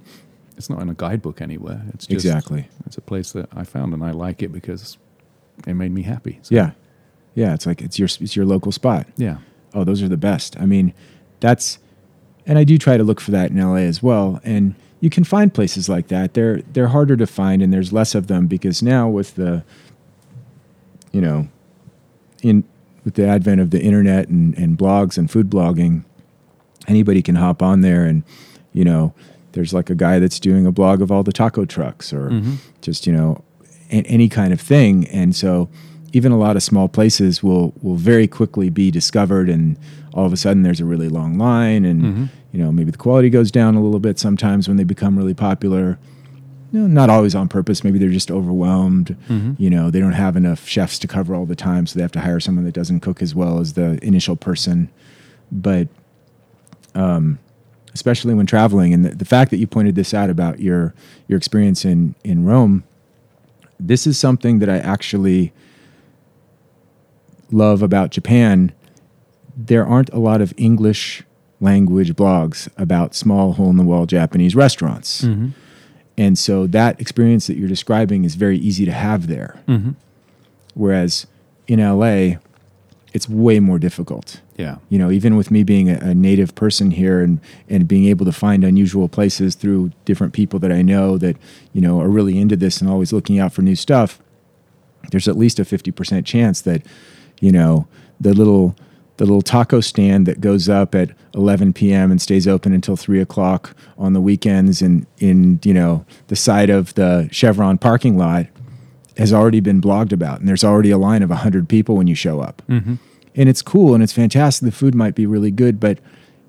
It's 0.57 0.69
not 0.71 0.81
in 0.81 0.89
a 0.89 0.93
guidebook 0.95 1.39
anywhere. 1.41 1.83
It's 1.93 2.07
just 2.07 2.25
Exactly. 2.25 2.67
It's 2.87 2.97
a 2.97 3.01
place 3.01 3.31
that 3.33 3.47
I 3.55 3.63
found, 3.63 3.93
and 3.93 4.03
I 4.03 4.11
like 4.11 4.41
it 4.41 4.51
because 4.51 4.97
it 5.67 5.73
made 5.75 5.91
me 5.91 6.01
happy. 6.01 6.39
So, 6.41 6.55
Yeah. 6.55 6.71
Yeah. 7.35 7.53
It's 7.53 7.65
like 7.67 7.81
it's 7.81 7.99
your 7.99 8.07
it's 8.19 8.35
your 8.35 8.45
local 8.45 8.71
spot. 8.71 9.07
yeah, 9.17 9.37
Oh, 9.73 9.83
those 9.83 10.01
are 10.01 10.07
the 10.07 10.17
best. 10.17 10.59
I 10.59 10.65
mean, 10.65 10.93
that's 11.39 11.77
and 12.47 12.57
I 12.57 12.63
do 12.63 12.77
try 12.77 12.97
to 12.97 13.03
look 13.03 13.19
for 13.21 13.31
that 13.31 13.51
in 13.51 13.57
LA 13.57 13.75
as 13.85 14.01
well. 14.01 14.39
And 14.43 14.73
you 14.99 15.11
can 15.11 15.23
find 15.23 15.53
places 15.53 15.87
like 15.89 16.07
that. 16.07 16.33
They're 16.33 16.61
they're 16.73 16.87
harder 16.87 17.15
to 17.17 17.27
find 17.27 17.61
and 17.61 17.71
there's 17.71 17.93
less 17.93 18.15
of 18.15 18.25
them 18.27 18.47
because 18.47 18.81
now 18.81 19.07
with 19.07 19.35
the 19.35 19.63
you 21.11 21.21
know 21.21 21.47
in 22.41 22.63
with 23.05 23.13
the 23.13 23.27
advent 23.27 23.61
of 23.61 23.69
the 23.69 23.81
internet 23.81 24.27
and, 24.27 24.57
and 24.57 24.77
blogs 24.77 25.17
and 25.17 25.29
food 25.29 25.49
blogging, 25.49 26.03
anybody 26.87 27.21
can 27.21 27.35
hop 27.35 27.61
on 27.61 27.81
there 27.81 28.05
and 28.05 28.23
you 28.73 28.83
know, 28.83 29.13
there's 29.53 29.73
like 29.73 29.89
a 29.89 29.95
guy 29.95 30.19
that's 30.19 30.39
doing 30.39 30.65
a 30.67 30.71
blog 30.71 31.01
of 31.01 31.11
all 31.11 31.23
the 31.23 31.31
taco 31.31 31.65
trucks 31.65 32.13
or 32.13 32.29
Mhm. 32.29 32.57
just 32.81 33.07
you 33.07 33.13
know 33.13 33.43
a- 33.91 34.03
any 34.05 34.29
kind 34.29 34.53
of 34.53 34.61
thing 34.61 35.05
and 35.07 35.35
so 35.35 35.67
even 36.13 36.31
a 36.31 36.37
lot 36.37 36.55
of 36.55 36.61
small 36.63 36.87
places 36.87 37.41
will 37.41 37.73
will 37.81 37.95
very 37.95 38.27
quickly 38.27 38.69
be 38.69 38.91
discovered 38.91 39.49
and 39.49 39.77
all 40.13 40.25
of 40.25 40.33
a 40.33 40.37
sudden 40.37 40.61
there's 40.63 40.79
a 40.79 40.85
really 40.85 41.09
long 41.09 41.37
line 41.37 41.85
and 41.85 42.01
Mhm. 42.03 42.29
you 42.51 42.59
know 42.59 42.71
maybe 42.71 42.91
the 42.91 42.97
quality 42.97 43.29
goes 43.29 43.49
down 43.51 43.73
a 43.75 43.81
little 43.81 43.99
bit 43.99 44.19
sometimes 44.19 44.67
when 44.67 44.77
they 44.77 44.83
become 44.83 45.17
really 45.17 45.33
popular 45.33 45.97
you 46.73 46.81
know, 46.81 46.87
not 46.87 47.09
always 47.09 47.33
on 47.33 47.47
purpose 47.47 47.83
maybe 47.83 47.97
they're 47.97 48.09
just 48.09 48.29
overwhelmed 48.29 49.15
Mhm. 49.29 49.55
you 49.57 49.69
know 49.69 49.89
they 49.89 49.99
don't 50.01 50.11
have 50.25 50.35
enough 50.37 50.67
chefs 50.67 50.99
to 50.99 51.07
cover 51.07 51.33
all 51.33 51.45
the 51.47 51.55
time 51.55 51.87
so 51.87 51.95
they 51.97 52.03
have 52.03 52.11
to 52.11 52.19
hire 52.19 52.39
someone 52.41 52.65
that 52.65 52.73
doesn't 52.75 52.99
cook 52.99 53.21
as 53.23 53.33
well 53.33 53.59
as 53.59 53.73
the 53.73 53.97
initial 54.05 54.35
person 54.35 54.89
but 55.51 55.87
um, 56.97 57.37
especially 57.93 58.33
when 58.33 58.45
traveling 58.45 58.93
and 58.93 59.05
the, 59.05 59.09
the 59.15 59.25
fact 59.25 59.51
that 59.51 59.57
you 59.57 59.67
pointed 59.67 59.95
this 59.95 60.13
out 60.13 60.29
about 60.29 60.59
your 60.59 60.93
your 61.27 61.37
experience 61.37 61.85
in 61.85 62.15
in 62.23 62.43
Rome 62.45 62.83
this 63.79 64.07
is 64.07 64.17
something 64.17 64.57
that 64.59 64.69
I 64.69 64.77
actually 64.79 65.53
love 67.51 67.81
about 67.81 68.11
Japan 68.11 68.71
there 69.59 69.85
aren't 69.87 70.09
a 70.13 70.19
lot 70.19 70.39
of 70.41 70.53
English 70.57 71.23
language 71.59 72.13
blogs 72.15 72.69
about 72.77 73.15
small 73.15 73.53
hole 73.53 73.69
in 73.71 73.77
the 73.77 73.83
wall 73.83 74.05
Japanese 74.05 74.55
restaurants 74.55 75.23
Mhm. 75.23 75.51
and 76.17 76.37
so 76.37 76.67
that 76.67 76.99
experience 77.01 77.47
that 77.47 77.57
you're 77.57 77.67
describing 77.69 78.23
is 78.25 78.35
very 78.35 78.57
easy 78.57 78.85
to 78.85 78.91
have 78.91 79.27
there 79.27 79.59
Mhm. 79.67 79.95
whereas 80.75 81.25
in 81.67 81.79
LA 81.79 82.37
it's 83.13 83.27
way 83.29 83.59
more 83.59 83.79
difficult 83.79 84.41
yeah, 84.57 84.77
you 84.89 84.97
know, 84.97 85.11
even 85.11 85.37
with 85.37 85.51
me 85.51 85.63
being 85.63 85.87
a, 85.89 85.99
a 85.99 86.15
native 86.15 86.55
person 86.55 86.89
here 86.89 87.21
and, 87.21 87.39
and 87.69 87.87
being 87.87 88.05
able 88.05 88.25
to 88.25 88.31
find 88.31 88.63
unusual 88.63 89.07
places 89.07 89.53
through 89.53 89.91
different 90.03 90.33
people 90.33 90.57
that 90.59 90.71
I 90.71 90.81
know 90.81 91.19
that, 91.19 91.37
you 91.73 91.81
know, 91.81 92.01
are 92.01 92.09
really 92.09 92.39
into 92.39 92.55
this 92.55 92.81
and 92.81 92.89
always 92.89 93.13
looking 93.13 93.39
out 93.39 93.53
for 93.53 93.61
new 93.61 93.75
stuff, 93.75 94.19
there's 95.11 95.27
at 95.27 95.37
least 95.37 95.59
a 95.59 95.63
50% 95.63 96.25
chance 96.25 96.61
that, 96.61 96.81
you 97.39 97.51
know, 97.51 97.87
the 98.19 98.33
little, 98.33 98.75
the 99.17 99.25
little 99.25 99.43
taco 99.43 99.79
stand 99.79 100.25
that 100.25 100.41
goes 100.41 100.67
up 100.67 100.95
at 100.95 101.11
11 101.35 101.73
p.m. 101.73 102.09
and 102.09 102.19
stays 102.19 102.47
open 102.47 102.73
until 102.73 102.95
three 102.95 103.21
o'clock 103.21 103.75
on 103.95 104.13
the 104.13 104.21
weekends 104.21 104.81
and 104.81 105.05
in, 105.19 105.59
you 105.63 105.73
know, 105.73 106.03
the 106.29 106.35
side 106.35 106.71
of 106.71 106.95
the 106.95 107.29
Chevron 107.31 107.77
parking 107.77 108.17
lot 108.17 108.47
has 109.17 109.33
already 109.33 109.59
been 109.59 109.81
blogged 109.81 110.11
about. 110.13 110.39
And 110.39 110.47
there's 110.47 110.63
already 110.63 110.91
a 110.91 110.97
line 110.97 111.23
of 111.23 111.29
100 111.29 111.67
people 111.67 111.95
when 111.97 112.07
you 112.07 112.15
show 112.15 112.39
up 112.39 112.61
hmm 112.67 112.95
and 113.39 113.47
it's 113.49 113.61
cool 113.61 113.93
and 113.93 114.01
it's 114.01 114.13
fantastic. 114.13 114.65
The 114.65 114.71
food 114.71 114.95
might 114.95 115.13
be 115.13 115.27
really 115.27 115.51
good, 115.51 115.79
but 115.79 115.99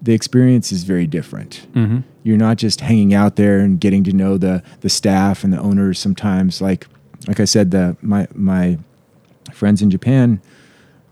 the 0.01 0.15
experience 0.15 0.73
is 0.73 0.85
very 0.85 1.07
different. 1.07 1.67
hmm 1.75 1.99
You're 2.23 2.39
not 2.39 2.57
just 2.57 2.81
hanging 2.81 3.13
out 3.13 3.37
there 3.37 3.59
and 3.59 3.79
getting 3.79 4.05
to 4.05 4.13
know 4.13 4.39
the 4.39 4.63
the 4.81 4.89
staff 4.89 5.45
and 5.45 5.53
the 5.53 5.59
owners. 5.61 5.99
Sometimes, 5.99 6.63
like 6.63 6.87
like 7.27 7.41
I 7.41 7.45
said, 7.45 7.73
the 7.73 7.97
my 8.01 8.27
my 8.35 8.79
friends 9.53 9.83
in 9.83 9.91
Japan, 9.91 10.41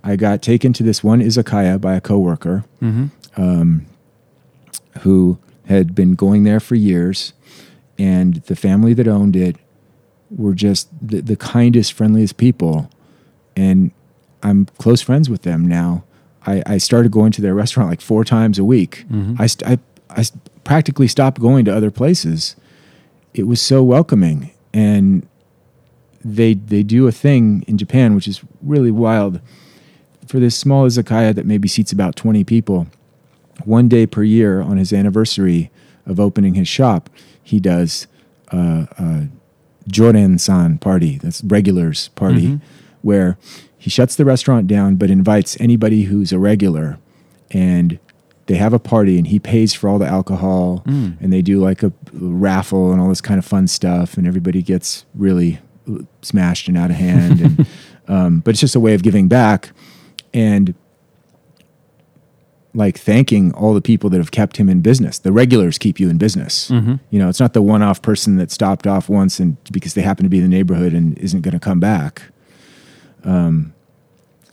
I 0.04 0.16
got 0.16 0.40
taken 0.40 0.72
to 0.74 0.82
this 0.82 1.04
one 1.04 1.20
izakaya 1.20 1.78
by 1.80 1.94
a 1.94 2.00
coworker 2.00 2.64
hmm 2.80 3.06
who 5.00 5.38
had 5.66 5.94
been 5.94 6.14
going 6.14 6.44
there 6.44 6.60
for 6.60 6.74
years, 6.74 7.32
and 7.98 8.36
the 8.46 8.56
family 8.56 8.94
that 8.94 9.08
owned 9.08 9.36
it 9.36 9.56
were 10.30 10.54
just 10.54 10.88
the, 11.06 11.20
the 11.20 11.36
kindest, 11.36 11.92
friendliest 11.92 12.36
people, 12.36 12.90
and 13.56 13.90
I'm 14.42 14.66
close 14.78 15.00
friends 15.02 15.28
with 15.30 15.42
them 15.42 15.66
now. 15.66 16.04
I, 16.46 16.62
I 16.66 16.78
started 16.78 17.10
going 17.12 17.32
to 17.32 17.42
their 17.42 17.54
restaurant 17.54 17.88
like 17.90 18.00
four 18.00 18.24
times 18.24 18.58
a 18.58 18.64
week. 18.64 19.04
Mhm. 19.10 19.36
I, 19.40 19.46
st- 19.46 19.68
I, 19.70 19.78
I 20.20 20.24
practically 20.64 21.08
stopped 21.08 21.40
going 21.40 21.64
to 21.64 21.74
other 21.74 21.90
places. 21.90 22.54
It 23.34 23.44
was 23.46 23.60
so 23.60 23.82
welcoming, 23.82 24.52
and 24.72 25.26
they 26.24 26.54
they 26.54 26.82
do 26.82 27.06
a 27.06 27.12
thing 27.12 27.64
in 27.68 27.78
Japan 27.78 28.14
which 28.14 28.26
is 28.28 28.40
really 28.62 28.90
wild. 28.90 29.40
For 30.26 30.40
this 30.40 30.56
small 30.56 30.86
izakaya 30.86 31.32
that 31.36 31.46
maybe 31.46 31.68
seats 31.68 31.92
about 31.92 32.16
20 32.16 32.42
people, 32.42 32.88
one 33.64 33.86
day 33.88 34.06
per 34.06 34.24
year 34.24 34.60
on 34.60 34.76
his 34.76 34.92
anniversary 34.92 35.70
of 36.04 36.18
opening 36.18 36.54
his 36.54 36.66
shop, 36.66 37.08
he 37.44 37.60
does 37.60 38.08
uh, 38.50 38.86
a 39.86 39.90
Joren-san 39.90 40.78
party. 40.78 41.18
That's 41.22 41.42
regulars 41.44 42.08
party, 42.08 42.48
Mhm. 42.48 42.60
where 43.02 43.36
he 43.78 43.90
shuts 43.90 44.16
the 44.16 44.24
restaurant 44.24 44.66
down 44.66 44.96
but 44.96 45.10
invites 45.10 45.56
anybody 45.60 46.02
who's 46.04 46.32
a 46.32 46.38
regular, 46.38 46.98
and 47.50 47.98
they 48.46 48.56
have 48.56 48.72
a 48.72 48.78
party 48.78 49.18
and 49.18 49.26
he 49.28 49.38
pays 49.38 49.74
for 49.74 49.88
all 49.88 49.98
the 49.98 50.06
alcohol 50.06 50.82
Mm. 50.86 51.14
and 51.20 51.32
they 51.32 51.42
do 51.42 51.58
like 51.60 51.82
a 51.82 51.92
raffle 52.12 52.92
and 52.92 53.00
all 53.00 53.08
this 53.08 53.20
kind 53.20 53.38
of 53.38 53.44
fun 53.44 53.66
stuff 53.66 54.16
and 54.16 54.26
everybody 54.26 54.62
gets 54.62 55.04
really 55.16 55.58
smashed 56.22 56.68
and 56.68 56.76
out 56.76 56.90
of 56.90 56.96
hand 56.96 57.40
and 57.40 57.66
um, 58.08 58.40
but 58.44 58.50
it's 58.50 58.60
just 58.60 58.76
a 58.76 58.80
way 58.80 58.94
of 58.94 59.02
giving 59.02 59.26
back 59.28 59.70
and 60.32 60.74
like 62.76 62.98
thanking 62.98 63.52
all 63.54 63.72
the 63.74 63.80
people 63.80 64.08
that 64.10 64.18
have 64.18 64.30
kept 64.30 64.56
him 64.58 64.68
in 64.68 64.80
business 64.82 65.18
the 65.18 65.32
regulars 65.32 65.78
keep 65.78 65.98
you 65.98 66.08
in 66.10 66.18
business 66.18 66.70
Mhm. 66.70 67.00
you 67.10 67.18
know 67.18 67.28
it's 67.28 67.40
not 67.40 67.52
the 67.54 67.62
one-off 67.62 68.00
person 68.02 68.36
that 68.36 68.50
stopped 68.50 68.86
off 68.86 69.08
once 69.08 69.40
and 69.40 69.56
because 69.72 69.94
they 69.94 70.02
happen 70.02 70.24
to 70.24 70.30
be 70.30 70.38
in 70.38 70.42
the 70.48 70.56
neighborhood 70.58 70.92
and 70.92 71.16
isn't 71.18 71.40
going 71.40 71.54
to 71.54 71.60
come 71.70 71.80
back 71.80 72.22
um, 73.24 73.72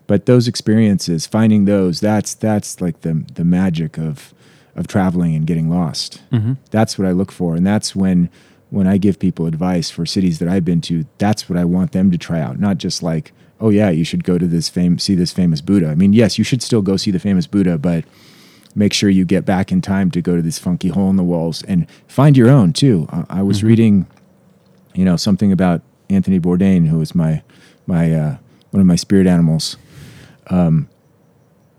But 0.07 0.25
those 0.25 0.47
experiences, 0.47 1.25
finding 1.27 1.65
those, 1.65 1.99
that's 1.99 2.33
that's 2.35 2.81
like 2.81 3.01
the 3.01 3.23
the 3.35 3.43
magic 3.45 3.97
of 3.97 4.33
of 4.75 4.87
traveling 4.87 5.35
and 5.35 5.45
getting 5.47 5.69
lost. 5.69 6.21
Mm-hmm. 6.31 6.53
That's 6.71 6.97
what 6.97 7.07
I 7.07 7.11
look 7.11 7.31
for, 7.31 7.55
and 7.55 7.65
that's 7.65 7.95
when 7.95 8.29
when 8.69 8.85
I 8.87 8.97
give 8.97 9.17
people 9.19 9.45
advice 9.45 9.89
for 9.91 10.05
cities 10.05 10.39
that 10.39 10.49
I've 10.49 10.65
been 10.65 10.81
to. 10.81 11.05
That's 11.19 11.47
what 11.49 11.57
I 11.57 11.65
want 11.65 11.91
them 11.91 12.11
to 12.11 12.17
try 12.17 12.41
out, 12.41 12.59
not 12.59 12.77
just 12.79 13.01
like, 13.03 13.31
oh 13.63 13.69
yeah, 13.69 13.89
you 13.89 14.03
should 14.03 14.23
go 14.25 14.37
to 14.37 14.45
this 14.45 14.67
fame, 14.69 14.99
see 14.99 15.15
this 15.15 15.31
famous 15.31 15.61
Buddha. 15.61 15.87
I 15.87 15.95
mean, 15.95 16.11
yes, 16.13 16.37
you 16.37 16.43
should 16.43 16.61
still 16.61 16.81
go 16.81 16.97
see 16.97 17.11
the 17.11 17.19
famous 17.19 17.47
Buddha, 17.47 17.77
but 17.77 18.03
make 18.75 18.91
sure 18.91 19.09
you 19.09 19.23
get 19.23 19.45
back 19.45 19.71
in 19.71 19.79
time 19.81 20.11
to 20.11 20.21
go 20.21 20.35
to 20.35 20.41
this 20.41 20.59
funky 20.59 20.89
hole 20.89 21.09
in 21.09 21.15
the 21.15 21.23
walls 21.23 21.63
and 21.63 21.87
find 22.07 22.35
your 22.35 22.49
own 22.49 22.73
too. 22.73 23.07
Uh, 23.11 23.23
I 23.29 23.41
was 23.41 23.59
Mhm. 23.61 23.63
reading, 23.69 24.05
you 24.93 25.05
know, 25.05 25.15
something 25.15 25.51
about 25.51 25.81
Anthony 26.09 26.39
Bourdain, 26.39 26.87
who 26.87 26.97
was 26.99 27.15
my 27.15 27.41
my 27.87 28.13
uh, 28.13 28.35
one 28.71 28.81
of 28.81 28.87
my 28.87 28.95
spirit 28.97 29.27
animals. 29.27 29.77
Um, 30.47 30.89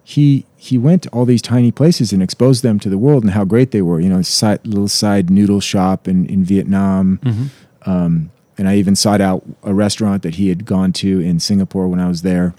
he 0.03 0.45
he 0.57 0.78
went 0.78 1.03
to 1.03 1.09
all 1.11 1.24
these 1.26 1.43
tiny 1.43 1.70
places 1.70 2.12
and 2.12 2.22
exposed 2.22 2.62
them 2.62 2.78
to 2.80 2.89
the 2.89 2.99
world 2.99 3.22
and 3.24 3.32
how 3.32 3.45
great 3.45 3.70
they 3.72 3.82
were. 3.82 4.01
You 4.01 4.09
know, 4.09 4.22
side, 4.22 4.61
little 4.66 4.89
side 4.89 5.30
noodle 5.30 5.61
shop 5.61 6.09
in 6.09 6.26
in 6.26 6.45
Vietnam. 6.45 7.18
Mm-hmm. 7.22 7.91
Um, 7.91 8.30
and 8.57 8.69
I 8.69 8.77
even 8.77 8.95
sought 8.95 9.21
out 9.21 9.45
a 9.63 9.75
restaurant 9.75 10.23
that 10.23 10.37
he 10.37 10.49
had 10.49 10.65
gone 10.65 10.93
to 10.95 11.21
in 11.21 11.41
Singapore 11.41 11.89
when 11.89 12.01
I 12.01 12.09
was 12.09 12.23
there. 12.23 12.55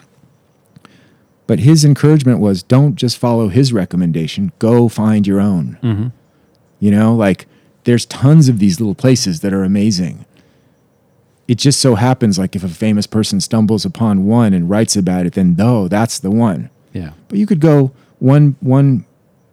But 1.47 1.59
his 1.59 1.85
encouragement 1.85 2.39
was 2.39 2.63
don't 2.63 2.95
just 2.95 3.17
follow 3.17 3.49
his 3.49 3.71
recommendation, 3.71 4.51
go 4.59 4.89
find 4.89 5.27
your 5.27 5.39
own. 5.39 5.77
Mm-hmm. 5.81 6.07
You 6.79 6.91
know, 6.91 7.15
like 7.15 7.47
there's 7.83 8.05
tons 8.05 8.49
of 8.49 8.59
these 8.59 8.79
little 8.79 8.95
places 8.95 9.41
that 9.41 9.53
are 9.53 9.63
amazing. 9.63 10.25
It 11.47 11.59
just 11.59 11.79
so 11.79 11.95
happens 11.95 12.39
like 12.39 12.55
if 12.55 12.63
a 12.63 12.69
famous 12.69 13.05
person 13.05 13.39
stumbles 13.39 13.85
upon 13.85 14.25
one 14.25 14.53
and 14.53 14.69
writes 14.69 14.95
about 14.95 15.27
it, 15.27 15.33
then 15.33 15.55
no, 15.55 15.87
that's 15.87 16.17
the 16.17 16.31
one. 16.31 16.71
Yeah. 16.91 17.11
But 17.27 17.37
you 17.37 17.45
could 17.45 17.59
go 17.59 17.91
one 18.19 18.55
one 18.59 19.05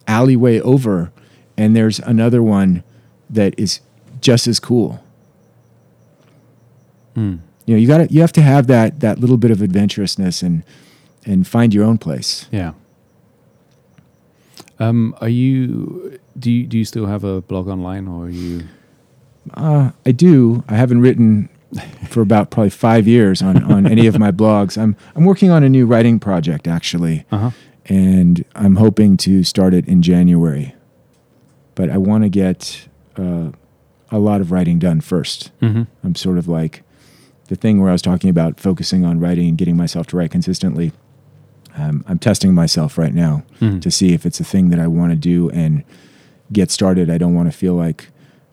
alleyway 0.07 0.59
over 0.59 1.11
and 1.57 1.75
there's 1.75 1.99
another 1.99 2.41
one 2.41 2.83
that 3.29 3.53
is 3.57 3.79
just 4.21 4.47
as 4.47 4.59
cool. 4.59 5.02
Mm. 7.15 7.39
You 7.65 7.75
know, 7.75 7.79
you 7.79 7.87
got 7.87 7.97
to 7.99 8.13
you 8.13 8.21
have 8.21 8.33
to 8.33 8.41
have 8.41 8.67
that 8.67 8.99
that 8.99 9.19
little 9.19 9.37
bit 9.37 9.51
of 9.51 9.59
adventurousness 9.59 10.43
and 10.43 10.63
and 11.25 11.47
find 11.47 11.73
your 11.73 11.85
own 11.85 11.97
place. 11.97 12.47
Yeah. 12.51 12.73
Um, 14.79 15.15
are 15.21 15.29
you 15.29 16.19
do 16.37 16.51
you 16.51 16.67
do 16.67 16.77
you 16.77 16.85
still 16.85 17.05
have 17.05 17.23
a 17.23 17.41
blog 17.41 17.67
online 17.67 18.07
or 18.07 18.25
are 18.25 18.29
you 18.29 18.63
Uh, 19.53 19.91
I 20.05 20.11
do. 20.11 20.63
I 20.67 20.75
haven't 20.75 21.01
written 21.01 21.49
for 22.07 22.21
about 22.21 22.49
probably 22.49 22.69
five 22.69 23.07
years 23.07 23.41
on, 23.41 23.63
on 23.63 23.85
any 23.91 24.07
of 24.07 24.17
my 24.19 24.31
blogs. 24.31 24.77
I'm 24.77 24.95
I'm 25.15 25.25
working 25.25 25.51
on 25.51 25.63
a 25.63 25.69
new 25.69 25.85
writing 25.85 26.19
project 26.19 26.67
actually, 26.67 27.25
uh-huh. 27.31 27.51
and 27.85 28.43
I'm 28.55 28.75
hoping 28.77 29.17
to 29.17 29.43
start 29.43 29.73
it 29.73 29.87
in 29.87 30.01
January. 30.01 30.75
But 31.75 31.89
I 31.89 31.97
want 31.97 32.23
to 32.23 32.29
get 32.29 32.87
uh, 33.17 33.51
a 34.11 34.19
lot 34.19 34.41
of 34.41 34.51
writing 34.51 34.79
done 34.79 35.01
first. 35.01 35.51
Mm-hmm. 35.61 35.83
I'm 36.03 36.15
sort 36.15 36.37
of 36.37 36.47
like 36.47 36.82
the 37.53 37.59
thing 37.61 37.79
where 37.79 37.89
I 37.89 37.93
was 37.93 38.01
talking 38.01 38.29
about 38.29 38.59
focusing 38.59 39.05
on 39.05 39.19
writing 39.19 39.47
and 39.49 39.57
getting 39.57 39.77
myself 39.77 40.07
to 40.07 40.17
write 40.17 40.31
consistently. 40.31 40.91
Um, 41.77 42.03
I'm 42.07 42.17
testing 42.19 42.53
myself 42.53 42.97
right 42.97 43.13
now 43.13 43.43
Mhm. 43.61 43.81
to 43.81 43.91
see 43.91 44.13
if 44.13 44.25
it's 44.25 44.39
a 44.39 44.43
thing 44.43 44.69
that 44.69 44.79
I 44.79 44.87
want 44.87 45.11
to 45.11 45.15
do 45.15 45.49
and 45.51 45.83
get 46.51 46.71
started. 46.71 47.09
I 47.09 47.17
don't 47.17 47.33
want 47.35 47.51
to 47.51 47.57
feel 47.57 47.75
like 47.75 48.09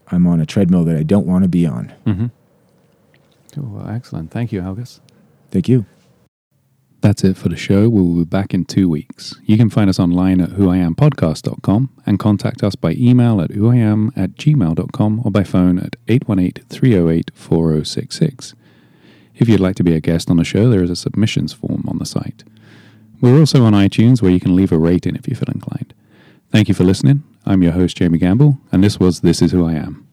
I'm 0.08 0.26
on 0.26 0.40
a 0.40 0.46
treadmill 0.46 0.84
that 0.84 0.96
I 0.96 1.02
don't 1.02 1.26
want 1.26 1.44
to 1.44 1.48
be 1.48 1.66
on. 1.66 1.92
Mm-hmm. 2.06 2.26
Cool. 3.54 3.70
Well, 3.74 3.88
excellent. 3.88 4.30
Thank 4.30 4.52
you, 4.52 4.60
Algus. 4.60 5.00
Thank 5.50 5.68
you. 5.68 5.86
That's 7.02 7.24
it 7.24 7.36
for 7.38 7.48
the 7.48 7.56
show. 7.56 7.88
We'll 7.88 8.14
be 8.16 8.24
back 8.24 8.52
in 8.52 8.66
two 8.66 8.86
weeks. 8.88 9.34
You 9.46 9.56
can 9.56 9.70
find 9.70 9.88
us 9.88 9.98
online 9.98 10.40
at 10.40 10.50
whoiampodcast.com 10.50 11.88
and 12.06 12.18
contact 12.18 12.62
us 12.62 12.74
by 12.74 12.92
email 12.92 13.40
at 13.40 13.50
whoiam 13.52 14.10
at 14.16 14.34
gmail.com 14.36 15.22
or 15.24 15.30
by 15.30 15.42
phone 15.44 15.78
at 15.78 15.96
818 16.08 16.64
308 16.68 17.30
4066. 17.34 18.54
If 19.40 19.48
you'd 19.48 19.58
like 19.58 19.76
to 19.76 19.82
be 19.82 19.94
a 19.94 20.00
guest 20.00 20.30
on 20.30 20.36
the 20.36 20.44
show, 20.44 20.68
there 20.68 20.84
is 20.84 20.90
a 20.90 20.96
submissions 20.96 21.54
form 21.54 21.86
on 21.88 21.96
the 21.96 22.04
site. 22.04 22.44
We're 23.22 23.38
also 23.38 23.64
on 23.64 23.72
iTunes 23.72 24.20
where 24.20 24.30
you 24.30 24.38
can 24.38 24.54
leave 24.54 24.70
a 24.70 24.78
rating 24.78 25.16
if 25.16 25.26
you 25.26 25.34
feel 25.34 25.50
inclined. 25.50 25.94
Thank 26.52 26.68
you 26.68 26.74
for 26.74 26.84
listening. 26.84 27.22
I'm 27.46 27.62
your 27.62 27.72
host, 27.72 27.96
Jamie 27.96 28.18
Gamble, 28.18 28.58
and 28.70 28.84
this 28.84 29.00
was 29.00 29.20
This 29.20 29.40
Is 29.40 29.52
Who 29.52 29.66
I 29.66 29.72
Am. 29.72 30.06